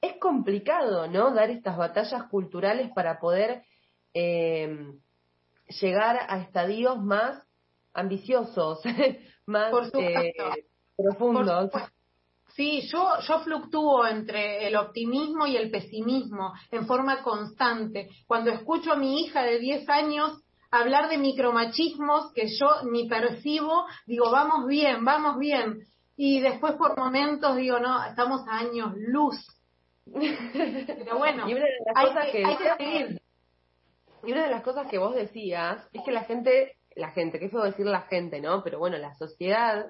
es 0.01 0.17
complicado, 0.19 1.07
¿no? 1.07 1.33
Dar 1.33 1.49
estas 1.49 1.77
batallas 1.77 2.23
culturales 2.29 2.91
para 2.93 3.19
poder 3.19 3.63
eh, 4.13 4.93
llegar 5.81 6.19
a 6.27 6.39
estadios 6.39 7.01
más 7.03 7.43
ambiciosos, 7.93 8.81
más 9.45 9.71
Por 9.71 9.89
eh, 10.01 10.33
profundos. 10.95 11.71
Por. 11.71 11.81
Sí, 12.55 12.81
yo, 12.91 13.19
yo 13.27 13.39
fluctúo 13.41 14.07
entre 14.07 14.67
el 14.67 14.75
optimismo 14.75 15.45
y 15.45 15.57
el 15.57 15.69
pesimismo 15.69 16.53
en 16.71 16.87
forma 16.87 17.21
constante. 17.21 18.09
Cuando 18.25 18.49
escucho 18.49 18.93
a 18.93 18.95
mi 18.95 19.21
hija 19.21 19.43
de 19.43 19.59
10 19.59 19.87
años 19.89 20.41
hablar 20.71 21.09
de 21.09 21.19
micromachismos 21.19 22.31
que 22.33 22.47
yo 22.47 22.81
ni 22.91 23.07
percibo, 23.07 23.85
digo, 24.07 24.31
vamos 24.31 24.65
bien, 24.65 25.05
vamos 25.05 25.37
bien. 25.37 25.83
Y 26.15 26.39
después 26.39 26.73
por 26.73 26.97
momentos 26.97 27.55
digo, 27.57 27.79
no, 27.79 28.03
estamos 28.05 28.41
a 28.47 28.57
años 28.57 28.91
luz. 28.95 29.37
Pero 30.13 31.17
bueno, 31.17 31.49
Y 31.49 31.53
una 31.53 31.65
de 31.65 31.71
las 31.85 31.95
hay 31.95 32.07
cosas 32.07 32.25
que, 32.25 32.31
que 32.31 32.45
hay 32.45 32.57
que 32.57 32.75
seguir. 32.77 33.21
Y 34.23 34.31
una 34.31 34.43
de 34.43 34.49
las 34.51 34.63
cosas 34.63 34.87
que 34.87 34.97
vos 34.97 35.15
decías 35.15 35.87
es 35.93 36.01
que 36.03 36.11
la 36.11 36.23
gente, 36.23 36.75
la 36.95 37.11
gente, 37.11 37.39
qué 37.39 37.49
feo 37.49 37.63
decir 37.63 37.85
la 37.85 38.01
gente, 38.01 38.41
¿no? 38.41 38.63
Pero 38.63 38.79
bueno, 38.79 38.97
la 38.97 39.13
sociedad, 39.15 39.85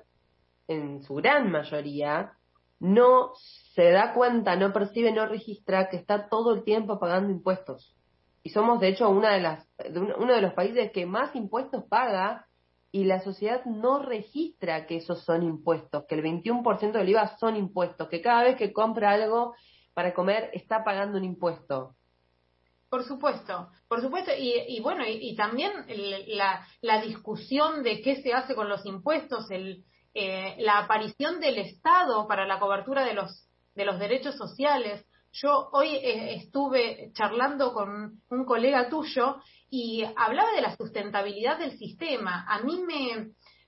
en 0.68 1.02
su 1.04 1.16
gran 1.16 1.50
mayoría, 1.52 2.34
no 2.80 3.32
se 3.74 3.90
da 3.92 4.14
cuenta, 4.14 4.56
no 4.56 4.74
percibe, 4.74 5.12
no 5.12 5.26
registra 5.26 5.90
que 5.90 5.98
está 5.98 6.30
todo 6.30 6.54
el 6.54 6.64
tiempo 6.64 7.00
pagando 7.00 7.32
impuestos. 7.32 7.96
Y 8.44 8.50
somos, 8.50 8.80
de 8.80 8.90
hecho, 8.90 9.10
una 9.10 9.34
de 9.34 9.42
las, 9.42 9.68
de 9.78 10.00
un- 10.00 10.14
uno 10.18 10.34
de 10.36 10.42
los 10.42 10.54
países 10.54 10.92
que 10.92 11.06
más 11.06 11.36
impuestos 11.36 11.84
paga 11.86 12.46
y 12.92 13.04
la 13.06 13.22
sociedad 13.22 13.66
no 13.66 14.04
registra 14.04 14.86
que 14.86 14.98
esos 14.98 15.24
son 15.24 15.44
impuestos, 15.44 16.06
que 16.08 16.16
el 16.16 16.22
21% 16.24 17.00
del 17.00 17.10
IVA 17.10 17.38
son 17.38 17.56
impuestos, 17.56 18.08
que 18.10 18.22
cada 18.22 18.44
vez 18.44 18.56
que 18.58 18.72
compra 18.72 19.12
algo 19.12 19.56
para 19.98 20.14
comer 20.14 20.52
está 20.54 20.84
pagando 20.84 21.18
un 21.18 21.24
impuesto. 21.24 21.96
Por 22.88 23.04
supuesto, 23.04 23.72
por 23.88 24.00
supuesto, 24.00 24.30
y, 24.38 24.54
y 24.68 24.80
bueno, 24.80 25.04
y, 25.08 25.36
también 25.36 25.72
la, 26.28 26.68
la 26.82 27.02
discusión 27.02 27.82
de 27.82 28.00
qué 28.04 28.22
se 28.22 28.32
hace 28.32 28.54
con 28.54 28.70
los 28.70 28.86
impuestos, 28.86 29.50
el, 29.50 29.86
eh, 30.14 30.56
la 30.60 30.78
aparición 30.78 31.40
del 31.40 31.58
Estado 31.58 32.28
para 32.28 32.46
la 32.46 32.60
cobertura 32.60 33.04
de 33.06 33.16
los, 33.16 33.50
de 33.74 33.86
los 33.86 33.98
derechos 33.98 34.36
sociales. 34.36 35.04
Yo 35.32 35.70
hoy 35.74 35.96
eh, 35.96 36.36
estuve 36.36 37.12
charlando 37.14 37.74
con 37.74 38.22
un 38.30 38.46
colega 38.46 38.90
tuyo 38.90 39.38
y 39.68 40.04
hablaba 40.16 40.52
de 40.52 40.62
la 40.62 40.78
sustentabilidad 40.78 41.58
del 41.58 41.76
sistema. 41.76 42.46
A 42.48 42.60
mí 42.62 42.84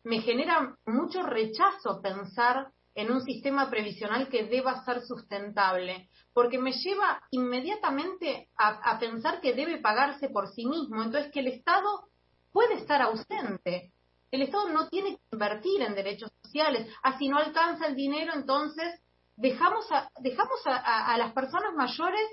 me 0.04 0.22
genera 0.22 0.76
mucho 0.86 1.24
rechazo 1.24 2.00
pensar 2.04 2.68
en 3.00 3.12
un 3.12 3.22
sistema 3.22 3.70
previsional 3.70 4.28
que 4.28 4.44
deba 4.44 4.84
ser 4.84 5.02
sustentable, 5.02 6.10
porque 6.34 6.60
me 6.60 6.74
lleva 6.74 7.22
inmediatamente 7.32 8.50
a, 8.58 9.00
pensar 9.00 9.40
que 9.40 9.54
debe 9.54 9.78
pagarse 9.78 10.30
por 10.30 10.50
sí 10.50 10.66
mismo, 10.66 11.02
entonces 11.02 11.32
que 11.32 11.40
el 11.40 11.48
Estado 11.48 12.08
puede 12.52 12.74
estar 12.76 13.02
ausente. 13.02 13.94
El 14.32 14.42
Estado 14.42 14.70
no 14.70 14.90
tiene 14.90 15.16
que 15.16 15.22
invertir 15.32 15.82
en 15.82 15.96
derechos 15.96 16.32
sociales, 16.44 16.88
así 17.02 17.30
no 17.30 17.38
alcanza 17.38 17.88
el 17.88 17.96
dinero, 17.96 18.34
entonces 18.36 19.02
dejamos 19.38 19.90
a, 19.92 20.10
dejamos 20.20 20.60
a- 20.66 21.14
a 21.14 21.18
las 21.18 21.32
personas 21.34 21.74
mayores 21.76 22.28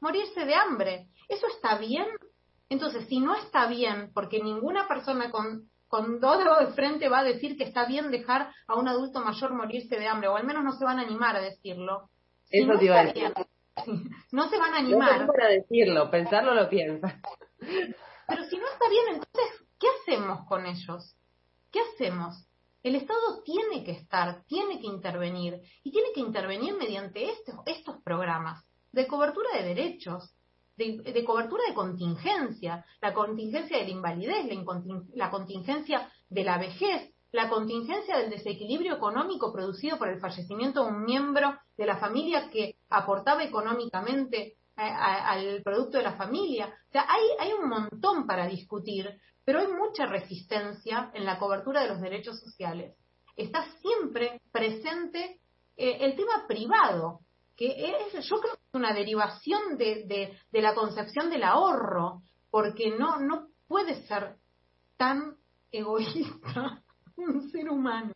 morirse 0.00 0.44
de 0.44 0.54
hambre. 0.54 1.08
¿Eso 1.28 1.46
está 1.46 1.78
bien? 1.78 2.06
Entonces, 2.68 3.06
si 3.08 3.20
no 3.20 3.34
está 3.34 3.66
bien, 3.66 4.10
porque 4.14 4.42
ninguna 4.42 4.86
persona 4.86 5.30
con, 5.30 5.70
con 5.90 6.20
dos 6.20 6.38
dedos 6.38 6.60
de 6.60 6.66
frente 6.68 7.08
va 7.08 7.18
a 7.18 7.24
decir 7.24 7.56
que 7.58 7.64
está 7.64 7.84
bien 7.84 8.12
dejar 8.12 8.52
a 8.68 8.76
un 8.76 8.86
adulto 8.86 9.20
mayor 9.20 9.52
morirse 9.52 9.96
de 9.98 10.06
hambre, 10.06 10.28
o 10.28 10.36
al 10.36 10.44
menos 10.46 10.62
no 10.62 10.72
se 10.72 10.84
van 10.84 11.00
a 11.00 11.02
animar 11.02 11.34
a 11.34 11.40
decirlo. 11.40 12.08
Si 12.44 12.58
Eso 12.58 12.68
no 12.72 12.78
te 12.78 12.84
iba 12.84 13.00
a 13.00 13.04
decir. 13.06 13.32
no 14.32 14.48
se 14.48 14.58
van 14.58 14.72
a 14.74 14.80
No 14.82 14.86
animar. 14.86 15.26
para 15.26 15.48
decirlo, 15.48 16.08
pensarlo 16.08 16.54
lo 16.54 16.68
piensa. 16.68 17.20
Pero 17.58 18.44
si 18.44 18.56
no 18.56 18.66
está 18.68 18.88
bien, 18.88 19.04
entonces, 19.08 19.66
¿qué 19.80 19.86
hacemos 20.00 20.46
con 20.46 20.64
ellos? 20.64 21.16
¿Qué 21.72 21.80
hacemos? 21.80 22.46
El 22.84 22.94
Estado 22.94 23.42
tiene 23.44 23.82
que 23.84 23.90
estar, 23.90 24.44
tiene 24.46 24.78
que 24.80 24.86
intervenir, 24.86 25.60
y 25.82 25.90
tiene 25.90 26.12
que 26.14 26.20
intervenir 26.20 26.76
mediante 26.76 27.28
estos, 27.30 27.56
estos 27.66 28.00
programas 28.04 28.64
de 28.92 29.08
cobertura 29.08 29.50
de 29.56 29.64
derechos, 29.74 30.34
de, 30.88 31.24
cobertura 31.24 31.62
de 31.68 31.74
contingencia, 31.74 32.84
la 33.00 33.12
contingencia 33.12 33.78
de 33.78 33.84
la 33.84 33.90
invalidez, 33.90 34.46
la, 35.14 35.30
contingencia 35.30 36.10
de 36.28 36.44
la 36.44 36.58
vejez, 36.58 37.12
la 37.32 37.48
contingencia 37.48 38.18
del 38.18 38.30
desequilibrio 38.30 38.94
económico 38.94 39.52
producido 39.52 39.98
por 39.98 40.08
el 40.08 40.20
fallecimiento 40.20 40.82
de 40.84 40.90
un 40.90 41.04
miembro 41.04 41.56
de 41.76 41.86
la 41.86 41.98
familia 41.98 42.50
que 42.50 42.76
aportaba 42.88 43.44
económicamente 43.44 44.54
a- 44.76 45.30
al 45.30 45.62
producto 45.62 45.98
de 45.98 46.04
la 46.04 46.16
familia. 46.16 46.66
O 46.88 46.92
sea, 46.92 47.04
hay, 47.08 47.22
hay 47.38 47.52
un 47.52 47.68
montón 47.68 48.26
para 48.26 48.46
discutir, 48.46 49.10
pero 49.44 49.60
hay 49.60 49.68
mucha 49.68 50.06
resistencia 50.06 51.10
en 51.14 51.24
la 51.24 51.38
cobertura 51.38 51.82
de 51.82 51.88
los 51.88 52.00
derechos 52.00 52.40
sociales. 52.40 52.96
Está 53.36 53.64
siempre 53.80 54.40
presente 54.50 55.40
eh, 55.76 55.98
el 56.00 56.16
tema 56.16 56.46
privado, 56.48 57.20
que 57.60 57.66
es, 57.66 58.26
yo 58.26 58.40
creo 58.40 58.54
que 58.54 58.62
es 58.62 58.74
una 58.74 58.94
derivación 58.94 59.76
de, 59.76 60.34
de, 60.50 60.62
la 60.62 60.74
concepción 60.74 61.28
del 61.28 61.44
ahorro, 61.44 62.22
porque 62.50 62.90
no, 62.98 63.20
no 63.20 63.48
puede 63.68 64.06
ser 64.06 64.36
tan 64.96 65.36
egoísta 65.70 66.82
un 67.18 67.50
ser 67.50 67.68
humano. 67.68 68.14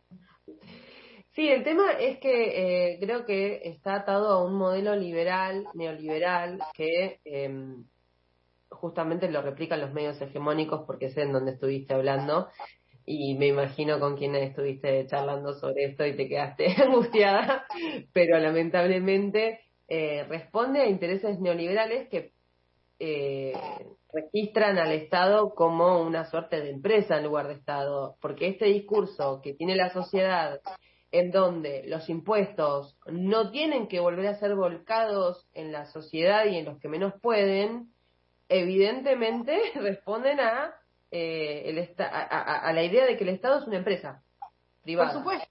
Sí, 1.33 1.47
el 1.47 1.63
tema 1.63 1.91
es 1.91 2.17
que 2.17 2.93
eh, 2.93 2.99
creo 2.99 3.23
que 3.23 3.61
está 3.65 3.97
atado 3.97 4.29
a 4.29 4.43
un 4.43 4.55
modelo 4.55 4.95
liberal, 4.95 5.67
neoliberal, 5.75 6.63
que 6.73 7.19
eh, 7.23 7.75
justamente 8.69 9.29
lo 9.29 9.43
replican 9.43 9.79
los 9.79 9.93
medios 9.93 10.19
hegemónicos 10.19 10.85
porque 10.87 11.11
sé 11.11 11.21
en 11.21 11.33
dónde 11.33 11.51
estuviste 11.51 11.93
hablando 11.93 12.47
y 13.05 13.35
me 13.35 13.47
imagino 13.47 13.99
con 13.99 14.17
quién 14.17 14.35
estuviste 14.35 15.05
charlando 15.07 15.53
sobre 15.53 15.85
esto 15.85 16.05
y 16.05 16.15
te 16.15 16.27
quedaste 16.27 16.67
angustiada, 16.83 17.65
pero 18.13 18.39
lamentablemente 18.39 19.59
eh, 19.87 20.25
responde 20.27 20.81
a 20.81 20.87
intereses 20.87 21.39
neoliberales 21.39 22.09
que 22.09 22.33
eh, 22.99 23.53
registran 24.13 24.77
al 24.77 24.93
Estado 24.93 25.53
como 25.53 26.01
una 26.01 26.29
suerte 26.29 26.61
de 26.61 26.71
empresa 26.71 27.17
en 27.17 27.25
lugar 27.25 27.47
de 27.47 27.55
Estado, 27.55 28.15
porque 28.21 28.47
este 28.47 28.65
discurso 28.65 29.41
que 29.43 29.53
tiene 29.53 29.75
la 29.75 29.91
sociedad 29.91 30.61
en 31.11 31.31
donde 31.31 31.83
los 31.85 32.09
impuestos 32.09 32.97
no 33.05 33.51
tienen 33.51 33.87
que 33.87 33.99
volver 33.99 34.27
a 34.27 34.39
ser 34.39 34.55
volcados 34.55 35.47
en 35.53 35.71
la 35.71 35.85
sociedad 35.85 36.45
y 36.45 36.57
en 36.57 36.65
los 36.65 36.79
que 36.79 36.89
menos 36.89 37.13
pueden, 37.21 37.89
evidentemente 38.49 39.57
responden 39.75 40.39
a, 40.39 40.73
eh, 41.17 41.69
el 41.69 41.77
esta- 41.77 42.07
a, 42.07 42.71
la 42.73 42.83
idea 42.83 43.05
de 43.05 43.17
que 43.17 43.23
el 43.23 43.29
Estado 43.29 43.59
es 43.59 43.67
una 43.67 43.77
empresa 43.77 44.21
privada. 44.83 45.11
Por 45.13 45.19
supuesto. 45.19 45.47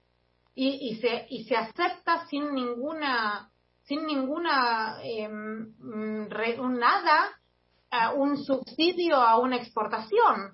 Y, 0.53 0.89
y, 0.89 0.95
se, 1.01 1.25
y 1.29 1.43
se 1.45 1.55
acepta 1.55 2.25
sin 2.27 2.53
ninguna, 2.53 3.49
sin 3.83 4.05
ninguna, 4.05 4.97
eh, 5.03 5.27
nada 5.27 7.31
a 7.89 8.13
un 8.13 8.37
subsidio 8.37 9.17
a 9.17 9.39
una 9.39 9.57
exportación. 9.57 10.53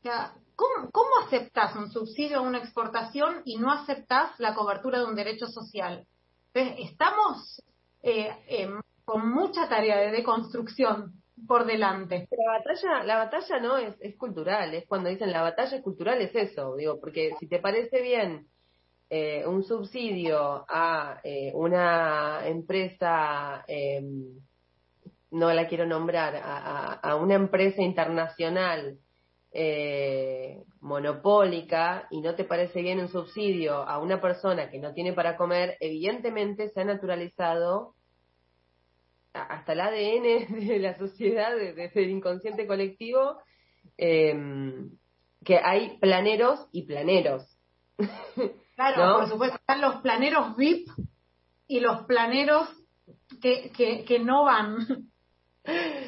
O 0.00 0.02
sea, 0.02 0.32
¿cómo, 0.56 0.90
¿Cómo 0.90 1.10
aceptas 1.24 1.76
un 1.76 1.90
subsidio 1.90 2.38
a 2.38 2.42
una 2.42 2.58
exportación 2.58 3.42
y 3.44 3.56
no 3.58 3.70
aceptas 3.70 4.38
la 4.38 4.54
cobertura 4.54 4.98
de 4.98 5.04
un 5.06 5.14
derecho 5.14 5.46
social? 5.46 6.04
Entonces, 6.52 6.90
estamos 6.90 7.62
eh, 8.02 8.68
con 9.04 9.30
mucha 9.30 9.68
tarea 9.68 9.98
de 9.98 10.10
deconstrucción 10.10 11.12
por 11.46 11.66
delante. 11.66 12.28
La 12.30 12.58
batalla, 12.58 13.04
la 13.04 13.16
batalla 13.18 13.60
no 13.60 13.76
es, 13.76 13.94
es 14.00 14.16
cultural, 14.16 14.74
es 14.74 14.86
cuando 14.86 15.08
dicen 15.08 15.32
la 15.32 15.42
batalla 15.42 15.76
es 15.76 15.82
cultural, 15.82 16.20
es 16.20 16.34
eso, 16.34 16.76
digo, 16.76 16.98
porque 17.00 17.32
si 17.38 17.48
te 17.48 17.58
parece 17.58 18.02
bien 18.02 18.46
eh, 19.10 19.44
un 19.46 19.64
subsidio 19.64 20.64
a 20.68 21.20
eh, 21.24 21.52
una 21.54 22.46
empresa, 22.46 23.64
eh, 23.66 24.02
no 25.30 25.52
la 25.52 25.66
quiero 25.66 25.86
nombrar, 25.86 26.36
a, 26.36 26.56
a, 26.58 26.92
a 26.94 27.16
una 27.16 27.34
empresa 27.34 27.82
internacional 27.82 28.98
eh, 29.52 30.62
monopólica 30.80 32.06
y 32.10 32.20
no 32.20 32.34
te 32.34 32.44
parece 32.44 32.82
bien 32.82 33.00
un 33.00 33.08
subsidio 33.08 33.76
a 33.76 33.98
una 33.98 34.20
persona 34.20 34.70
que 34.70 34.78
no 34.78 34.92
tiene 34.92 35.12
para 35.12 35.36
comer, 35.36 35.76
evidentemente 35.80 36.68
se 36.68 36.80
ha 36.80 36.84
naturalizado 36.84 37.94
hasta 39.32 39.72
el 39.72 39.80
ADN 39.80 40.66
de 40.68 40.78
la 40.78 40.96
sociedad, 40.98 41.54
de- 41.56 41.72
desde 41.74 42.02
el 42.04 42.10
inconsciente 42.10 42.66
colectivo, 42.66 43.38
eh, 43.96 44.34
que 45.44 45.58
hay 45.58 45.98
planeros 45.98 46.68
y 46.72 46.82
planeros. 46.82 47.44
Claro, 48.78 49.04
¿No? 49.06 49.18
por 49.18 49.28
supuesto, 49.28 49.56
están 49.56 49.80
los 49.80 49.96
planeros 50.02 50.56
VIP 50.56 50.88
y 51.66 51.80
los 51.80 52.06
planeros 52.06 52.68
que, 53.42 53.72
que, 53.76 54.04
que 54.04 54.20
no 54.20 54.44
van. 54.44 54.86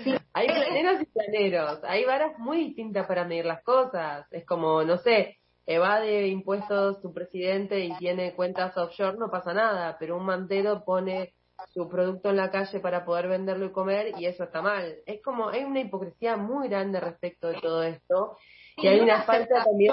Sí, 0.04 0.14
Hay 0.32 0.46
planeros 0.46 1.02
y 1.02 1.06
planeros, 1.06 1.82
hay 1.82 2.04
varas 2.04 2.38
muy 2.38 2.58
distintas 2.66 3.08
para 3.08 3.24
medir 3.24 3.44
las 3.44 3.64
cosas. 3.64 4.24
Es 4.30 4.46
como, 4.46 4.84
no 4.84 4.98
sé, 4.98 5.38
evade 5.66 6.28
impuestos 6.28 7.02
su 7.02 7.12
presidente 7.12 7.80
y 7.84 7.92
tiene 7.96 8.34
cuentas 8.36 8.76
offshore, 8.76 9.18
no 9.18 9.28
pasa 9.32 9.52
nada, 9.52 9.96
pero 9.98 10.16
un 10.16 10.24
mantero 10.26 10.84
pone 10.84 11.34
su 11.72 11.88
producto 11.88 12.30
en 12.30 12.36
la 12.36 12.50
calle 12.50 12.80
para 12.80 13.04
poder 13.04 13.28
venderlo 13.28 13.66
y 13.66 13.72
comer 13.72 14.14
y 14.18 14.26
eso 14.26 14.44
está 14.44 14.62
mal. 14.62 14.96
Es 15.06 15.22
como, 15.22 15.48
hay 15.48 15.64
una 15.64 15.80
hipocresía 15.80 16.36
muy 16.36 16.68
grande 16.68 17.00
respecto 17.00 17.48
de 17.48 17.60
todo 17.60 17.82
esto 17.82 18.36
y 18.76 18.86
hay 18.86 19.00
una 19.00 19.22
falta 19.22 19.64
también. 19.64 19.92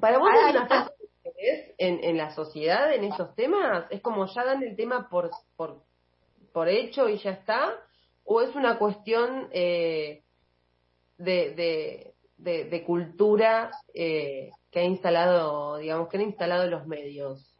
Para 0.00 0.18
vos 0.18 0.28
hay 0.30 0.50
una 0.50 0.66
falta 0.66 0.92
de 0.98 1.30
interés 1.30 1.74
en, 1.78 2.04
en 2.04 2.16
la 2.16 2.34
sociedad 2.34 2.92
en 2.92 3.04
estos 3.04 3.34
temas, 3.34 3.86
es 3.90 4.00
como 4.00 4.26
ya 4.26 4.44
dan 4.44 4.62
el 4.62 4.76
tema 4.76 5.08
por, 5.08 5.30
por, 5.56 5.82
por 6.52 6.68
hecho 6.68 7.08
y 7.08 7.18
ya 7.18 7.30
está, 7.30 7.74
o 8.24 8.40
es 8.40 8.54
una 8.54 8.78
cuestión 8.78 9.48
eh, 9.52 10.22
de, 11.18 11.54
de, 11.54 12.14
de, 12.36 12.64
de 12.64 12.84
cultura 12.84 13.70
eh, 13.94 14.50
que 14.70 14.80
ha 14.80 14.84
instalado, 14.84 15.76
digamos, 15.76 16.08
que 16.08 16.16
han 16.16 16.24
instalado 16.24 16.66
los 16.66 16.86
medios. 16.86 17.51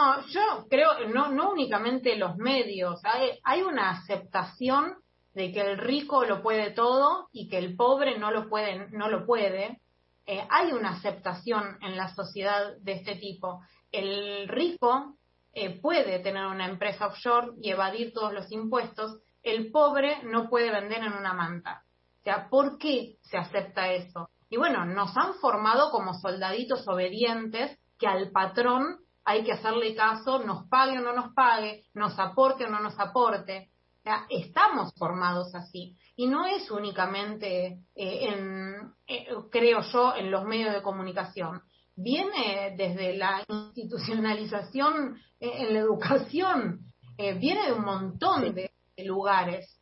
No, 0.00 0.26
yo 0.28 0.66
creo, 0.70 1.08
no, 1.08 1.30
no 1.30 1.50
únicamente 1.50 2.16
los 2.16 2.36
medios, 2.38 3.02
hay, 3.04 3.38
hay 3.44 3.60
una 3.60 3.90
aceptación 3.90 4.94
de 5.34 5.52
que 5.52 5.60
el 5.60 5.76
rico 5.76 6.24
lo 6.24 6.42
puede 6.42 6.70
todo 6.70 7.28
y 7.32 7.50
que 7.50 7.58
el 7.58 7.76
pobre 7.76 8.18
no 8.18 8.30
lo 8.30 8.48
puede, 8.48 8.88
no 8.92 9.10
lo 9.10 9.26
puede. 9.26 9.78
Eh, 10.26 10.42
hay 10.48 10.72
una 10.72 10.92
aceptación 10.92 11.76
en 11.82 11.98
la 11.98 12.14
sociedad 12.14 12.78
de 12.80 12.92
este 12.92 13.16
tipo. 13.16 13.60
El 13.92 14.48
rico 14.48 15.16
eh, 15.52 15.78
puede 15.82 16.18
tener 16.20 16.46
una 16.46 16.66
empresa 16.66 17.08
offshore 17.08 17.48
y 17.60 17.68
evadir 17.68 18.14
todos 18.14 18.32
los 18.32 18.50
impuestos, 18.50 19.18
el 19.42 19.70
pobre 19.70 20.22
no 20.22 20.48
puede 20.48 20.70
vender 20.70 21.04
en 21.04 21.12
una 21.12 21.34
manta. 21.34 21.84
O 22.20 22.24
sea, 22.24 22.48
¿por 22.48 22.78
qué 22.78 23.16
se 23.20 23.36
acepta 23.36 23.92
eso? 23.92 24.30
Y 24.48 24.56
bueno, 24.56 24.86
nos 24.86 25.14
han 25.18 25.34
formado 25.34 25.90
como 25.90 26.14
soldaditos 26.14 26.88
obedientes 26.88 27.78
que 27.98 28.06
al 28.06 28.30
patrón 28.30 29.00
hay 29.24 29.44
que 29.44 29.52
hacerle 29.52 29.94
caso, 29.94 30.40
nos 30.44 30.66
pague 30.68 30.98
o 30.98 31.02
no 31.02 31.12
nos 31.12 31.32
pague, 31.34 31.84
nos 31.94 32.18
aporte 32.18 32.64
o 32.64 32.70
no 32.70 32.80
nos 32.80 32.98
aporte. 32.98 33.70
O 33.98 34.02
sea, 34.02 34.26
estamos 34.30 34.94
formados 34.94 35.54
así. 35.54 35.96
Y 36.16 36.26
no 36.26 36.46
es 36.46 36.70
únicamente, 36.70 37.80
eh, 37.94 38.28
en, 38.28 38.92
eh, 39.06 39.26
creo 39.50 39.80
yo, 39.82 40.14
en 40.16 40.30
los 40.30 40.44
medios 40.44 40.72
de 40.72 40.82
comunicación. 40.82 41.62
Viene 41.96 42.74
desde 42.76 43.16
la 43.16 43.44
institucionalización 43.46 45.16
eh, 45.38 45.50
en 45.66 45.74
la 45.74 45.80
educación, 45.80 46.80
viene 47.18 47.66
de 47.66 47.72
un 47.72 47.84
montón 47.84 48.54
de, 48.54 48.70
de 48.96 49.04
lugares. 49.04 49.78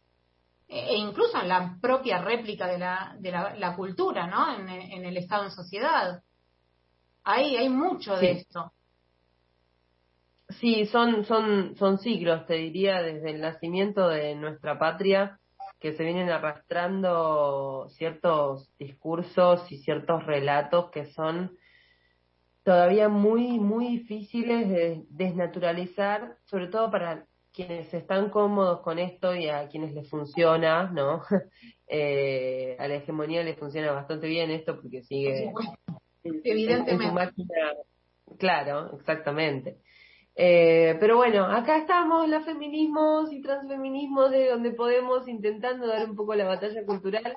E 0.66 0.96
incluso 0.96 1.40
en 1.40 1.48
la 1.48 1.78
propia 1.80 2.18
réplica 2.18 2.66
de 2.66 2.78
la, 2.78 3.16
de 3.18 3.30
la, 3.30 3.54
la 3.54 3.76
cultura, 3.76 4.26
¿no? 4.26 4.54
En, 4.54 4.68
en, 4.68 5.04
el 5.04 5.16
Estado 5.16 5.44
en 5.44 5.50
sociedad. 5.52 6.22
Hay, 7.24 7.56
hay 7.56 7.68
mucho 7.68 8.16
de 8.16 8.32
esto. 8.32 8.72
Sí, 10.48 10.86
son, 10.86 11.24
son, 11.24 11.76
son 11.76 11.98
siglos, 11.98 12.46
te 12.46 12.54
diría, 12.54 13.02
desde 13.02 13.30
el 13.30 13.40
nacimiento 13.40 14.08
de 14.08 14.34
nuestra 14.34 14.78
patria, 14.78 15.38
que 15.78 15.92
se 15.92 16.02
vienen 16.04 16.30
arrastrando 16.30 17.86
ciertos 17.90 18.70
discursos 18.78 19.70
y 19.70 19.78
ciertos 19.78 20.24
relatos 20.26 20.90
que 20.90 21.06
son 21.12 21.56
todavía 22.64 23.08
muy, 23.08 23.58
muy 23.58 23.88
difíciles 23.98 24.68
de 24.68 25.04
desnaturalizar, 25.10 26.36
sobre 26.44 26.68
todo 26.68 26.90
para 26.90 27.26
quienes 27.52 27.92
están 27.92 28.30
cómodos 28.30 28.80
con 28.80 28.98
esto 28.98 29.34
y 29.34 29.48
a 29.48 29.68
quienes 29.68 29.94
les 29.94 30.08
funciona, 30.08 30.90
¿no? 30.90 31.22
Eh, 31.90 32.76
a 32.78 32.86
la 32.86 32.96
hegemonía 32.96 33.42
les 33.42 33.58
funciona 33.58 33.92
bastante 33.92 34.26
bien 34.26 34.50
esto 34.50 34.76
porque 34.78 35.02
sigue 35.04 35.50
en- 36.22 36.42
Evidentemente. 36.44 36.92
en 37.04 37.08
su 37.08 37.14
máquina. 37.14 37.54
Claro, 38.38 38.98
exactamente. 38.98 39.78
Eh, 40.40 40.96
pero 41.00 41.16
bueno, 41.16 41.46
acá 41.46 41.78
estamos 41.78 42.28
los 42.28 42.44
feminismos 42.44 43.32
y 43.32 43.42
transfeminismos 43.42 44.30
de 44.30 44.50
donde 44.50 44.70
podemos 44.70 45.26
intentando 45.26 45.88
dar 45.88 46.08
un 46.08 46.14
poco 46.14 46.36
la 46.36 46.44
batalla 46.44 46.86
cultural. 46.86 47.36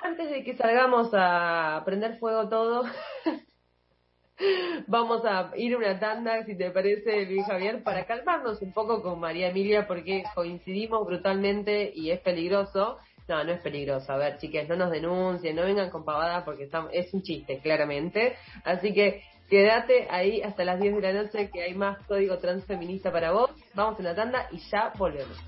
Antes 0.00 0.30
de 0.30 0.44
que 0.44 0.54
salgamos 0.54 1.10
a 1.12 1.82
prender 1.84 2.18
fuego 2.20 2.48
todo, 2.48 2.84
vamos 4.86 5.24
a 5.24 5.50
ir 5.56 5.76
una 5.76 5.98
tanda, 5.98 6.44
si 6.44 6.56
te 6.56 6.70
parece, 6.70 7.26
Luis 7.26 7.46
Javier, 7.46 7.82
para 7.82 8.06
calmarnos 8.06 8.62
un 8.62 8.72
poco 8.72 9.02
con 9.02 9.18
María 9.18 9.48
Emilia, 9.48 9.88
porque 9.88 10.22
coincidimos 10.36 11.04
brutalmente 11.04 11.90
y 11.92 12.12
es 12.12 12.20
peligroso. 12.20 12.98
No, 13.26 13.42
no 13.42 13.50
es 13.50 13.60
peligroso. 13.60 14.12
A 14.12 14.18
ver, 14.18 14.38
chicas, 14.38 14.68
no 14.68 14.76
nos 14.76 14.92
denuncien, 14.92 15.56
no 15.56 15.62
vengan 15.62 15.90
con 15.90 16.04
pavadas 16.04 16.44
porque 16.44 16.64
estamos, 16.64 16.90
es 16.92 17.12
un 17.12 17.22
chiste, 17.22 17.58
claramente. 17.58 18.36
Así 18.62 18.94
que 18.94 19.24
quédate 19.54 20.08
ahí 20.10 20.42
hasta 20.42 20.64
las 20.64 20.80
10 20.80 20.96
de 20.96 21.00
la 21.00 21.12
noche 21.22 21.48
que 21.48 21.62
hay 21.62 21.74
más 21.74 22.04
código 22.08 22.38
transfeminista 22.38 23.12
para 23.12 23.30
vos. 23.30 23.52
Vamos 23.72 24.00
a 24.00 24.02
la 24.02 24.12
tanda 24.12 24.48
y 24.50 24.58
ya 24.58 24.92
volvemos. 24.98 25.38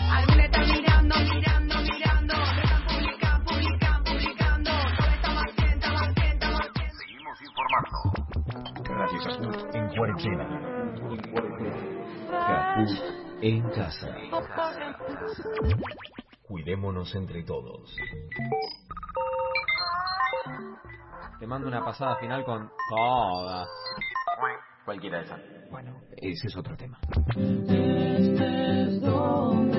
Alguna 0.00 0.46
está 0.46 0.60
mirando, 0.60 1.14
mirando, 1.20 1.74
mirando. 1.82 2.34
Me 2.56 3.12
están 3.12 3.44
publicando. 3.44 4.72
Seguimos 6.96 7.38
informando. 7.42 7.96
Radio 8.84 9.18
Caput 9.24 9.74
en 9.74 9.88
cuarentena. 9.94 10.46
Caput 12.30 12.90
en 13.42 13.68
casa. 13.72 14.08
Cuidémonos 16.48 17.14
entre 17.14 17.42
todos. 17.42 17.94
Te 21.42 21.48
mando 21.48 21.66
una 21.66 21.84
pasada 21.84 22.14
final 22.20 22.44
con 22.44 22.70
todas. 22.88 23.68
Cualquiera 24.84 25.18
de 25.18 25.24
esas. 25.24 25.40
Bueno, 25.72 26.00
ese 26.16 26.46
es 26.46 26.56
otro 26.56 26.76
tema. 26.76 27.00
Radio. 28.30 29.71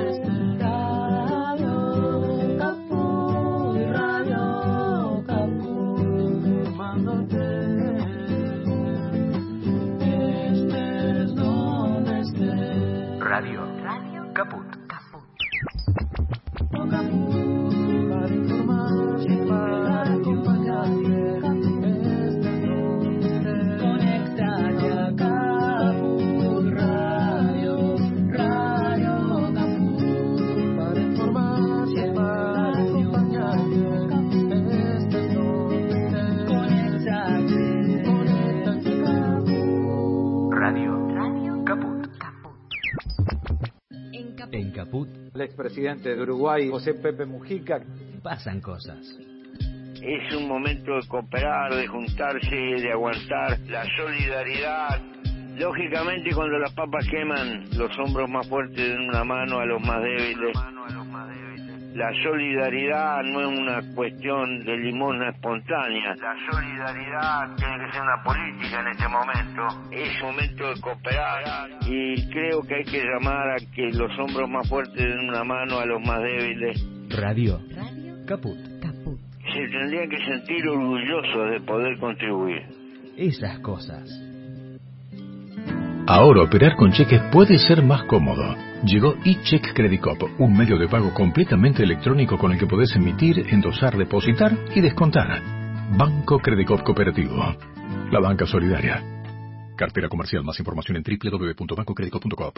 El 45.73 45.87
expresidente 45.87 46.15
de 46.15 46.21
Uruguay, 46.21 46.69
José 46.69 46.93
Pepe 46.93 47.25
Mujica. 47.25 47.81
pasan 48.21 48.61
cosas. 48.61 48.99
Es 50.03 50.35
un 50.35 50.47
momento 50.47 50.93
de 50.95 51.07
cooperar, 51.07 51.73
de 51.73 51.87
juntarse, 51.87 52.55
de 52.55 52.91
aguantar 52.91 53.59
la 53.61 53.83
solidaridad. 53.97 55.01
Lógicamente 55.57 56.31
cuando 56.35 56.59
las 56.59 56.71
papas 56.73 57.07
queman, 57.09 57.63
los 57.75 57.89
hombros 57.97 58.29
más 58.29 58.47
fuertes 58.47 58.87
den 58.87 59.09
una 59.09 59.23
mano 59.23 59.59
a 59.59 59.65
los 59.65 59.81
más 59.81 59.99
débiles. 60.03 60.55
La 61.95 62.11
solidaridad 62.23 63.21
no 63.23 63.41
es 63.41 63.59
una 63.59 63.93
cuestión 63.93 64.65
de 64.65 64.77
limosna 64.77 65.29
espontánea. 65.29 66.15
La 66.15 66.35
solidaridad 66.51 67.55
tiene 67.55 67.85
que 67.85 67.91
ser 67.91 68.01
una 68.01 68.23
política 68.23 68.81
en 68.81 68.87
este 68.87 69.07
momento. 69.07 69.91
Es 69.91 70.23
momento 70.23 70.73
de 70.73 70.81
cooperar 70.81 71.69
y 71.87 72.29
creo 72.29 72.61
que 72.63 72.75
hay 72.75 72.83
que 72.83 73.03
llamar 73.03 73.51
a 73.51 73.55
que 73.75 73.91
los 73.91 74.11
hombros 74.17 74.49
más 74.49 74.67
fuertes 74.67 74.95
den 74.95 75.29
una 75.29 75.43
mano 75.43 75.79
a 75.79 75.85
los 75.85 76.01
más 76.01 76.19
débiles. 76.19 76.83
Radio. 77.09 77.59
Caput. 78.27 78.57
Se 79.53 79.67
tendrían 79.67 80.09
que 80.09 80.17
sentir 80.25 80.67
orgullosos 80.67 81.51
de 81.51 81.61
poder 81.61 81.99
contribuir. 81.99 82.63
Esas 83.17 83.59
cosas. 83.59 84.32
Ahora 86.05 86.43
operar 86.43 86.75
con 86.75 86.91
cheques 86.91 87.21
puede 87.31 87.57
ser 87.57 87.81
más 87.81 88.03
cómodo. 88.03 88.57
Llegó 88.83 89.15
eCheck 89.23 89.73
Credit 89.73 90.01
Cop, 90.01 90.21
un 90.37 90.53
medio 90.53 90.77
de 90.77 90.89
pago 90.89 91.13
completamente 91.13 91.81
electrónico 91.81 92.37
con 92.37 92.51
el 92.51 92.59
que 92.59 92.67
podés 92.67 92.93
emitir, 92.97 93.47
endosar, 93.49 93.97
depositar 93.97 94.51
y 94.75 94.81
descontar. 94.81 95.41
Banco 95.97 96.39
Credit 96.39 96.67
Cop 96.67 96.83
Cooperativo. 96.83 97.55
La 98.11 98.19
banca 98.19 98.45
solidaria. 98.45 99.01
Cartera 99.77 100.09
comercial. 100.09 100.43
Más 100.43 100.59
información 100.59 100.97
en 100.97 101.03
www.bancocreditcop.com. 101.03 102.51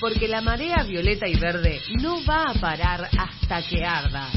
Porque 0.00 0.26
la 0.26 0.40
marea 0.40 0.82
violeta 0.84 1.28
y 1.28 1.38
verde 1.38 1.80
no 2.00 2.24
va 2.26 2.50
a 2.50 2.54
parar 2.54 3.08
hasta 3.18 3.60
que 3.68 3.84
arda. 3.84 4.28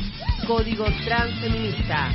Código 0.45 0.85
Transfeminista. 1.05 2.11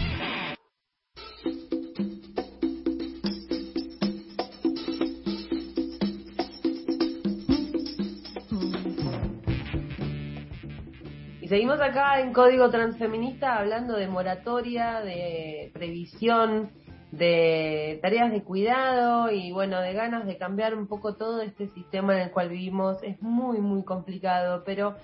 Seguimos 11.50 11.80
acá 11.80 12.20
en 12.20 12.32
Código 12.32 12.70
Transfeminista 12.70 13.58
hablando 13.58 13.96
de 13.96 14.06
moratoria, 14.06 15.00
de 15.00 15.72
previsión, 15.74 16.70
de 17.10 17.98
tareas 18.00 18.30
de 18.30 18.44
cuidado 18.44 19.32
y 19.32 19.50
bueno, 19.50 19.80
de 19.80 19.92
ganas 19.92 20.26
de 20.26 20.38
cambiar 20.38 20.76
un 20.76 20.86
poco 20.86 21.16
todo 21.16 21.42
este 21.42 21.66
sistema 21.70 22.14
en 22.14 22.20
el 22.20 22.30
cual 22.30 22.50
vivimos. 22.50 23.02
Es 23.02 23.20
muy, 23.20 23.58
muy 23.58 23.82
complicado, 23.82 24.62
pero 24.64 24.94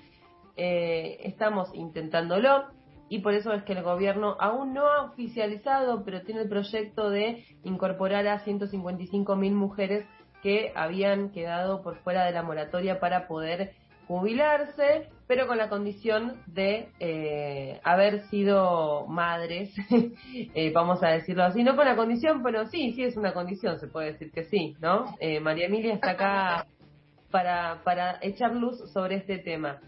eh, 0.57 1.19
estamos 1.25 1.75
intentándolo 1.75 2.67
y 3.09 3.19
por 3.23 3.35
eso 3.35 3.53
es 3.53 3.65
que 3.65 3.73
el 3.73 3.83
gobierno 3.83 4.37
aún 4.39 4.73
no 4.73 4.87
ha 4.87 5.03
oficializado, 5.03 6.05
pero 6.05 6.23
tiene 6.23 6.43
el 6.43 6.49
proyecto 6.49 7.11
de 7.11 7.45
incorporar 7.65 8.29
a 8.29 8.39
155 8.39 9.35
mil 9.35 9.55
mujeres 9.55 10.07
que 10.45 10.71
habían 10.77 11.31
quedado 11.31 11.83
por 11.83 11.97
fuera 12.05 12.25
de 12.25 12.31
la 12.31 12.45
moratoria 12.45 13.01
para 13.01 13.27
poder 13.27 13.73
jubilarse, 14.07 15.09
pero 15.27 15.47
con 15.47 15.59
la 15.59 15.69
condición 15.69 16.43
de 16.47 16.89
eh, 17.01 17.81
haber 17.83 18.29
sido 18.29 19.07
madres, 19.09 19.75
eh, 20.55 20.73
vamos 20.73 21.03
a 21.03 21.09
decirlo 21.09 21.45
así, 21.45 21.65
no 21.65 21.75
con 21.75 21.85
la 21.85 21.97
condición, 21.97 22.43
pero 22.43 22.67
sí, 22.67 22.93
sí 22.95 23.03
es 23.03 23.17
una 23.17 23.33
condición, 23.33 23.79
se 23.81 23.89
puede 23.89 24.13
decir 24.13 24.31
que 24.31 24.45
sí, 24.45 24.77
¿no? 24.81 25.17
Eh, 25.21 25.41
María 25.41 25.67
Emilia 25.67 25.95
está 25.95 26.11
acá 26.11 26.67
para, 27.31 27.83
para 27.83 28.19
echar 28.23 28.55
luz 28.55 28.79
sobre 28.93 29.17
este 29.17 29.39
tema. 29.39 29.81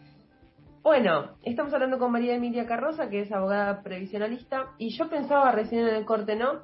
Bueno, 0.82 1.36
estamos 1.42 1.72
hablando 1.72 1.98
con 1.98 2.10
María 2.10 2.34
Emilia 2.34 2.66
Carroza, 2.66 3.08
que 3.08 3.20
es 3.20 3.32
abogada 3.32 3.82
previsionalista, 3.82 4.72
y 4.78 4.96
yo 4.96 5.08
pensaba 5.08 5.52
recién 5.52 5.86
en 5.86 5.94
el 5.94 6.04
corte, 6.04 6.34
¿no? 6.34 6.62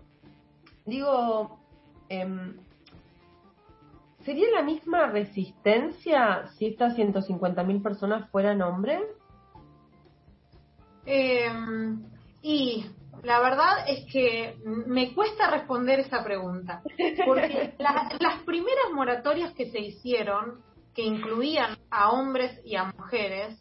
Digo, 0.87 1.59
em, 2.09 2.57
¿sería 4.25 4.51
la 4.51 4.63
misma 4.63 5.07
resistencia 5.07 6.49
si 6.57 6.67
estas 6.67 6.97
150.000 6.97 7.83
personas 7.83 8.31
fueran 8.31 8.63
hombres? 8.63 9.01
Eh, 11.07 11.49
y 12.43 12.87
la 13.23 13.41
verdad 13.41 13.89
es 13.89 14.11
que 14.13 14.57
me 14.65 15.15
cuesta 15.15 15.51
responder 15.51 16.01
esa 16.01 16.25
pregunta, 16.25 16.83
porque 17.27 17.75
la- 17.79 18.17
las 18.21 18.43
primeras 18.45 18.91
moratorias 18.95 19.53
que 19.55 19.71
se 19.71 19.81
hicieron, 19.81 20.63
que 20.95 21.03
incluían 21.03 21.77
a 21.91 22.11
hombres 22.11 22.61
y 22.65 22.77
a 22.77 22.85
mujeres, 22.97 23.61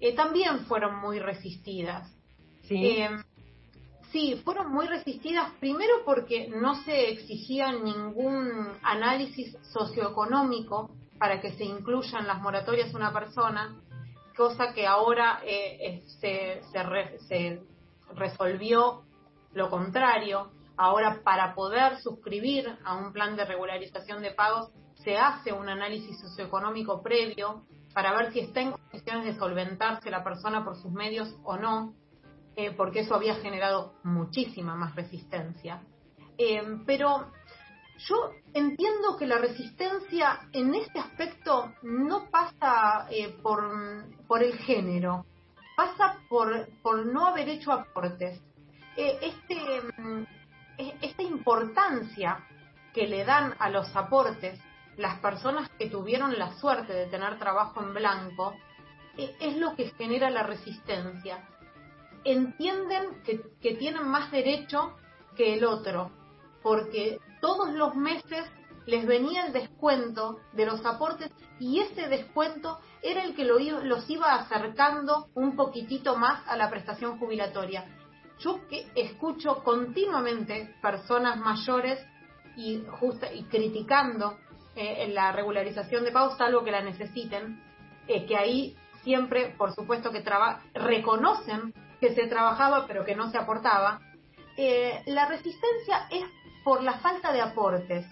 eh, 0.00 0.14
también 0.14 0.60
fueron 0.66 1.00
muy 1.00 1.18
resistidas. 1.18 2.10
Sí. 2.62 2.76
Eh, 2.86 3.08
sí, 4.12 4.40
fueron 4.44 4.72
muy 4.72 4.86
resistidas 4.86 5.52
primero 5.60 6.04
porque 6.04 6.48
no 6.48 6.74
se 6.84 7.10
exigía 7.10 7.72
ningún 7.72 8.72
análisis 8.82 9.56
socioeconómico 9.72 10.90
para 11.18 11.40
que 11.40 11.52
se 11.52 11.64
incluyan 11.64 12.26
las 12.26 12.40
moratorias 12.40 12.94
una 12.94 13.12
persona, 13.12 13.76
cosa 14.36 14.72
que 14.72 14.86
ahora 14.86 15.40
eh, 15.44 16.02
se, 16.20 16.62
se, 16.72 16.82
re- 16.82 17.18
se 17.28 17.62
resolvió 18.14 19.02
lo 19.52 19.68
contrario. 19.68 20.50
Ahora, 20.76 21.20
para 21.22 21.54
poder 21.54 21.98
suscribir 21.98 22.66
a 22.84 22.96
un 22.96 23.12
plan 23.12 23.36
de 23.36 23.44
regularización 23.44 24.22
de 24.22 24.30
pagos, 24.30 24.70
se 25.04 25.18
hace 25.18 25.52
un 25.52 25.68
análisis 25.68 26.18
socioeconómico 26.20 27.02
previo 27.02 27.64
para 27.92 28.16
ver 28.16 28.32
si 28.32 28.40
está 28.40 28.60
en 28.60 28.72
condiciones 28.72 29.24
de 29.26 29.34
solventarse 29.38 30.10
la 30.10 30.24
persona 30.24 30.64
por 30.64 30.76
sus 30.76 30.90
medios 30.92 31.34
o 31.44 31.56
no, 31.56 31.92
eh, 32.56 32.72
porque 32.72 33.00
eso 33.00 33.14
había 33.14 33.36
generado 33.36 33.94
muchísima 34.02 34.74
más 34.74 34.94
resistencia. 34.94 35.82
Eh, 36.36 36.62
pero 36.86 37.30
yo 38.08 38.30
entiendo 38.54 39.16
que 39.18 39.26
la 39.26 39.38
resistencia 39.38 40.48
en 40.52 40.74
este 40.74 40.98
aspecto 40.98 41.72
no 41.82 42.30
pasa 42.30 43.06
eh, 43.10 43.36
por, 43.42 44.06
por 44.26 44.42
el 44.42 44.54
género, 44.58 45.26
pasa 45.76 46.18
por, 46.28 46.68
por 46.82 47.06
no 47.06 47.26
haber 47.26 47.48
hecho 47.48 47.72
aportes. 47.72 48.40
Este, 48.96 49.80
mm, 49.98 50.22
e- 50.78 50.96
esta 51.02 51.22
importancia 51.22 52.46
que 52.92 53.06
le 53.06 53.24
dan 53.24 53.54
a 53.58 53.70
los 53.70 53.94
aportes 53.94 54.60
las 54.96 55.18
personas 55.20 55.68
que 55.78 55.88
tuvieron 55.88 56.38
la 56.38 56.52
suerte 56.58 56.92
de 56.92 57.06
tener 57.06 57.38
trabajo 57.38 57.82
en 57.82 57.94
blanco 57.94 58.54
es 59.16 59.56
lo 59.56 59.74
que 59.74 59.90
genera 59.90 60.30
la 60.30 60.42
resistencia. 60.42 61.46
Entienden 62.24 63.22
que, 63.24 63.74
tienen 63.74 64.06
más 64.08 64.30
derecho 64.30 64.94
que 65.36 65.54
el 65.54 65.64
otro, 65.64 66.10
porque 66.62 67.18
todos 67.40 67.72
los 67.72 67.94
meses 67.94 68.44
les 68.86 69.06
venía 69.06 69.46
el 69.46 69.52
descuento 69.52 70.38
de 70.52 70.66
los 70.66 70.84
aportes 70.84 71.30
y 71.58 71.80
ese 71.80 72.08
descuento 72.08 72.78
era 73.02 73.24
el 73.24 73.34
que 73.34 73.44
lo 73.44 73.58
los 73.58 74.08
iba 74.10 74.34
acercando 74.34 75.28
un 75.34 75.56
poquitito 75.56 76.16
más 76.16 76.46
a 76.48 76.56
la 76.56 76.68
prestación 76.68 77.18
jubilatoria. 77.18 77.84
Yo 78.38 78.66
que 78.68 78.90
escucho 78.94 79.62
continuamente 79.62 80.74
personas 80.82 81.38
mayores 81.38 81.98
y, 82.56 82.82
justa, 82.98 83.32
y 83.32 83.44
criticando 83.44 84.38
eh, 84.76 85.10
la 85.12 85.32
regularización 85.32 86.04
de 86.04 86.12
pagos, 86.12 86.36
salvo 86.38 86.64
que 86.64 86.70
la 86.70 86.82
necesiten, 86.82 87.62
eh, 88.08 88.26
que 88.26 88.36
ahí 88.36 88.76
siempre, 89.02 89.54
por 89.56 89.74
supuesto, 89.74 90.10
que 90.10 90.20
traba- 90.22 90.62
reconocen 90.74 91.74
que 92.00 92.14
se 92.14 92.26
trabajaba 92.26 92.86
pero 92.86 93.04
que 93.04 93.14
no 93.14 93.30
se 93.30 93.38
aportaba. 93.38 94.00
Eh, 94.56 95.02
la 95.06 95.26
resistencia 95.26 96.06
es 96.10 96.24
por 96.64 96.82
la 96.82 96.94
falta 96.98 97.32
de 97.32 97.40
aportes, 97.40 98.06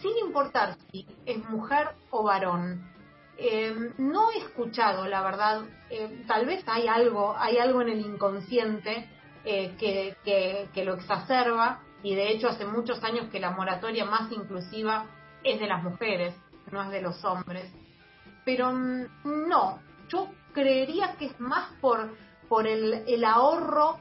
sin 0.00 0.16
importar 0.18 0.76
si 0.90 1.06
es 1.26 1.38
mujer 1.48 1.88
o 2.10 2.22
varón. 2.22 2.90
Eh, 3.36 3.74
no 3.98 4.30
he 4.30 4.38
escuchado, 4.38 5.06
la 5.08 5.22
verdad, 5.22 5.62
eh, 5.90 6.24
tal 6.26 6.46
vez 6.46 6.62
hay 6.66 6.86
algo, 6.86 7.34
hay 7.36 7.58
algo 7.58 7.82
en 7.82 7.88
el 7.88 8.00
inconsciente 8.00 9.10
que, 9.44 10.16
que, 10.24 10.68
que 10.72 10.84
lo 10.86 10.94
exacerba 10.94 11.82
y 12.02 12.14
de 12.14 12.30
hecho 12.30 12.48
hace 12.48 12.64
muchos 12.64 13.02
años 13.04 13.28
que 13.30 13.40
la 13.40 13.50
moratoria 13.50 14.06
más 14.06 14.32
inclusiva 14.32 15.04
es 15.42 15.60
de 15.60 15.66
las 15.66 15.82
mujeres, 15.82 16.34
no 16.70 16.82
es 16.82 16.90
de 16.90 17.02
los 17.02 17.22
hombres. 17.24 17.70
Pero 18.44 18.72
mm, 18.72 19.06
no, 19.24 19.80
yo 20.08 20.28
creería 20.52 21.16
que 21.18 21.26
es 21.26 21.40
más 21.40 21.72
por, 21.80 22.10
por 22.48 22.66
el, 22.66 23.04
el 23.06 23.24
ahorro 23.24 23.98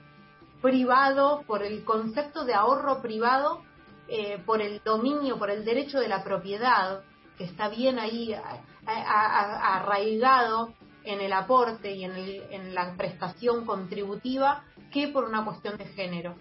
privado, 0.62 1.44
por 1.46 1.64
el 1.64 1.84
concepto 1.84 2.46
de 2.46 2.54
ahorro 2.54 3.02
privado, 3.02 3.62
eh, 4.08 4.38
por 4.46 4.62
el 4.62 4.82
dominio, 4.84 5.38
por 5.38 5.50
el 5.50 5.66
derecho 5.66 6.00
de 6.00 6.08
la 6.08 6.24
propiedad, 6.24 7.02
que 7.38 7.44
está 7.46 7.70
bien 7.70 8.00
ahí 8.00 8.34
a- 8.34 9.76
arraigado 9.78 10.74
en 11.04 11.20
el 11.22 11.34
aporte 11.34 11.92
y 11.92 12.04
en, 12.06 12.12
el- 12.12 12.44
en 12.52 12.74
la 12.76 12.96
prestación 12.96 13.66
contributiva, 13.66 14.64
que 14.92 15.08
por 15.10 15.26
una 15.26 15.44
cuestión 15.44 15.78
de 15.78 15.86
género. 15.86 16.36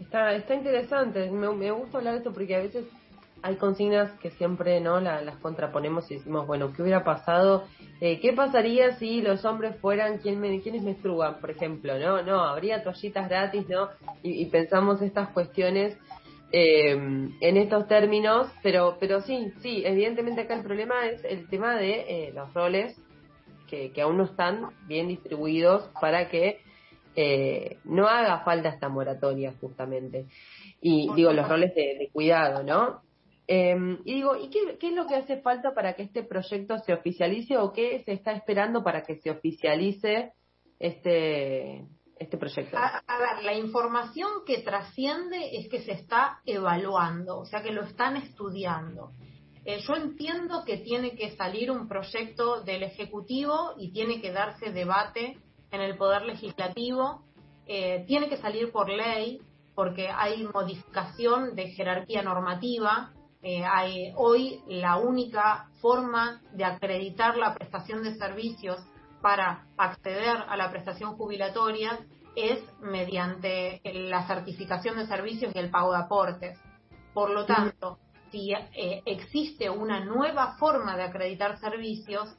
Está, 0.00 0.32
está 0.34 0.54
interesante, 0.54 1.30
me, 1.30 1.50
me 1.50 1.70
gusta 1.70 1.98
hablar 1.98 2.14
de 2.14 2.18
esto 2.18 2.32
porque 2.32 2.54
a 2.54 2.60
veces 2.60 2.86
hay 3.42 3.56
consignas 3.56 4.10
que 4.20 4.30
siempre 4.30 4.80
no 4.80 5.00
La- 5.00 5.20
las 5.20 5.36
contraponemos 5.36 6.10
y 6.10 6.14
decimos, 6.16 6.46
bueno, 6.46 6.72
¿qué 6.72 6.82
hubiera 6.82 7.04
pasado? 7.04 7.64
Eh, 8.00 8.20
¿Qué 8.20 8.32
pasaría 8.32 8.96
si 8.96 9.20
los 9.22 9.44
hombres 9.44 9.76
fueran 9.80 10.18
quien 10.18 10.40
me, 10.40 10.60
quienes 10.60 10.82
menstruan, 10.82 11.40
por 11.40 11.50
ejemplo? 11.50 11.98
No, 11.98 12.22
no, 12.22 12.40
habría 12.42 12.82
toallitas 12.82 13.28
gratis, 13.28 13.68
¿no? 13.68 13.88
Y, 14.22 14.42
y 14.42 14.46
pensamos 14.46 15.00
estas 15.02 15.28
cuestiones 15.30 15.96
eh, 16.52 16.90
en 16.92 17.56
estos 17.56 17.86
términos, 17.88 18.48
pero, 18.62 18.96
pero 19.00 19.20
sí, 19.22 19.52
sí, 19.60 19.82
evidentemente 19.84 20.42
acá 20.42 20.54
el 20.54 20.62
problema 20.62 21.06
es 21.06 21.24
el 21.24 21.48
tema 21.48 21.76
de 21.76 22.04
eh, 22.28 22.32
los 22.34 22.52
roles 22.54 22.96
que, 23.68 23.92
que 23.92 24.02
aún 24.02 24.18
no 24.18 24.24
están 24.24 24.70
bien 24.86 25.08
distribuidos 25.08 25.90
para 26.00 26.28
que 26.28 26.60
eh, 27.16 27.78
no 27.84 28.06
haga 28.08 28.40
falta 28.40 28.68
esta 28.68 28.88
moratoria 28.88 29.52
justamente. 29.60 30.26
Y 30.80 31.12
digo, 31.14 31.32
los 31.32 31.48
roles 31.48 31.74
de, 31.74 31.96
de 31.98 32.10
cuidado, 32.12 32.62
¿no? 32.62 33.00
Eh, 33.46 33.76
y 34.04 34.14
digo, 34.14 34.36
¿y 34.36 34.48
qué, 34.48 34.78
qué 34.78 34.88
es 34.88 34.94
lo 34.94 35.06
que 35.06 35.16
hace 35.16 35.40
falta 35.42 35.74
para 35.74 35.94
que 35.94 36.02
este 36.02 36.22
proyecto 36.22 36.78
se 36.78 36.94
oficialice 36.94 37.58
o 37.58 37.72
qué 37.72 38.02
se 38.04 38.12
está 38.12 38.32
esperando 38.32 38.82
para 38.82 39.02
que 39.02 39.16
se 39.16 39.30
oficialice 39.30 40.32
este, 40.78 41.86
este 42.18 42.38
proyecto? 42.38 42.76
A, 42.78 43.02
ver, 43.18 43.44
la 43.44 43.54
información 43.54 44.30
que 44.46 44.62
trasciende 44.62 45.58
es 45.58 45.68
que 45.68 45.82
se 45.82 45.92
está 45.92 46.40
evaluando, 46.46 47.38
o 47.38 47.44
sea 47.44 47.62
que 47.62 47.72
lo 47.72 47.82
están 47.82 48.16
estudiando. 48.16 49.12
Eh, 49.64 49.78
yo 49.86 49.94
entiendo 49.94 50.64
que 50.64 50.78
tiene 50.78 51.14
que 51.16 51.36
salir 51.36 51.70
un 51.70 51.88
proyecto 51.88 52.62
del 52.62 52.82
Ejecutivo 52.82 53.74
y 53.78 53.92
tiene 53.92 54.20
que 54.20 54.30
darse 54.30 54.72
debate 54.72 55.38
en 55.70 55.80
el 55.80 55.96
Poder 55.96 56.22
Legislativo, 56.22 57.24
eh, 57.66 58.04
tiene 58.06 58.28
que 58.28 58.36
salir 58.36 58.70
por 58.70 58.90
ley 58.90 59.40
porque 59.74 60.08
hay 60.08 60.44
modificación 60.44 61.54
de 61.56 61.70
jerarquía 61.70 62.22
normativa. 62.22 63.12
Eh, 63.46 64.14
hoy 64.16 64.62
la 64.68 64.96
única 64.96 65.68
forma 65.82 66.40
de 66.52 66.64
acreditar 66.64 67.36
la 67.36 67.54
prestación 67.54 68.02
de 68.02 68.14
servicios 68.14 68.80
para 69.20 69.66
acceder 69.76 70.38
a 70.48 70.56
la 70.56 70.70
prestación 70.70 71.18
jubilatoria 71.18 72.00
es 72.36 72.58
mediante 72.80 73.82
la 73.84 74.26
certificación 74.26 74.96
de 74.96 75.06
servicios 75.06 75.54
y 75.54 75.58
el 75.58 75.68
pago 75.68 75.92
de 75.92 75.98
aportes. 75.98 76.58
Por 77.12 77.28
lo 77.28 77.44
tanto, 77.44 77.98
si 78.30 78.52
eh, 78.52 79.02
existe 79.04 79.68
una 79.68 80.02
nueva 80.02 80.56
forma 80.56 80.96
de 80.96 81.02
acreditar 81.02 81.58
servicios, 81.58 82.34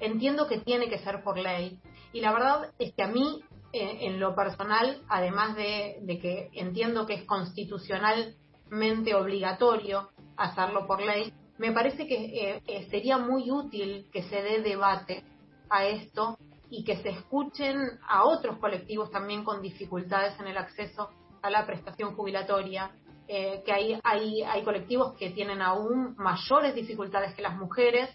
entiendo 0.00 0.48
que 0.48 0.60
tiene 0.60 0.88
que 0.88 1.00
ser 1.00 1.22
por 1.22 1.36
ley. 1.36 1.78
Y 2.14 2.22
la 2.22 2.32
verdad 2.32 2.72
es 2.78 2.94
que 2.94 3.02
a 3.02 3.08
mí, 3.08 3.44
eh, 3.74 3.98
en 4.06 4.18
lo 4.18 4.34
personal, 4.34 5.02
además 5.06 5.54
de, 5.54 5.98
de 6.00 6.18
que 6.18 6.48
entiendo 6.54 7.04
que 7.04 7.12
es 7.12 7.24
constitucionalmente 7.24 9.14
obligatorio 9.14 10.08
hacerlo 10.36 10.86
por 10.86 11.00
ley, 11.02 11.32
me 11.58 11.72
parece 11.72 12.06
que 12.06 12.14
eh, 12.14 12.62
eh, 12.66 12.86
sería 12.90 13.18
muy 13.18 13.50
útil 13.50 14.08
que 14.12 14.22
se 14.24 14.42
dé 14.42 14.60
debate 14.60 15.24
a 15.70 15.84
esto 15.86 16.36
y 16.68 16.84
que 16.84 16.96
se 16.98 17.10
escuchen 17.10 17.78
a 18.06 18.24
otros 18.24 18.58
colectivos 18.58 19.10
también 19.10 19.44
con 19.44 19.62
dificultades 19.62 20.38
en 20.38 20.48
el 20.48 20.58
acceso 20.58 21.10
a 21.42 21.50
la 21.50 21.64
prestación 21.64 22.14
jubilatoria, 22.14 22.90
eh, 23.28 23.62
que 23.64 23.72
hay, 23.72 24.00
hay, 24.04 24.42
hay 24.42 24.64
colectivos 24.64 25.14
que 25.14 25.30
tienen 25.30 25.62
aún 25.62 26.14
mayores 26.16 26.74
dificultades 26.74 27.34
que 27.34 27.42
las 27.42 27.56
mujeres 27.56 28.10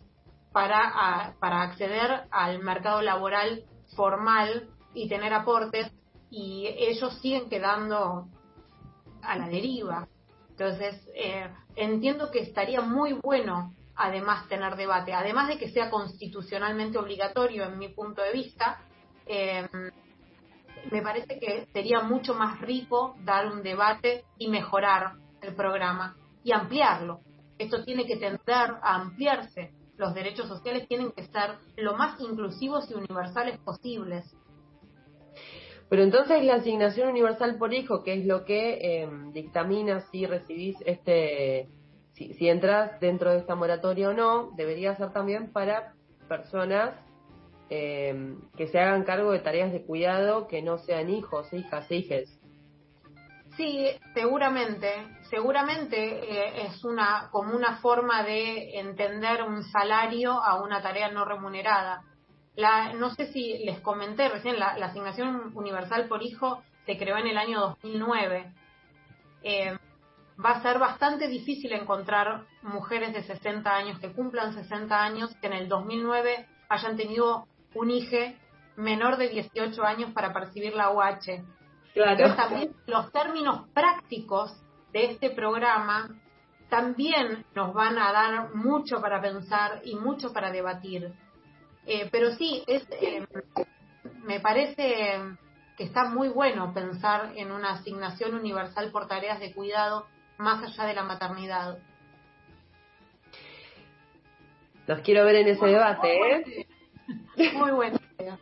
para, 0.52 1.36
para 1.40 1.64
acceder 1.64 2.28
al 2.30 2.60
mercado 2.60 3.02
laboral 3.02 3.64
formal 3.96 4.70
y 4.94 5.08
tener 5.08 5.34
aportes 5.34 5.92
y 6.30 6.68
ellos 6.68 7.18
siguen 7.22 7.50
quedando 7.50 8.28
a 9.22 9.38
la 9.38 9.48
deriva. 9.48 10.08
Entonces, 10.62 11.10
eh, 11.16 11.50
entiendo 11.76 12.30
que 12.30 12.42
estaría 12.42 12.82
muy 12.82 13.14
bueno 13.14 13.74
además 13.96 14.48
tener 14.48 14.76
debate, 14.76 15.12
además 15.12 15.48
de 15.48 15.58
que 15.58 15.72
sea 15.72 15.90
constitucionalmente 15.90 17.00
obligatorio 17.00 17.64
en 17.64 17.80
mi 17.80 17.90
punto 17.90 18.22
de 18.22 18.32
vista, 18.32 18.80
eh, 19.26 19.68
me 20.92 21.02
parece 21.02 21.40
que 21.40 21.66
sería 21.74 22.02
mucho 22.02 22.36
más 22.36 22.62
rico 22.62 23.16
dar 23.24 23.48
un 23.52 23.64
debate 23.64 24.24
y 24.38 24.50
mejorar 24.50 25.14
el 25.42 25.56
programa 25.56 26.16
y 26.44 26.52
ampliarlo. 26.52 27.22
Esto 27.58 27.84
tiene 27.84 28.06
que 28.06 28.18
tender 28.18 28.76
a 28.84 28.96
ampliarse. 29.02 29.72
Los 29.98 30.14
derechos 30.14 30.48
sociales 30.48 30.88
tienen 30.88 31.12
que 31.12 31.24
ser 31.24 31.58
lo 31.78 31.96
más 31.98 32.22
inclusivos 32.22 32.88
y 32.92 32.94
universales 32.94 33.58
posibles. 33.62 34.32
Pero 35.92 36.04
entonces 36.04 36.42
la 36.46 36.56
asignación 36.56 37.10
universal 37.10 37.58
por 37.58 37.74
hijo, 37.74 38.02
que 38.02 38.14
es 38.14 38.26
lo 38.26 38.46
que 38.46 38.76
eh, 38.80 39.10
dictamina 39.34 40.00
si 40.10 40.26
recibís 40.26 40.78
este, 40.86 41.68
si, 42.14 42.34
si 42.36 42.48
entras 42.48 42.98
dentro 43.02 43.32
de 43.32 43.40
esta 43.40 43.56
moratoria 43.56 44.12
o 44.12 44.14
no, 44.14 44.52
debería 44.56 44.96
ser 44.96 45.12
también 45.12 45.52
para 45.52 45.92
personas 46.30 46.94
eh, 47.70 48.38
que 48.56 48.68
se 48.68 48.80
hagan 48.80 49.04
cargo 49.04 49.34
de 49.34 49.40
tareas 49.40 49.74
de 49.74 49.86
cuidado 49.86 50.48
que 50.48 50.62
no 50.62 50.78
sean 50.78 51.10
hijos, 51.10 51.52
hijas, 51.52 51.92
hijes. 51.92 52.40
Sí, 53.58 53.90
seguramente, 54.14 54.94
seguramente 55.30 55.98
eh, 55.98 56.68
es 56.68 56.86
una 56.86 57.28
como 57.34 57.54
una 57.54 57.82
forma 57.82 58.24
de 58.24 58.80
entender 58.80 59.44
un 59.44 59.62
salario 59.66 60.32
a 60.42 60.64
una 60.64 60.82
tarea 60.82 61.12
no 61.12 61.26
remunerada. 61.26 62.06
La, 62.56 62.94
no 62.94 63.14
sé 63.16 63.32
si 63.32 63.60
les 63.60 63.80
comenté 63.80 64.28
recién, 64.30 64.60
la, 64.60 64.78
la 64.78 64.88
asignación 64.88 65.52
universal 65.56 66.08
por 66.08 66.22
hijo 66.22 66.62
se 66.86 66.98
creó 66.98 67.18
en 67.18 67.28
el 67.28 67.38
año 67.38 67.60
2009. 67.60 68.52
Eh, 69.44 69.78
va 70.44 70.52
a 70.52 70.62
ser 70.62 70.80
bastante 70.80 71.28
difícil 71.28 71.72
encontrar 71.74 72.46
mujeres 72.62 73.14
de 73.14 73.24
60 73.24 73.74
años 73.74 74.00
que 74.00 74.12
cumplan 74.12 74.54
60 74.54 75.04
años 75.04 75.36
que 75.40 75.48
en 75.48 75.54
el 75.54 75.68
2009 75.68 76.48
hayan 76.70 76.98
tenido 76.98 77.48
un 77.74 77.92
hijo 77.92 78.18
menor 78.76 79.18
de 79.18 79.30
18 79.30 79.84
años 79.84 80.12
para 80.12 80.34
percibir 80.34 80.74
la 80.74 80.92
UH. 80.92 81.44
Claro. 81.94 82.12
Entonces, 82.12 82.38
también 82.38 82.76
los 82.88 83.12
términos 83.12 83.68
prácticos 83.74 84.56
de 84.94 85.12
este 85.12 85.30
programa 85.30 86.10
también 86.70 87.46
nos 87.54 87.74
van 87.74 87.98
a 88.00 88.12
dar 88.12 88.56
mucho 88.56 89.02
para 89.02 89.22
pensar 89.22 89.82
y 89.84 89.96
mucho 89.96 90.32
para 90.32 90.52
debatir. 90.52 91.14
Eh, 91.86 92.08
pero 92.12 92.32
sí, 92.36 92.64
es, 92.68 92.88
eh, 92.92 93.26
me 94.24 94.40
parece 94.40 95.18
que 95.78 95.84
está 95.84 96.06
muy 96.06 96.30
bueno 96.30 96.74
pensar 96.74 97.34
en 97.36 97.52
una 97.52 97.72
asignación 97.72 98.36
universal 98.36 98.92
por 98.92 99.08
tareas 99.08 99.40
de 99.40 99.54
cuidado 99.54 100.06
más 100.38 100.64
allá 100.64 100.86
de 100.86 100.94
la 100.94 101.04
maternidad. 101.04 101.78
Los 104.88 105.00
quiero 105.02 105.26
ver 105.26 105.36
en 105.36 105.48
ese 105.48 105.66
debate, 105.66 106.32
¿eh? 106.32 106.68
Muy 107.54 107.72
buena 107.72 108.00
idea. 108.20 108.38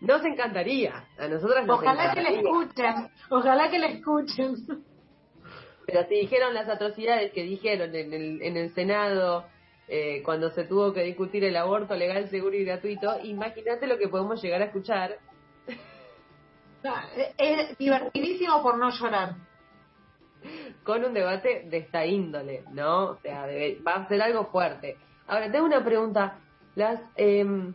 Nos 0.00 0.24
encantaría, 0.24 1.04
a 1.18 1.28
nosotras 1.28 1.66
nos 1.66 1.78
Ojalá 1.78 2.12
que 2.12 2.22
le 2.22 2.40
escuchen, 2.40 3.10
ojalá 3.30 3.70
que 3.70 3.78
le 3.78 3.86
escuchen. 3.92 4.56
Pero 5.86 6.04
si 6.08 6.14
dijeron 6.16 6.52
las 6.52 6.68
atrocidades 6.68 7.32
que 7.32 7.42
dijeron 7.42 7.94
en 7.94 8.12
el, 8.12 8.42
en 8.42 8.56
el 8.56 8.74
Senado 8.74 9.46
eh, 9.88 10.22
cuando 10.24 10.50
se 10.50 10.64
tuvo 10.64 10.92
que 10.92 11.02
discutir 11.04 11.44
el 11.44 11.56
aborto 11.56 11.94
legal, 11.94 12.28
seguro 12.30 12.56
y 12.56 12.64
gratuito, 12.64 13.18
imagínate 13.22 13.86
lo 13.86 13.98
que 13.98 14.08
podemos 14.08 14.42
llegar 14.42 14.62
a 14.62 14.66
escuchar 14.66 15.18
Es 17.38 17.76
divertidísimo 17.78 18.62
por 18.62 18.78
no 18.78 18.90
llorar. 18.90 19.34
con 20.84 21.04
un 21.04 21.12
debate 21.14 21.64
de 21.68 21.78
esta 21.78 22.06
índole, 22.06 22.62
¿no? 22.70 23.06
O 23.10 23.16
sea, 23.16 23.46
debe- 23.46 23.82
va 23.82 23.94
a 23.94 24.08
ser 24.08 24.22
algo 24.22 24.44
fuerte. 24.46 24.96
Ahora, 25.26 25.50
tengo 25.50 25.64
una 25.66 25.84
pregunta. 25.84 26.38
Las 26.76 27.00
em, 27.16 27.74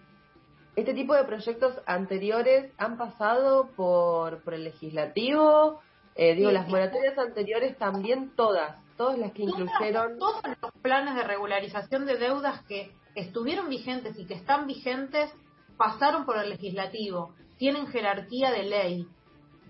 Este 0.74 0.94
tipo 0.94 1.14
de 1.14 1.26
proyectos 1.26 1.78
anteriores 1.86 2.72
han 2.78 2.98
pasado 2.98 3.72
por, 3.76 4.42
por 4.44 4.54
el 4.54 4.64
legislativo. 4.64 5.82
Eh, 6.16 6.34
digo, 6.36 6.48
Sí, 6.50 6.54
las 6.54 6.66
sí. 6.66 6.72
moratorias 6.72 7.18
anteriores 7.18 7.78
también 7.78 8.32
todas, 8.38 8.78
todas 9.02 9.18
las 9.18 9.32
que 9.32 9.42
incluyeron. 9.42 10.20
Todos 10.20 10.44
los 10.62 10.72
planes 10.84 11.16
de 11.16 11.24
regularización 11.24 12.06
de 12.06 12.18
deudas 12.18 12.64
que 12.68 12.92
estuvieron 13.16 13.68
vigentes 13.68 14.16
y 14.20 14.28
que 14.28 14.36
están 14.36 14.68
vigentes 14.68 15.32
pasaron 15.76 16.24
por 16.24 16.38
el 16.38 16.52
legislativo, 16.52 17.34
tienen 17.58 17.88
jerarquía 17.88 18.52
de 18.52 18.64
ley. 18.64 19.08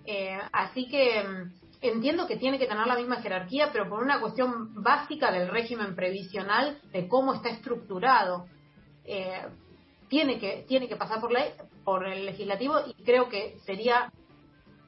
Eh, 0.04 0.38
así 0.52 0.90
que 0.90 1.24
mm, 1.24 1.54
entiendo 1.80 2.28
que 2.28 2.36
tiene 2.36 2.60
que 2.60 2.68
tener 2.68 2.86
la 2.86 2.98
misma 2.98 3.22
jerarquía, 3.22 3.70
pero 3.72 3.88
por 3.88 4.04
una 4.04 4.20
cuestión 4.20 4.74
básica 4.84 5.32
del 5.32 5.48
régimen 5.48 5.96
previsional, 5.96 6.82
de 6.92 7.08
cómo 7.08 7.34
está 7.34 7.52
estructurado. 7.52 8.48
Eh, 9.06 9.46
tiene 10.10 10.40
que 10.40 10.66
tiene 10.68 10.90
que 10.90 10.98
pasar 10.98 11.22
por 11.22 11.32
ley 11.32 11.54
por 11.86 12.06
el 12.06 12.26
legislativo 12.26 12.82
y 12.86 13.02
creo 13.06 13.30
que 13.30 13.58
sería 13.66 14.12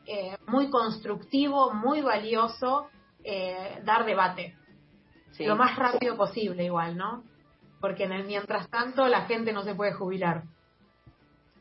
eh, 0.05 0.35
muy 0.47 0.69
constructivo 0.69 1.73
muy 1.73 2.01
valioso 2.01 2.89
eh, 3.23 3.81
dar 3.83 4.05
debate 4.05 4.55
Sí. 5.31 5.45
lo 5.45 5.55
más 5.55 5.75
rápido 5.75 6.15
posible 6.15 6.63
igual 6.63 6.95
no 6.95 7.23
porque 7.81 8.03
en 8.03 8.11
el 8.13 8.25
mientras 8.25 8.69
tanto 8.69 9.07
la 9.07 9.25
gente 9.25 9.51
no 9.51 9.63
se 9.63 9.73
puede 9.75 9.93
jubilar 9.93 10.43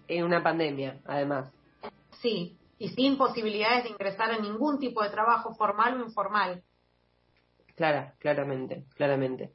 En 0.08 0.24
una 0.24 0.42
pandemia, 0.42 0.98
además. 1.06 1.50
sí 2.20 2.56
y 2.78 2.88
sin 2.90 3.16
posibilidades 3.16 3.84
de 3.84 3.90
ingresar 3.90 4.30
a 4.30 4.38
ningún 4.38 4.78
tipo 4.78 5.02
de 5.02 5.10
trabajo 5.10 5.54
formal 5.54 6.00
o 6.00 6.04
informal 6.04 6.62
clara, 7.76 8.14
claramente, 8.18 8.84
claramente. 8.94 9.52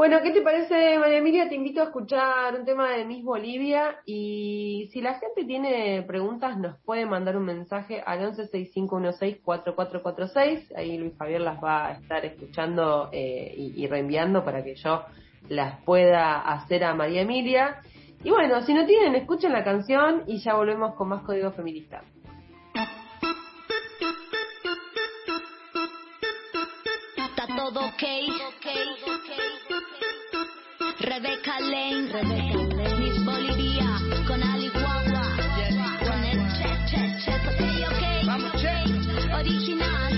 Bueno, 0.00 0.16
¿qué 0.22 0.30
te 0.30 0.40
parece, 0.40 0.98
María 0.98 1.18
Emilia? 1.18 1.50
Te 1.50 1.56
invito 1.56 1.82
a 1.82 1.84
escuchar 1.84 2.58
un 2.58 2.64
tema 2.64 2.88
de 2.88 3.04
Miss 3.04 3.22
Bolivia 3.22 4.00
y 4.06 4.88
si 4.94 5.02
la 5.02 5.18
gente 5.18 5.44
tiene 5.44 6.02
preguntas 6.06 6.56
nos 6.56 6.78
puede 6.86 7.04
mandar 7.04 7.36
un 7.36 7.44
mensaje 7.44 8.02
al 8.06 8.34
1165164446. 8.34 10.74
Ahí 10.74 10.96
Luis 10.96 11.12
Javier 11.18 11.42
las 11.42 11.62
va 11.62 11.88
a 11.88 11.92
estar 11.92 12.24
escuchando 12.24 13.10
eh, 13.12 13.54
y, 13.54 13.84
y 13.84 13.86
reenviando 13.88 14.42
para 14.42 14.64
que 14.64 14.74
yo 14.74 15.04
las 15.50 15.84
pueda 15.84 16.50
hacer 16.50 16.82
a 16.84 16.94
María 16.94 17.20
Emilia. 17.20 17.82
Y 18.24 18.30
bueno, 18.30 18.62
si 18.62 18.72
no 18.72 18.86
tienen, 18.86 19.16
escuchen 19.16 19.52
la 19.52 19.64
canción 19.64 20.22
y 20.26 20.38
ya 20.38 20.54
volvemos 20.54 20.94
con 20.94 21.08
más 21.08 21.20
Código 21.24 21.50
Feminista. 21.50 22.00
Está 27.18 27.46
todo 27.54 27.80
ok. 27.80 28.02
Rebecca 31.22 31.60
Lane, 31.60 32.08
Miss 32.96 33.22
Bolivia, 33.22 34.00
con 34.26 34.42
Ali 34.42 34.70
Guagua, 34.70 35.36
con 36.00 36.24
el 36.24 36.38
che, 36.56 36.72
che, 36.88 37.02
che, 37.22 37.34
ok, 37.86 38.24
ok, 38.48 39.34
original. 39.34 40.12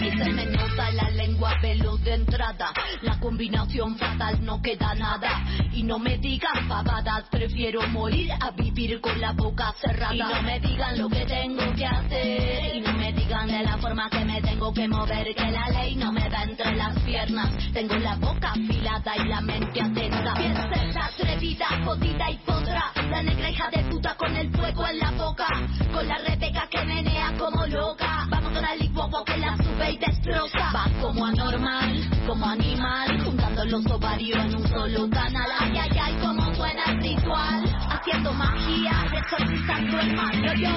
Y 0.00 0.10
se 0.16 0.30
me 0.30 0.46
nota 0.46 0.90
la 0.92 1.10
lengua 1.10 1.54
veloz 1.60 2.00
de 2.04 2.14
entrada, 2.14 2.72
la 3.02 3.18
combinación 3.18 3.96
fatal 3.98 4.44
no 4.44 4.62
queda 4.62 4.94
nada. 4.94 5.42
Y 5.78 5.84
no 5.84 5.96
me 6.00 6.18
digan 6.18 6.66
pavadas, 6.66 7.28
prefiero 7.30 7.86
morir 7.90 8.32
a 8.32 8.50
vivir 8.50 9.00
con 9.00 9.20
la 9.20 9.30
boca 9.30 9.72
cerrada. 9.80 10.12
Y 10.12 10.18
no 10.18 10.42
me 10.42 10.58
digan 10.58 10.98
lo 10.98 11.08
que 11.08 11.24
tengo 11.24 11.72
que 11.76 11.86
hacer, 11.86 12.74
y 12.74 12.80
no 12.80 12.92
me 12.94 13.12
digan 13.12 13.46
de 13.46 13.62
la 13.62 13.78
forma 13.78 14.10
que 14.10 14.24
me 14.24 14.42
tengo 14.42 14.74
que 14.74 14.88
mover, 14.88 15.32
que 15.36 15.50
la 15.52 15.68
ley 15.68 15.94
no 15.94 16.10
me 16.10 16.28
da 16.28 16.42
entre 16.42 16.74
las 16.74 16.98
piernas. 17.02 17.54
Tengo 17.72 17.94
la 17.94 18.16
boca 18.16 18.50
afilada 18.50 19.16
y 19.18 19.28
la 19.28 19.40
mente 19.40 19.80
atenta. 19.80 20.34
Piensa 20.34 21.04
atrevida, 21.04 21.66
jodida 21.84 22.28
y 22.28 22.38
podrá. 22.38 22.92
La 23.08 23.22
negra 23.22 23.48
hija 23.48 23.70
de 23.70 23.84
puta 23.84 24.16
con 24.16 24.36
el 24.36 24.50
fuego 24.50 24.84
en 24.88 24.98
la 24.98 25.12
boca. 25.12 25.46
Con 25.92 26.08
la 26.08 26.18
rebeca 26.18 26.66
que 26.68 26.84
menea 26.84 27.34
como 27.38 27.64
loca. 27.66 28.26
Vamos 28.28 28.52
con 28.52 28.64
el 28.64 28.80
licuopo 28.80 29.24
que 29.24 29.36
la 29.36 29.56
sube 29.56 29.92
y 29.92 29.98
destroza. 29.98 30.72
Va 30.74 30.90
como 31.00 31.24
anormal, 31.24 32.24
como 32.26 32.46
animal. 32.46 33.24
Juntando 33.24 33.64
los 33.64 33.86
ovarios 33.86 34.44
en 34.44 34.56
un 34.56 34.68
solo 34.68 35.08
canal. 35.08 35.67
Ay, 35.70 35.76
ay, 35.76 35.90
ay, 36.00 36.14
como 36.22 36.54
suena 36.54 36.82
el 36.86 36.98
ritual. 36.98 37.62
Haciendo 37.90 38.32
magia, 38.32 39.04
exorcizando 39.12 40.00
el 40.00 40.14
mal. 40.14 40.42
Yo, 40.42 40.54
yo. 40.54 40.70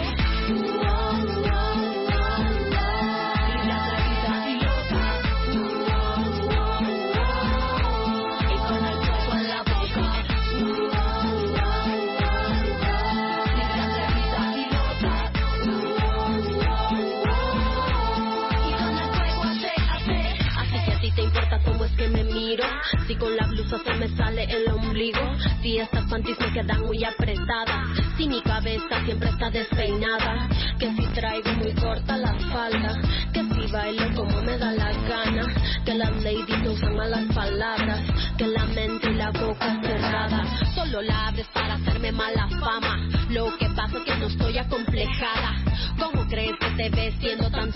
Con 23.21 23.37
la 23.37 23.45
blusa 23.45 23.77
se 23.85 23.93
me 23.93 24.09
sale 24.17 24.43
el 24.45 24.67
ombligo. 24.67 25.21
Si 25.61 25.77
estas 25.77 26.09
panties 26.09 26.39
me 26.39 26.51
quedan 26.53 26.81
muy 26.81 27.03
apretadas. 27.03 27.87
Si 28.17 28.27
mi 28.27 28.41
cabeza 28.41 29.05
siempre 29.05 29.29
está 29.29 29.51
despeinada. 29.51 30.49
Que 30.79 30.91
si 30.95 31.05
traigo 31.13 31.51
muy 31.53 31.71
corta 31.73 32.17
la 32.17 32.33
falda. 32.51 32.99
Que 33.31 33.41
si 33.43 33.71
bailo 33.71 34.15
como 34.15 34.41
me 34.41 34.57
da 34.57 34.71
la 34.71 34.91
gana. 34.91 35.45
Que 35.85 35.93
las 35.93 36.11
ladies 36.23 36.63
no 36.63 36.71
usan 36.71 36.95
malas 36.95 37.25
palabras. 37.35 38.01
Que 38.37 38.47
la 38.47 38.65
mente 38.65 39.11
y 39.11 39.13
la 39.13 39.29
boca 39.29 39.79
cerrada. 39.83 40.43
Solo 40.73 41.01
la 41.03 41.27
abres 41.27 41.47
para 41.53 41.75
hacerme 41.75 42.11
mala 42.11 42.47
fama. 42.59 43.07
Lo 43.29 43.55
que 43.59 43.69
pasa 43.75 43.99
es 43.99 44.03
que 44.03 44.17
no 44.17 44.25
estoy 44.25 44.57
acomplejada. 44.57 45.57
¿Cómo 45.99 46.27
crees 46.27 46.57
que 46.59 46.69
te 46.71 46.89
ves 46.89 47.13
siendo 47.19 47.51
con 47.51 47.69
otra 47.69 47.71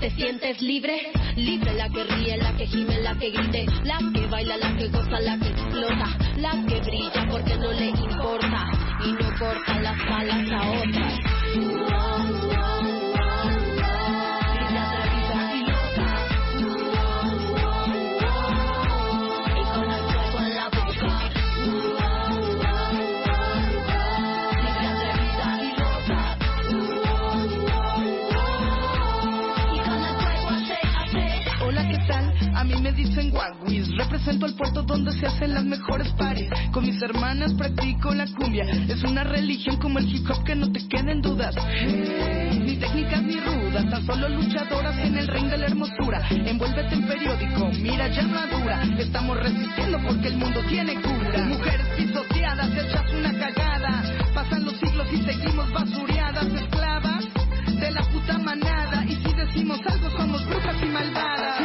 ¿Te 0.00 0.10
sientes 0.12 0.62
libre? 0.62 1.12
Libre 1.36 1.74
la 1.74 1.90
que 1.90 2.02
ríe, 2.04 2.38
la 2.38 2.56
que 2.56 2.66
gime, 2.66 2.98
la 3.02 3.14
que 3.14 3.30
grite, 3.30 3.66
la 3.84 3.98
que 4.14 4.26
baila, 4.26 4.56
la 4.56 4.74
que 4.74 4.88
goza, 4.88 5.20
la 5.20 5.38
que 5.38 5.48
explota, 5.48 6.16
la 6.38 6.52
que 6.66 6.80
brilla 6.80 7.26
porque 7.30 7.54
no 7.58 7.70
le 7.72 7.90
importa 7.90 8.66
y 9.04 9.12
no 9.12 9.38
corta 9.38 9.80
las 9.80 9.98
balas 10.08 10.50
a 10.50 10.70
otras. 10.70 11.20
Dicen 32.94 33.30
Guaguis. 33.30 33.88
Represento 33.96 34.46
el 34.46 34.54
puerto 34.54 34.82
donde 34.82 35.12
se 35.12 35.26
hacen 35.26 35.54
las 35.54 35.64
mejores 35.64 36.08
pares. 36.12 36.48
Con 36.72 36.84
mis 36.84 37.00
hermanas 37.02 37.52
practico 37.54 38.14
la 38.14 38.26
cumbia. 38.26 38.64
Es 38.88 39.02
una 39.04 39.24
religión 39.24 39.76
como 39.76 39.98
el 39.98 40.08
hip 40.08 40.28
hop 40.30 40.44
que 40.44 40.54
no 40.54 40.70
te 40.72 40.86
queden 40.88 41.20
dudas. 41.20 41.54
Ni 41.84 42.76
técnicas 42.76 43.22
ni 43.22 43.38
rudas, 43.40 43.88
tan 43.90 44.06
solo 44.06 44.28
luchadoras 44.28 44.96
en 44.98 45.16
el 45.18 45.28
ring 45.28 45.48
de 45.50 45.58
la 45.58 45.66
hermosura. 45.66 46.26
Envuélvete 46.30 46.94
en 46.94 47.06
periódico, 47.06 47.70
mira 47.80 48.08
ya 48.08 48.22
armadura. 48.22 48.82
Estamos 48.98 49.36
resistiendo 49.38 49.98
porque 50.06 50.28
el 50.28 50.36
mundo 50.36 50.60
tiene 50.68 50.94
cura. 51.00 51.44
Mujeres 51.44 51.86
pisoteadas, 51.96 52.70
hechas 52.72 53.12
una 53.12 53.32
cagada. 53.32 54.02
Pasan 54.34 54.64
los 54.64 54.74
siglos 54.78 55.06
y 55.12 55.22
seguimos 55.22 55.70
basureadas, 55.72 56.46
esclavas 56.46 57.24
de 57.66 57.90
la 57.90 58.02
puta 58.02 58.38
manada. 58.38 59.04
Y 59.04 59.16
si 59.16 59.32
decimos 59.34 59.80
algo, 59.86 60.10
somos 60.10 60.46
brujas 60.46 60.76
y 60.82 60.86
malvadas. 60.86 61.63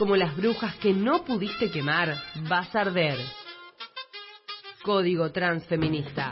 Como 0.00 0.16
las 0.16 0.34
brujas 0.34 0.74
que 0.76 0.94
no 0.94 1.26
pudiste 1.26 1.70
quemar, 1.70 2.14
vas 2.48 2.74
a 2.74 2.80
arder. 2.80 3.18
Código 4.82 5.30
Transfeminista. 5.30 6.30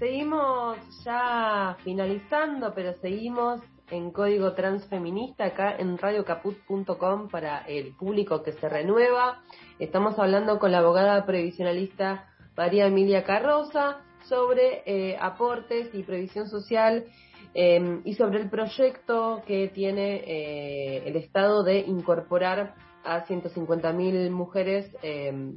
Seguimos 0.00 0.78
ya 1.04 1.76
finalizando, 1.84 2.74
pero 2.74 2.94
seguimos 2.94 3.60
en 3.92 4.10
Código 4.10 4.52
Transfeminista 4.54 5.44
acá 5.44 5.76
en 5.78 5.96
radiocaput.com 5.96 7.28
para 7.28 7.58
el 7.68 7.94
público 7.94 8.42
que 8.42 8.50
se 8.50 8.68
renueva. 8.68 9.42
Estamos 9.78 10.18
hablando 10.18 10.58
con 10.58 10.72
la 10.72 10.78
abogada 10.78 11.24
previsionalista 11.24 12.34
María 12.56 12.88
Emilia 12.88 13.22
Carroza 13.22 14.00
sobre 14.28 14.82
eh, 14.86 15.16
aportes 15.20 15.94
y 15.94 16.02
previsión 16.02 16.48
social 16.48 17.04
eh, 17.54 18.00
y 18.04 18.14
sobre 18.14 18.40
el 18.40 18.50
proyecto 18.50 19.42
que 19.46 19.68
tiene 19.68 20.16
eh, 20.26 21.02
el 21.06 21.16
Estado 21.16 21.62
de 21.62 21.80
incorporar 21.80 22.74
a 23.04 23.24
150.000 23.24 24.30
mujeres 24.30 24.94
eh, 25.02 25.54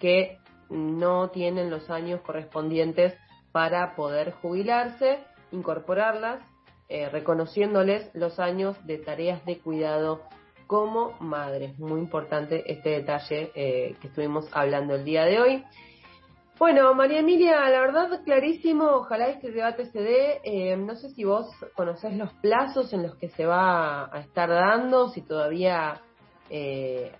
que 0.00 0.38
no 0.70 1.30
tienen 1.30 1.70
los 1.70 1.90
años 1.90 2.20
correspondientes 2.22 3.14
para 3.52 3.94
poder 3.94 4.32
jubilarse, 4.32 5.18
incorporarlas 5.50 6.42
eh, 6.88 7.08
reconociéndoles 7.08 8.08
los 8.14 8.38
años 8.38 8.76
de 8.86 8.98
tareas 8.98 9.44
de 9.44 9.58
cuidado 9.58 10.22
como 10.68 11.16
madres. 11.20 11.76
Muy 11.78 12.00
importante 12.00 12.70
este 12.70 12.90
detalle 12.90 13.50
eh, 13.54 13.96
que 14.00 14.08
estuvimos 14.08 14.48
hablando 14.52 14.94
el 14.94 15.04
día 15.04 15.24
de 15.24 15.40
hoy. 15.40 15.64
Bueno, 16.58 16.94
María 16.94 17.18
Emilia, 17.18 17.68
la 17.68 17.80
verdad 17.80 18.22
clarísimo, 18.24 18.86
ojalá 18.86 19.28
este 19.28 19.50
debate 19.50 19.84
se 19.90 20.00
dé. 20.00 20.40
Eh, 20.42 20.74
no 20.78 20.96
sé 20.96 21.10
si 21.10 21.22
vos 21.22 21.50
conocés 21.74 22.16
los 22.16 22.32
plazos 22.34 22.94
en 22.94 23.02
los 23.02 23.14
que 23.16 23.28
se 23.28 23.44
va 23.44 24.06
a 24.06 24.20
estar 24.20 24.48
dando, 24.48 25.10
si 25.10 25.20
todavía, 25.20 26.00
eh, 26.48 27.12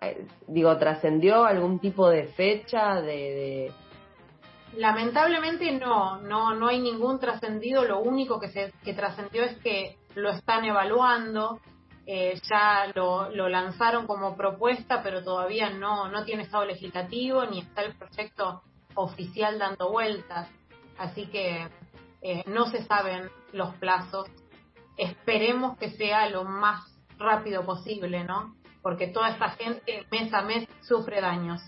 digo, 0.49 0.75
trascendió 0.79 1.45
algún 1.45 1.81
tipo 1.81 2.09
de 2.09 2.29
fecha, 2.29 3.03
de, 3.03 3.13
de... 3.13 3.73
Lamentablemente 4.79 5.71
no, 5.71 6.19
no, 6.23 6.55
no 6.55 6.69
hay 6.69 6.81
ningún 6.81 7.21
trascendido. 7.21 7.85
Lo 7.85 8.01
único 8.01 8.41
que 8.41 8.49
se 8.49 8.73
que 8.85 8.95
trascendió 8.95 9.43
es 9.45 9.59
que 9.59 9.99
lo 10.15 10.31
están 10.31 10.65
evaluando. 10.65 11.61
Eh, 12.07 12.41
ya 12.49 12.91
lo, 12.95 13.29
lo 13.31 13.51
lanzaron 13.51 14.07
como 14.07 14.35
propuesta, 14.35 15.03
pero 15.03 15.23
todavía 15.23 15.69
no, 15.71 16.09
no 16.09 16.25
tiene 16.25 16.45
estado 16.45 16.65
legislativo 16.65 17.45
ni 17.45 17.61
está 17.61 17.83
el 17.83 17.97
proyecto 17.97 18.63
oficial 18.97 19.59
dando 19.59 19.91
vueltas. 19.91 20.49
Así 20.99 21.27
que 21.27 21.69
eh, 22.23 22.43
no 22.47 22.67
se 22.67 22.83
saben 22.85 23.31
los 23.53 23.75
plazos. 23.77 24.29
Esperemos 24.97 25.77
que 25.79 25.91
sea 25.91 26.29
lo 26.31 26.45
más 26.45 26.81
rápido 27.19 27.65
posible, 27.65 28.25
¿no? 28.25 28.57
Porque 28.83 29.09
toda 29.09 29.31
esta 29.31 29.51
gente 29.51 30.07
mes 30.11 30.33
a 30.35 30.43
mes 30.43 30.67
sufre 30.83 31.21
daños. 31.21 31.61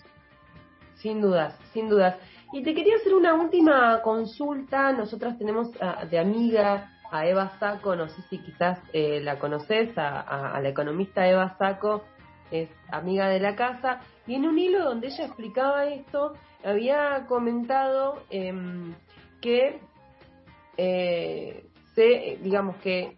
Sin 0.96 1.20
dudas, 1.20 1.56
sin 1.72 1.88
dudas. 1.88 2.16
Y 2.52 2.62
te 2.62 2.74
quería 2.74 2.96
hacer 2.96 3.14
una 3.14 3.34
última 3.34 4.00
consulta. 4.02 4.92
Nosotras 4.92 5.36
tenemos 5.38 5.68
ah, 5.80 6.04
de 6.06 6.18
amiga 6.18 6.90
a 7.10 7.26
Eva 7.26 7.52
Saco, 7.58 7.94
no 7.96 8.08
sé 8.08 8.20
si 8.28 8.38
quizás 8.38 8.78
eh, 8.92 9.20
la 9.22 9.38
conoces, 9.38 9.96
a, 9.96 10.20
a- 10.20 10.56
a 10.56 10.60
la 10.60 10.68
economista 10.68 11.26
Eva 11.28 11.56
Saco, 11.58 12.04
es 12.50 12.68
amiga 12.90 13.28
de 13.28 13.40
la 13.40 13.54
casa, 13.56 14.00
y 14.26 14.34
en 14.34 14.46
un 14.46 14.58
hilo 14.58 14.84
donde 14.84 15.08
ella 15.08 15.24
explicaba 15.26 15.86
esto, 15.86 16.34
había 16.64 17.24
comentado 17.28 18.22
em, 18.30 18.94
que 19.40 19.78
eh, 20.76 21.64
se, 21.94 22.38
digamos 22.42 22.76
que 22.76 23.16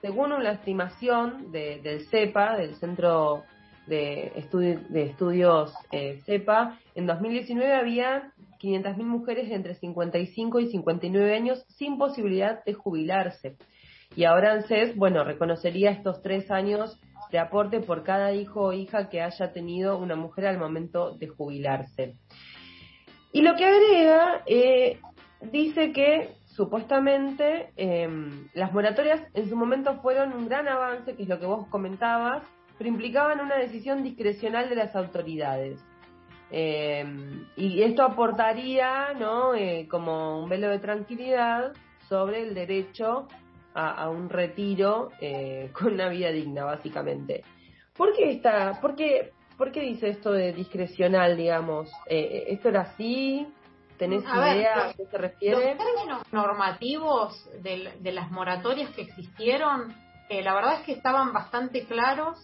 según 0.00 0.32
una 0.32 0.52
estimación 0.52 1.50
de- 1.52 1.80
del 1.82 2.06
CEPA, 2.08 2.56
del 2.56 2.74
Centro 2.76 3.42
de, 3.86 4.32
Estudi- 4.36 4.86
de 4.88 5.04
Estudios 5.04 5.72
eh, 5.92 6.20
CEPA, 6.26 6.78
en 6.94 7.06
2019 7.06 7.74
había 7.74 8.32
500.000 8.60 8.96
mujeres 9.04 9.50
entre 9.50 9.74
55 9.74 10.60
y 10.60 10.70
59 10.70 11.34
años 11.34 11.64
sin 11.68 11.98
posibilidad 11.98 12.64
de 12.64 12.74
jubilarse. 12.74 13.56
Y 14.16 14.24
ahora 14.24 14.52
ANSES, 14.52 14.96
bueno, 14.96 15.24
reconocería 15.24 15.90
estos 15.90 16.22
tres 16.22 16.50
años 16.50 16.98
de 17.30 17.38
aporte 17.38 17.80
por 17.80 18.02
cada 18.02 18.32
hijo 18.32 18.62
o 18.62 18.72
hija 18.72 19.08
que 19.08 19.22
haya 19.22 19.52
tenido 19.52 19.98
una 19.98 20.16
mujer 20.16 20.46
al 20.46 20.58
momento 20.58 21.12
de 21.16 21.28
jubilarse. 21.28 22.14
Y 23.32 23.42
lo 23.42 23.54
que 23.56 23.66
agrega, 23.66 24.42
eh, 24.46 25.00
dice 25.52 25.92
que 25.92 26.36
supuestamente 26.46 27.70
eh, 27.76 28.08
las 28.54 28.72
moratorias 28.72 29.20
en 29.34 29.48
su 29.48 29.56
momento 29.56 30.00
fueron 30.00 30.32
un 30.32 30.48
gran 30.48 30.66
avance, 30.68 31.14
que 31.14 31.22
es 31.24 31.28
lo 31.28 31.38
que 31.38 31.46
vos 31.46 31.66
comentabas, 31.68 32.42
pero 32.78 32.88
implicaban 32.88 33.40
una 33.40 33.56
decisión 33.56 34.02
discrecional 34.02 34.68
de 34.68 34.76
las 34.76 34.94
autoridades. 34.96 35.84
Eh, 36.50 37.04
y 37.56 37.82
esto 37.82 38.04
aportaría, 38.04 39.12
¿no? 39.18 39.54
Eh, 39.54 39.88
como 39.90 40.42
un 40.42 40.48
velo 40.48 40.68
de 40.68 40.78
tranquilidad 40.78 41.72
sobre 42.08 42.42
el 42.42 42.54
derecho 42.54 43.26
a, 43.76 43.90
a 44.04 44.08
un 44.10 44.28
retiro 44.28 45.10
eh, 45.20 45.70
con 45.78 45.92
una 45.94 46.08
vida 46.08 46.30
digna, 46.30 46.64
básicamente. 46.64 47.44
¿Por 47.96 48.12
qué 48.14 48.30
está, 48.32 48.78
por 48.80 48.94
qué, 48.96 49.32
por 49.56 49.72
qué 49.72 49.80
dice 49.80 50.08
esto 50.08 50.32
de 50.32 50.52
discrecional, 50.52 51.36
digamos? 51.36 51.90
Eh, 52.06 52.44
¿Esto 52.48 52.68
era 52.70 52.82
así? 52.82 53.46
¿Tenés 53.98 54.24
A 54.26 54.38
ver, 54.40 54.56
idea 54.56 54.88
a 54.88 54.92
qué 54.92 55.06
se 55.06 55.16
refiere? 55.18 55.74
Los 55.74 55.78
términos 55.86 56.22
normativos 56.30 57.48
del- 57.62 58.02
de, 58.02 58.12
las 58.12 58.30
moratorias 58.30 58.90
que 58.94 59.02
existieron, 59.02 59.94
eh, 60.28 60.42
la 60.42 60.54
verdad 60.54 60.80
es 60.80 60.86
que 60.86 60.92
estaban 60.92 61.32
bastante 61.32 61.86
claros. 61.86 62.36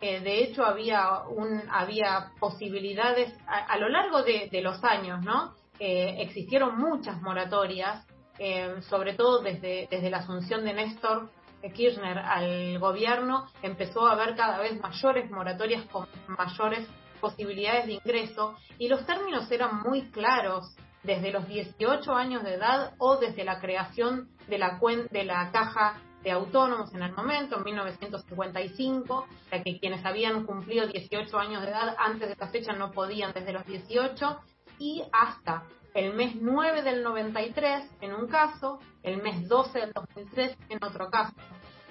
Eh, 0.00 0.20
de 0.20 0.42
hecho, 0.44 0.64
había 0.64 1.20
un, 1.28 1.62
había 1.70 2.30
posibilidades 2.40 3.32
a, 3.46 3.58
a 3.66 3.78
lo 3.78 3.88
largo 3.88 4.22
de, 4.22 4.48
de 4.50 4.60
los 4.62 4.82
años, 4.84 5.22
¿no? 5.24 5.52
Eh, 5.78 6.16
existieron 6.20 6.78
muchas 6.78 7.20
moratorias, 7.20 8.06
eh, 8.38 8.76
sobre 8.88 9.14
todo 9.14 9.40
desde, 9.42 9.88
desde 9.90 10.10
la 10.10 10.18
asunción 10.18 10.64
de 10.64 10.74
Néstor 10.74 11.30
Kirchner 11.74 12.18
al 12.18 12.78
gobierno, 12.78 13.46
empezó 13.62 14.06
a 14.06 14.12
haber 14.12 14.36
cada 14.36 14.58
vez 14.58 14.80
mayores 14.80 15.30
moratorias 15.30 15.84
con 15.86 16.06
mayores 16.28 16.86
posibilidades 17.20 17.86
de 17.86 17.94
ingreso 17.94 18.54
y 18.78 18.88
los 18.88 19.04
términos 19.06 19.50
eran 19.50 19.80
muy 19.82 20.02
claros 20.10 20.76
desde 21.02 21.32
los 21.32 21.46
18 21.48 22.12
años 22.14 22.44
de 22.44 22.54
edad 22.54 22.94
o 22.98 23.16
desde 23.16 23.44
la 23.44 23.58
creación 23.60 24.28
de 24.48 24.58
la, 24.58 24.78
cuen- 24.78 25.08
de 25.10 25.24
la 25.24 25.50
caja 25.50 25.98
de 26.22 26.30
autónomos 26.32 26.92
en 26.94 27.02
el 27.02 27.12
momento, 27.12 27.56
en 27.58 27.64
1955, 27.64 29.26
ya 29.52 29.62
que 29.62 29.78
quienes 29.78 30.04
habían 30.04 30.44
cumplido 30.44 30.86
18 30.86 31.38
años 31.38 31.62
de 31.62 31.68
edad 31.68 31.94
antes 31.98 32.28
de 32.28 32.34
esa 32.34 32.48
fecha 32.48 32.72
no 32.72 32.90
podían 32.90 33.32
desde 33.32 33.52
los 33.52 33.64
18, 33.66 34.38
y 34.78 35.02
hasta 35.12 35.62
el 35.96 36.12
mes 36.12 36.36
9 36.38 36.82
del 36.82 37.02
93 37.02 37.90
en 38.02 38.12
un 38.12 38.28
caso, 38.28 38.80
el 39.02 39.22
mes 39.22 39.48
12 39.48 39.78
del 39.78 39.92
2003 39.94 40.58
en 40.68 40.84
otro 40.84 41.08
caso. 41.08 41.34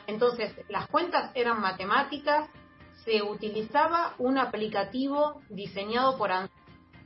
Entonces, 0.05 0.53
las 0.69 0.87
cuentas 0.87 1.31
eran 1.33 1.59
matemáticas, 1.59 2.47
se 3.03 3.23
utilizaba 3.23 4.13
un 4.19 4.37
aplicativo 4.37 5.41
diseñado 5.49 6.19
por 6.19 6.31
ANSES 6.31 6.55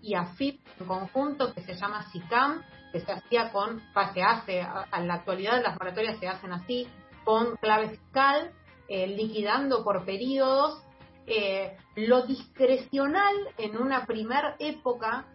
y 0.02 0.16
AFIP 0.16 0.60
en 0.78 0.88
conjunto 0.88 1.54
que 1.54 1.62
se 1.62 1.76
llama 1.76 2.04
SICAM, 2.12 2.64
que 2.92 3.00
se 3.00 3.12
hacía 3.14 3.54
con, 3.54 3.82
se 4.14 4.22
hace, 4.22 4.62
a 4.62 5.00
la 5.00 5.14
actualidad 5.14 5.64
las 5.64 5.80
moratorias 5.80 6.20
se 6.20 6.28
hacen 6.28 6.52
así, 6.52 6.86
con 7.24 7.56
clave 7.58 7.90
fiscal, 7.92 8.52
eh, 8.90 9.08
liquidando 9.08 9.86
por 9.86 10.04
periodos. 10.04 10.84
Eh, 11.28 11.78
lo 11.96 12.24
discrecional 12.24 13.36
en 13.58 13.78
una 13.78 14.06
primer 14.06 14.56
época 14.60 15.28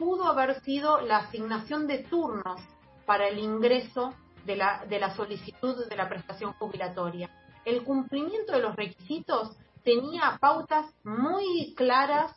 pudo 0.00 0.24
haber 0.26 0.60
sido 0.62 1.02
la 1.02 1.18
asignación 1.18 1.86
de 1.86 1.98
turnos 1.98 2.58
para 3.04 3.28
el 3.28 3.38
ingreso 3.38 4.14
de 4.46 4.56
la, 4.56 4.86
de 4.88 4.98
la 4.98 5.14
solicitud 5.14 5.86
de 5.86 5.94
la 5.94 6.08
prestación 6.08 6.54
jubilatoria. 6.54 7.28
El 7.66 7.84
cumplimiento 7.84 8.52
de 8.52 8.60
los 8.60 8.74
requisitos 8.74 9.54
tenía 9.84 10.38
pautas 10.40 10.86
muy 11.04 11.74
claras, 11.76 12.32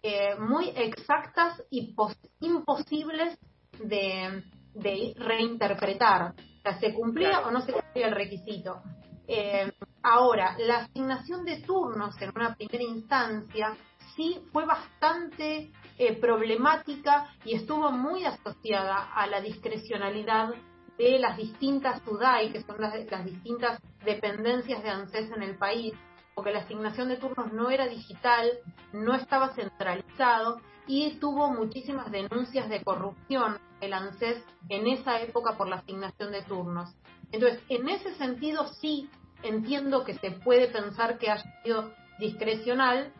eh, 0.00 0.36
muy 0.38 0.68
exactas 0.76 1.60
y 1.70 1.92
pos- 1.92 2.16
imposibles 2.40 3.36
de, 3.82 4.44
de 4.74 5.14
reinterpretar. 5.18 6.34
O 6.58 6.62
sea, 6.62 6.78
se 6.78 6.94
cumplía 6.94 7.40
o 7.40 7.50
no 7.50 7.62
se 7.62 7.72
cumplía 7.72 8.06
el 8.06 8.14
requisito. 8.14 8.80
Eh, 9.26 9.72
ahora, 10.04 10.56
la 10.58 10.84
asignación 10.84 11.44
de 11.44 11.62
turnos 11.62 12.14
en 12.22 12.30
una 12.36 12.54
primera 12.54 12.84
instancia 12.84 13.76
sí 14.14 14.40
fue 14.52 14.64
bastante 14.64 15.72
eh, 15.98 16.14
problemática 16.14 17.28
y 17.44 17.54
estuvo 17.54 17.90
muy 17.90 18.24
asociada 18.24 19.12
a 19.12 19.26
la 19.26 19.40
discrecionalidad 19.40 20.54
de 20.96 21.18
las 21.18 21.36
distintas 21.36 22.02
SUDAI, 22.02 22.52
que 22.52 22.62
son 22.62 22.80
las, 22.80 23.24
distintas 23.24 23.80
dependencias 24.04 24.82
de 24.82 24.90
ANSES 24.90 25.30
en 25.32 25.42
el 25.42 25.56
país, 25.56 25.94
porque 26.34 26.52
la 26.52 26.60
asignación 26.60 27.08
de 27.08 27.16
turnos 27.16 27.52
no 27.52 27.70
era 27.70 27.86
digital, 27.86 28.48
no 28.92 29.14
estaba 29.14 29.54
centralizado 29.54 30.60
y 30.86 31.18
tuvo 31.18 31.50
muchísimas 31.52 32.10
denuncias 32.10 32.68
de 32.68 32.82
corrupción 32.82 33.58
el 33.80 33.92
ANSES 33.92 34.44
en 34.68 34.86
esa 34.86 35.20
época 35.20 35.56
por 35.56 35.68
la 35.68 35.76
asignación 35.76 36.32
de 36.32 36.42
turnos. 36.42 36.94
Entonces, 37.32 37.60
en 37.68 37.88
ese 37.88 38.14
sentido 38.14 38.68
sí 38.80 39.08
entiendo 39.42 40.04
que 40.04 40.14
se 40.14 40.30
puede 40.30 40.68
pensar 40.68 41.18
que 41.18 41.30
haya 41.30 41.44
sido 41.62 41.92
discrecional, 42.18 43.12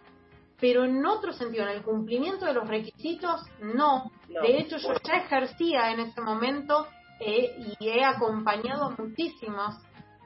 pero 0.60 0.84
en 0.84 1.04
otro 1.06 1.32
sentido, 1.32 1.64
en 1.64 1.76
el 1.76 1.82
cumplimiento 1.82 2.44
de 2.44 2.54
los 2.54 2.66
requisitos, 2.66 3.42
no. 3.60 4.10
No. 4.28 4.40
De 4.42 4.58
hecho, 4.58 4.76
yo 4.78 4.94
ya 5.04 5.18
ejercía 5.18 5.92
en 5.92 6.00
ese 6.00 6.20
momento 6.20 6.86
eh, 7.20 7.76
y 7.80 7.88
he 7.88 8.04
acompañado 8.04 8.86
a 8.86 8.90
muchísimos 8.90 9.76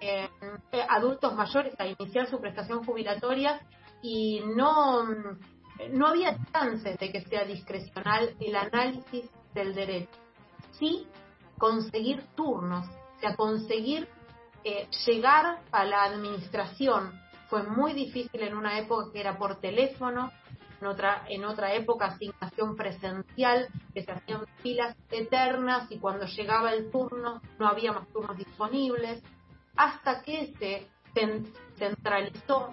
eh, 0.00 0.28
eh, 0.72 0.86
adultos 0.88 1.34
mayores 1.34 1.74
a 1.78 1.86
iniciar 1.86 2.28
su 2.28 2.40
prestación 2.40 2.84
jubilatoria 2.84 3.60
y 4.02 4.40
no, 4.56 5.04
no 5.92 6.06
había 6.08 6.36
chances 6.52 6.98
de 6.98 7.12
que 7.12 7.20
sea 7.22 7.44
discrecional 7.44 8.34
el 8.40 8.56
análisis 8.56 9.30
del 9.54 9.74
derecho. 9.74 10.18
Sí, 10.72 11.06
conseguir 11.56 12.24
turnos, 12.34 12.84
o 12.88 13.20
sea, 13.20 13.36
conseguir 13.36 14.08
eh, 14.64 14.88
llegar 15.06 15.60
a 15.70 15.84
la 15.84 16.04
administración 16.04 17.12
fue 17.52 17.64
muy 17.64 17.92
difícil 17.92 18.40
en 18.42 18.56
una 18.56 18.78
época 18.78 19.12
que 19.12 19.20
era 19.20 19.36
por 19.36 19.60
teléfono, 19.60 20.32
en 20.80 20.86
otra, 20.86 21.26
en 21.28 21.44
otra 21.44 21.74
época 21.74 22.06
asignación 22.06 22.76
presencial, 22.76 23.68
que 23.92 24.02
se 24.02 24.10
hacían 24.10 24.46
filas 24.62 24.96
eternas 25.10 25.86
y 25.92 25.98
cuando 25.98 26.24
llegaba 26.24 26.72
el 26.72 26.90
turno 26.90 27.42
no 27.58 27.68
había 27.68 27.92
más 27.92 28.08
turnos 28.08 28.38
disponibles. 28.38 29.22
hasta 29.76 30.22
que 30.22 30.54
se 30.58 30.88
cen- 31.14 31.52
centralizó 31.76 32.72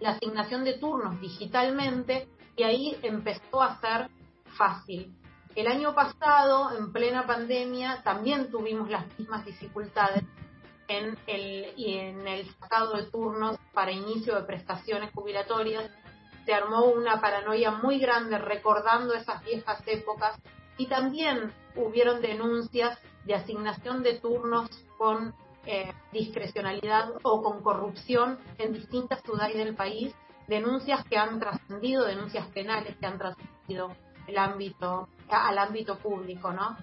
la 0.00 0.10
asignación 0.10 0.64
de 0.64 0.78
turnos 0.78 1.20
digitalmente 1.20 2.26
y 2.56 2.64
ahí 2.64 2.96
empezó 3.02 3.62
a 3.62 3.80
ser 3.80 4.10
fácil. 4.56 5.14
El 5.54 5.68
año 5.68 5.94
pasado, 5.94 6.76
en 6.76 6.92
plena 6.92 7.24
pandemia, 7.24 8.02
también 8.02 8.50
tuvimos 8.50 8.90
las 8.90 9.06
mismas 9.16 9.44
dificultades 9.44 10.24
en 10.98 11.18
el, 11.26 11.72
y 11.76 11.94
en 11.98 12.26
el 12.26 12.46
sacado 12.54 12.96
de 12.96 13.10
turnos 13.10 13.58
para 13.72 13.92
inicio 13.92 14.34
de 14.34 14.42
prestaciones 14.42 15.12
jubilatorias. 15.12 15.90
Se 16.44 16.52
armó 16.52 16.86
una 16.86 17.20
paranoia 17.20 17.70
muy 17.70 17.98
grande 17.98 18.38
recordando 18.38 19.14
esas 19.14 19.44
viejas 19.44 19.82
épocas 19.86 20.40
y 20.76 20.86
también 20.86 21.52
hubieron 21.76 22.20
denuncias 22.20 22.98
de 23.24 23.34
asignación 23.34 24.02
de 24.02 24.18
turnos 24.18 24.68
con 24.98 25.34
eh, 25.64 25.92
discrecionalidad 26.12 27.10
o 27.22 27.42
con 27.42 27.62
corrupción 27.62 28.38
en 28.58 28.72
distintas 28.72 29.22
ciudades 29.22 29.56
del 29.56 29.76
país, 29.76 30.12
denuncias 30.48 31.04
que 31.04 31.16
han 31.16 31.38
trascendido, 31.38 32.04
denuncias 32.04 32.48
penales 32.48 32.96
que 32.96 33.06
han 33.06 33.18
trascendido 33.18 33.94
el 34.26 34.38
ámbito, 34.38 35.08
al 35.28 35.58
ámbito 35.58 35.98
público, 35.98 36.52
¿no? 36.52 36.76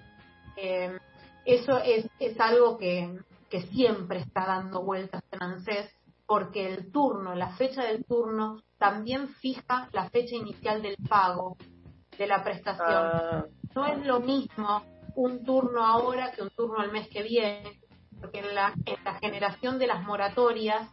Eh, 0.56 0.98
eso 1.44 1.78
es, 1.78 2.06
es 2.18 2.38
algo 2.40 2.78
que, 2.78 3.18
que 3.50 3.62
siempre 3.62 4.20
está 4.20 4.46
dando 4.46 4.82
vueltas 4.82 5.22
en 5.32 5.42
ANSES, 5.42 5.92
porque 6.26 6.72
el 6.72 6.92
turno, 6.92 7.34
la 7.34 7.50
fecha 7.56 7.82
del 7.82 8.04
turno, 8.04 8.62
también 8.78 9.28
fija 9.28 9.88
la 9.92 10.08
fecha 10.08 10.36
inicial 10.36 10.80
del 10.80 10.96
pago 11.08 11.56
de 12.16 12.26
la 12.26 12.44
prestación. 12.44 12.86
Ah. 12.88 13.44
No 13.74 13.86
es 13.86 14.06
lo 14.06 14.20
mismo 14.20 14.82
un 15.16 15.44
turno 15.44 15.84
ahora 15.84 16.30
que 16.32 16.42
un 16.42 16.50
turno 16.50 16.78
al 16.78 16.92
mes 16.92 17.08
que 17.08 17.22
viene, 17.22 17.80
porque 18.20 18.38
en 18.38 18.54
la, 18.54 18.72
en 18.86 19.04
la 19.04 19.14
generación 19.14 19.78
de 19.78 19.88
las 19.88 20.04
moratorias, 20.04 20.88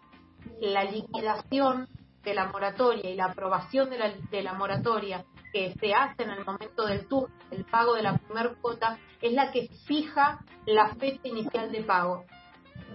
la 0.60 0.84
liquidación 0.84 1.88
de 2.24 2.34
la 2.34 2.47
moratoria 2.47 3.10
y 3.10 3.16
la 3.16 3.26
aprobación 3.26 3.89
de 3.89 3.97
la, 3.99 4.12
de 4.32 4.41
la 4.41 4.53
moratoria 4.53 5.24
que 5.53 5.74
se 5.80 5.93
hace 5.93 6.24
en 6.24 6.32
el 6.32 6.43
momento 6.43 6.86
del 6.86 7.08
turno, 7.08 7.34
el 7.51 7.64
pago 7.66 7.93
de 7.93 8.01
la 8.01 8.18
primer 8.18 8.55
cuota, 8.62 8.97
es 9.22 9.34
la 9.34 9.51
que 9.51 9.70
fija 9.86 10.39
la 10.66 10.95
fecha 10.95 11.28
inicial 11.28 11.72
de 11.72 11.84
pago. 11.84 12.26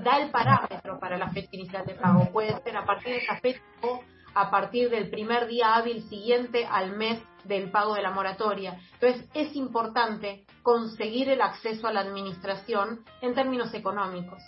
Da 0.00 0.18
el 0.20 0.30
parámetro 0.30 0.98
para 0.98 1.16
la 1.18 1.30
fecha 1.30 1.50
inicial 1.52 1.84
de 1.86 1.94
pago. 1.94 2.30
Puede 2.32 2.60
ser 2.62 2.76
a 2.76 2.84
partir 2.84 3.12
de 3.12 3.18
esa 3.18 3.36
fecha 3.36 3.60
o 3.82 4.00
a 4.34 4.50
partir 4.50 4.88
del 4.90 5.10
primer 5.10 5.46
día 5.46 5.74
hábil 5.74 6.02
siguiente 6.08 6.66
al 6.66 6.96
mes 6.96 7.22
del 7.44 7.70
pago 7.70 7.94
de 7.94 8.02
la 8.02 8.10
moratoria. 8.10 8.78
Entonces, 8.94 9.28
es 9.34 9.54
importante 9.54 10.44
conseguir 10.62 11.28
el 11.28 11.42
acceso 11.42 11.86
a 11.86 11.92
la 11.92 12.00
administración 12.00 13.04
en 13.20 13.34
términos 13.34 13.74
económicos. 13.74 14.42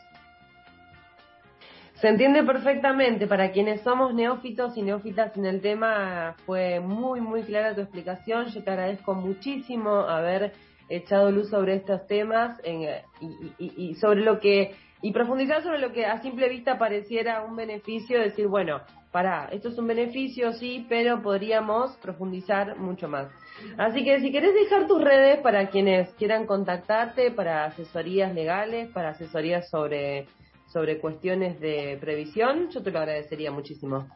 Se 1.97 2.09
entiende 2.09 2.42
perfectamente. 2.42 3.26
Para 3.26 3.53
quienes 3.53 3.82
somos 3.82 4.14
neófitos 4.14 4.76
y 4.76 4.82
neófitas 4.82 5.36
en 5.36 5.47
el 5.47 5.61
tema, 5.61 6.34
fue 6.47 6.80
muy, 6.80 7.20
muy 7.20 7.42
clara 7.42 7.74
tu 7.74 7.82
explicación. 7.82 8.47
Yo 8.47 8.62
te 8.64 8.70
agradezco 8.70 9.14
muchísimo 9.14 10.01
haber 10.01 10.53
echado 10.88 11.30
luz 11.30 11.49
sobre 11.51 11.76
estos 11.76 12.07
temas 12.07 12.61
en- 12.64 12.82
y, 13.20 13.26
y- 13.59 13.74
y 13.90 13.95
sobre 13.95 14.20
lo 14.22 14.38
que 14.40 14.74
y 15.05 15.12
profundizar 15.12 15.62
sobre 15.62 15.80
lo 15.80 15.92
que 15.92 16.07
a 16.07 16.22
simple 16.22 16.48
vista 16.48 16.78
pareciera 16.78 17.44
un 17.44 17.55
beneficio, 17.57 18.18
decir, 18.18 18.46
bueno, 18.46 18.80
para, 19.12 19.48
esto 19.48 19.68
es 19.68 19.76
un 19.76 19.86
beneficio, 19.86 20.55
sí, 20.55 20.86
pero 20.88 21.20
podríamos 21.20 21.94
profundizar 21.98 22.78
mucho 22.78 23.07
más. 23.07 23.28
Así 23.76 24.02
que 24.02 24.20
si 24.20 24.32
querés 24.32 24.55
dejar 24.55 24.86
tus 24.86 25.05
redes 25.05 25.40
para 25.40 25.68
quienes 25.68 26.09
quieran 26.14 26.46
contactarte, 26.46 27.32
para 27.32 27.66
asesorías 27.66 28.32
legales, 28.32 28.88
para 28.92 29.11
asesorías 29.11 29.68
sobre, 29.68 30.26
sobre 30.72 30.98
cuestiones 30.98 31.61
de 31.61 31.98
previsión, 32.00 32.70
yo 32.70 32.82
te 32.82 32.90
lo 32.90 33.00
agradecería 33.00 33.50
muchísimo. 33.50 34.09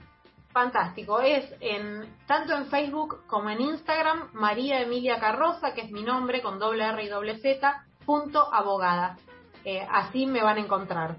Fantástico. 0.54 1.20
Es 1.20 1.54
en 1.60 2.16
tanto 2.26 2.56
en 2.56 2.64
Facebook 2.68 3.26
como 3.26 3.50
en 3.50 3.60
Instagram, 3.60 4.30
María 4.32 4.80
Emilia 4.80 5.20
Carroza, 5.20 5.74
que 5.74 5.82
es 5.82 5.90
mi 5.90 6.02
nombre, 6.02 6.40
con 6.40 6.58
doble 6.58 6.82
R 6.84 7.04
y 7.04 7.08
doble 7.08 7.36
Z, 7.40 7.84
punto 8.06 8.42
abogada. 8.50 9.18
Eh, 9.64 9.86
así 9.90 10.26
me 10.26 10.42
van 10.42 10.56
a 10.56 10.60
encontrar. 10.60 11.16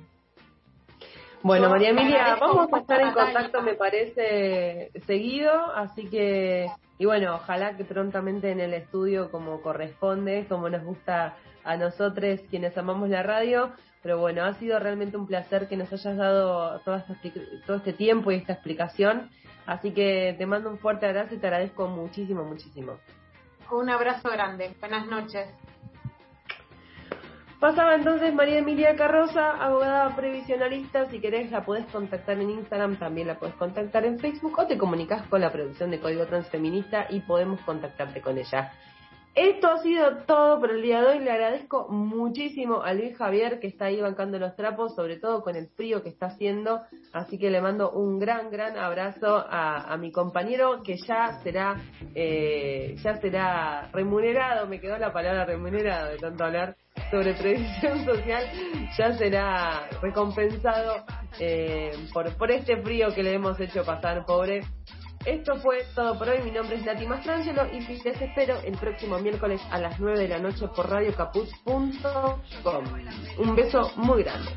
Bueno, 1.41 1.69
María 1.69 1.89
Emilia, 1.89 2.35
vamos 2.39 2.67
a 2.73 2.79
estar 2.79 2.99
en 2.99 3.13
contacto, 3.13 3.61
me 3.61 3.73
parece, 3.75 4.91
seguido, 5.05 5.53
así 5.73 6.09
que, 6.09 6.69
y 6.97 7.05
bueno, 7.05 7.35
ojalá 7.35 7.77
que 7.77 7.85
prontamente 7.85 8.51
en 8.51 8.59
el 8.59 8.73
estudio, 8.73 9.31
como 9.31 9.61
corresponde, 9.61 10.45
como 10.49 10.67
nos 10.69 10.83
gusta 10.83 11.35
a 11.63 11.77
nosotros 11.77 12.41
quienes 12.49 12.77
amamos 12.77 13.07
la 13.09 13.23
radio, 13.23 13.71
pero 14.03 14.17
bueno, 14.17 14.43
ha 14.43 14.53
sido 14.55 14.79
realmente 14.79 15.15
un 15.15 15.27
placer 15.27 15.69
que 15.69 15.77
nos 15.77 15.91
hayas 15.93 16.17
dado 16.17 16.79
toda 16.81 16.97
esta 16.99 17.13
expli- 17.13 17.63
todo 17.65 17.77
este 17.77 17.93
tiempo 17.93 18.31
y 18.31 18.35
esta 18.35 18.53
explicación, 18.53 19.29
así 19.65 19.91
que 19.91 20.35
te 20.37 20.45
mando 20.45 20.69
un 20.69 20.77
fuerte 20.77 21.05
abrazo 21.05 21.35
y 21.35 21.37
te 21.37 21.47
agradezco 21.47 21.87
muchísimo, 21.87 22.43
muchísimo. 22.43 22.97
Un 23.71 23.89
abrazo 23.89 24.29
grande. 24.29 24.75
Buenas 24.81 25.05
noches. 25.07 25.47
Pasaba 27.59 27.95
entonces 27.95 28.33
María 28.33 28.59
Emilia 28.59 28.95
Carroza, 28.95 29.51
abogada 29.51 30.15
previsionalista. 30.15 31.09
Si 31.09 31.19
querés, 31.19 31.51
la 31.51 31.65
podés 31.65 31.85
contactar 31.87 32.39
en 32.39 32.51
Instagram, 32.51 32.97
también 32.97 33.27
la 33.27 33.37
podés 33.37 33.55
contactar 33.55 34.05
en 34.05 34.17
Facebook 34.17 34.57
o 34.57 34.65
te 34.65 34.77
comunicas 34.77 35.27
con 35.27 35.41
la 35.41 35.51
producción 35.51 35.91
de 35.91 35.99
Código 35.99 36.25
Transfeminista 36.25 37.07
y 37.09 37.19
podemos 37.19 37.59
contactarte 37.61 38.21
con 38.21 38.37
ella. 38.37 38.71
Esto 39.35 39.67
ha 39.67 39.77
sido 39.79 40.23
todo 40.25 40.59
por 40.59 40.71
el 40.71 40.81
día 40.81 41.01
de 41.01 41.07
hoy. 41.07 41.19
Le 41.19 41.31
agradezco 41.31 41.89
muchísimo 41.89 42.81
a 42.81 42.93
Luis 42.93 43.17
Javier 43.17 43.59
que 43.59 43.67
está 43.67 43.85
ahí 43.85 43.99
bancando 43.99 44.39
los 44.39 44.55
trapos, 44.55 44.95
sobre 44.95 45.17
todo 45.17 45.43
con 45.43 45.57
el 45.57 45.67
frío 45.67 46.01
que 46.01 46.09
está 46.09 46.27
haciendo. 46.27 46.81
Así 47.11 47.37
que 47.37 47.49
le 47.49 47.61
mando 47.61 47.91
un 47.91 48.19
gran, 48.19 48.49
gran 48.51 48.77
abrazo 48.77 49.37
a, 49.37 49.93
a 49.93 49.97
mi 49.97 50.13
compañero 50.13 50.81
que 50.81 50.95
ya 51.05 51.39
será, 51.43 51.75
eh, 52.15 52.95
ya 53.03 53.17
será 53.17 53.89
remunerado. 53.91 54.65
Me 54.67 54.79
quedó 54.79 54.97
la 54.97 55.11
palabra 55.11 55.45
remunerado 55.45 56.09
de 56.09 56.17
tanto 56.17 56.45
hablar 56.45 56.75
sobre 57.09 57.33
previsión 57.33 58.05
social. 58.05 58.43
Ya 58.97 59.13
será 59.17 59.87
recompensado 60.01 61.03
eh, 61.39 61.91
por, 62.13 62.35
por 62.37 62.51
este 62.51 62.81
frío 62.81 63.13
que 63.13 63.23
le 63.23 63.33
hemos 63.33 63.59
hecho 63.59 63.83
pasar, 63.83 64.25
pobre. 64.25 64.61
Esto 65.25 65.57
fue 65.57 65.83
todo 65.95 66.17
por 66.17 66.29
hoy. 66.29 66.41
Mi 66.43 66.51
nombre 66.51 66.77
es 66.77 66.85
Nati 66.85 67.05
Mastrangelo 67.05 67.67
y 67.73 67.81
les 67.81 68.05
espero 68.05 68.61
el 68.63 68.77
próximo 68.77 69.19
miércoles 69.19 69.61
a 69.69 69.77
las 69.77 69.99
9 69.99 70.19
de 70.19 70.27
la 70.29 70.39
noche 70.39 70.67
por 70.73 70.89
radiocaput.com. 70.89 72.01
Un 73.37 73.55
beso 73.55 73.91
muy 73.97 74.23
grande. 74.23 74.51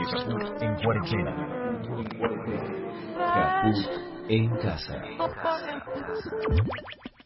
Informando. 0.00 0.38
Radio 0.38 0.50
Caput 0.50 0.62
en 0.62 0.74
cuarentena. 0.84 1.32
Caput 3.16 3.76
en 4.28 4.56
casa. 4.56 5.02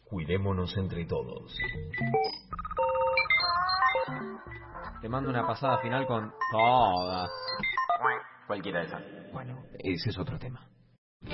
Cuidémonos 0.09 0.75
entre 0.77 1.05
todos. 1.05 1.57
Te 5.01 5.09
mando 5.09 5.29
una 5.29 5.45
pasada 5.45 5.77
final 5.79 6.05
con 6.05 6.33
todas. 6.51 7.29
Cualquiera 8.47 8.79
de 8.79 8.85
esas. 8.87 9.03
Bueno, 9.31 9.63
ese 9.79 10.09
es 10.09 10.17
otro 10.17 10.37
tema. 10.39 10.67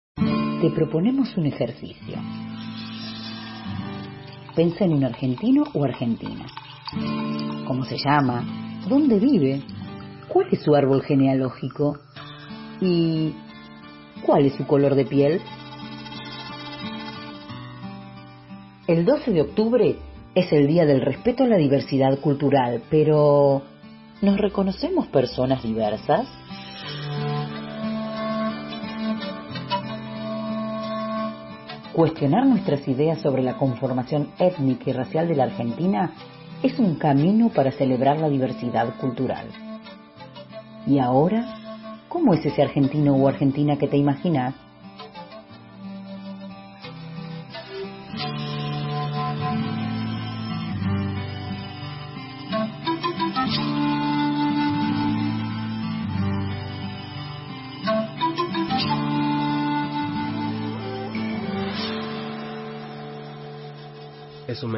Te 0.61 0.69
proponemos 0.69 1.35
un 1.35 1.47
ejercicio. 1.47 2.15
Pensa 4.55 4.85
en 4.85 4.93
un 4.93 5.03
argentino 5.03 5.65
o 5.73 5.83
argentina. 5.83 6.45
¿Cómo 7.71 7.85
se 7.85 7.95
llama? 7.97 8.43
¿Dónde 8.89 9.17
vive? 9.17 9.63
¿Cuál 10.27 10.47
es 10.51 10.59
su 10.59 10.75
árbol 10.75 11.03
genealógico? 11.03 11.99
¿Y 12.81 13.33
cuál 14.25 14.45
es 14.45 14.55
su 14.55 14.67
color 14.67 14.93
de 14.95 15.05
piel? 15.05 15.39
El 18.87 19.05
12 19.05 19.31
de 19.31 19.41
octubre 19.43 19.95
es 20.35 20.51
el 20.51 20.67
Día 20.67 20.85
del 20.85 20.99
Respeto 20.99 21.45
a 21.45 21.47
la 21.47 21.55
Diversidad 21.55 22.19
Cultural, 22.19 22.83
pero 22.89 23.61
¿nos 24.21 24.37
reconocemos 24.37 25.07
personas 25.07 25.63
diversas? 25.63 26.27
Cuestionar 31.93 32.45
nuestras 32.47 32.85
ideas 32.85 33.21
sobre 33.21 33.43
la 33.43 33.57
conformación 33.57 34.27
étnica 34.39 34.89
y 34.89 34.91
racial 34.91 35.29
de 35.29 35.35
la 35.35 35.45
Argentina 35.45 36.11
es 36.63 36.77
un 36.77 36.95
camino 36.95 37.49
para 37.49 37.71
celebrar 37.71 38.19
la 38.19 38.29
diversidad 38.29 38.95
cultural. 38.99 39.47
¿Y 40.85 40.99
ahora? 40.99 41.57
¿Cómo 42.07 42.33
es 42.33 42.45
ese 42.45 42.61
argentino 42.61 43.15
o 43.15 43.27
argentina 43.27 43.77
que 43.77 43.87
te 43.87 43.97
imaginas? 43.97 44.53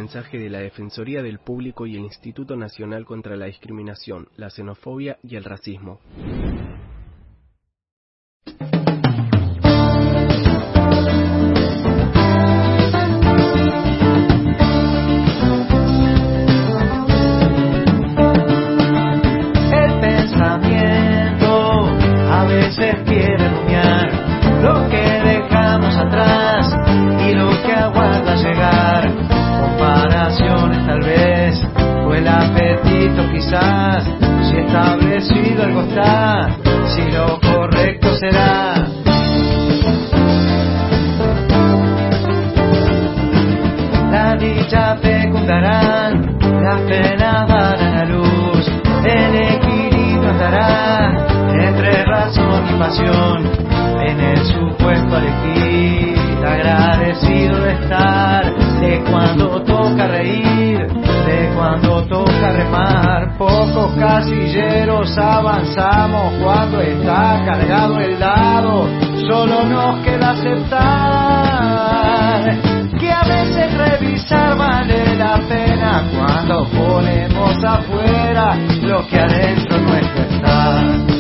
Mensaje 0.03 0.37
de 0.37 0.49
la 0.49 0.59
Defensoría 0.59 1.23
del 1.23 1.39
Público 1.39 1.87
y 1.87 1.95
el 1.95 2.01
Instituto 2.01 2.57
Nacional 2.57 3.05
contra 3.05 3.37
la 3.37 3.45
Discriminación, 3.45 4.27
la 4.35 4.49
Xenofobia 4.49 5.17
y 5.23 5.37
el 5.37 5.45
Racismo. 5.45 6.01
Cuando 61.73 62.03
toca 62.03 62.51
remar, 62.51 63.35
pocos 63.35 63.93
casilleros 63.95 65.17
avanzamos 65.17 66.35
cuando 66.43 66.79
está 66.81 67.41
cargado 67.43 67.99
el 67.99 68.19
dado, 68.19 68.87
solo 69.27 69.63
nos 69.63 69.99
queda 70.05 70.31
aceptar 70.31 70.83
que 72.99 73.11
a 73.11 73.23
veces 73.23 73.73
revisar 73.75 74.55
vale 74.55 75.15
la 75.15 75.39
pena 75.49 76.03
cuando 76.15 76.67
ponemos 76.67 77.63
afuera 77.63 78.55
lo 78.83 79.07
que 79.07 79.19
adentro 79.19 79.79
nuestro 79.79 80.23
está. 80.29 81.12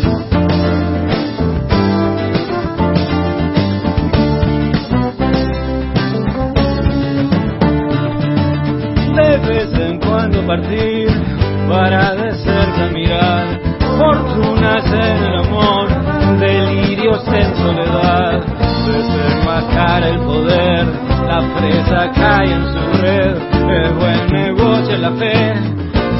Cuando 10.23 10.47
partir 10.47 11.09
para 11.67 12.15
de 12.15 12.33
cerca 12.35 12.89
mirar. 12.93 13.59
Fortunas 13.97 14.85
en 14.85 15.23
el 15.23 15.35
amor, 15.39 15.89
delirios 16.39 17.27
en 17.27 17.55
soledad, 17.57 18.41
desenmascar 18.87 20.03
el 20.03 20.19
poder, 20.19 20.85
la 21.27 21.41
presa 21.57 22.11
cae 22.15 22.53
en 22.53 22.65
su 22.73 23.01
red, 23.01 23.37
es 23.69 23.95
buen 23.97 24.31
negocio 24.31 24.97
la 24.97 25.11
fe, 25.11 25.53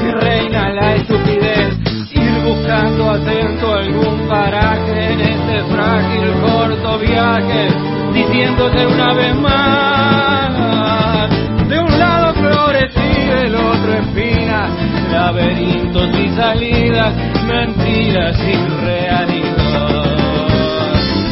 si 0.00 0.10
reina 0.10 0.68
la 0.68 0.94
estupidez, 0.96 1.78
ir 2.12 2.44
buscando 2.44 3.10
atento 3.10 3.74
algún 3.74 4.28
paraje 4.28 5.12
en 5.12 5.20
este 5.20 5.62
frágil 5.74 6.32
corto 6.42 6.98
viaje, 6.98 7.68
diciéndote 8.12 8.86
una 8.86 9.14
vez 9.14 9.34
más, 9.36 10.63
laberintos 15.24 16.08
y 16.18 16.28
salidas, 16.36 17.14
mentiras 17.46 18.36
y 18.40 18.56
realidad. 18.84 19.54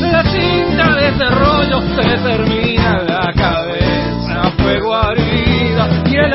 La 0.00 0.22
cinta 0.24 0.94
de 0.96 1.08
este 1.08 1.28
rollo 1.28 1.80
se 1.94 2.16
termina, 2.18 3.02
la 3.06 3.32
cabeza 3.34 4.50
fuego 4.62 5.10
herida 5.10 5.88
y 6.06 6.16
el 6.16 6.32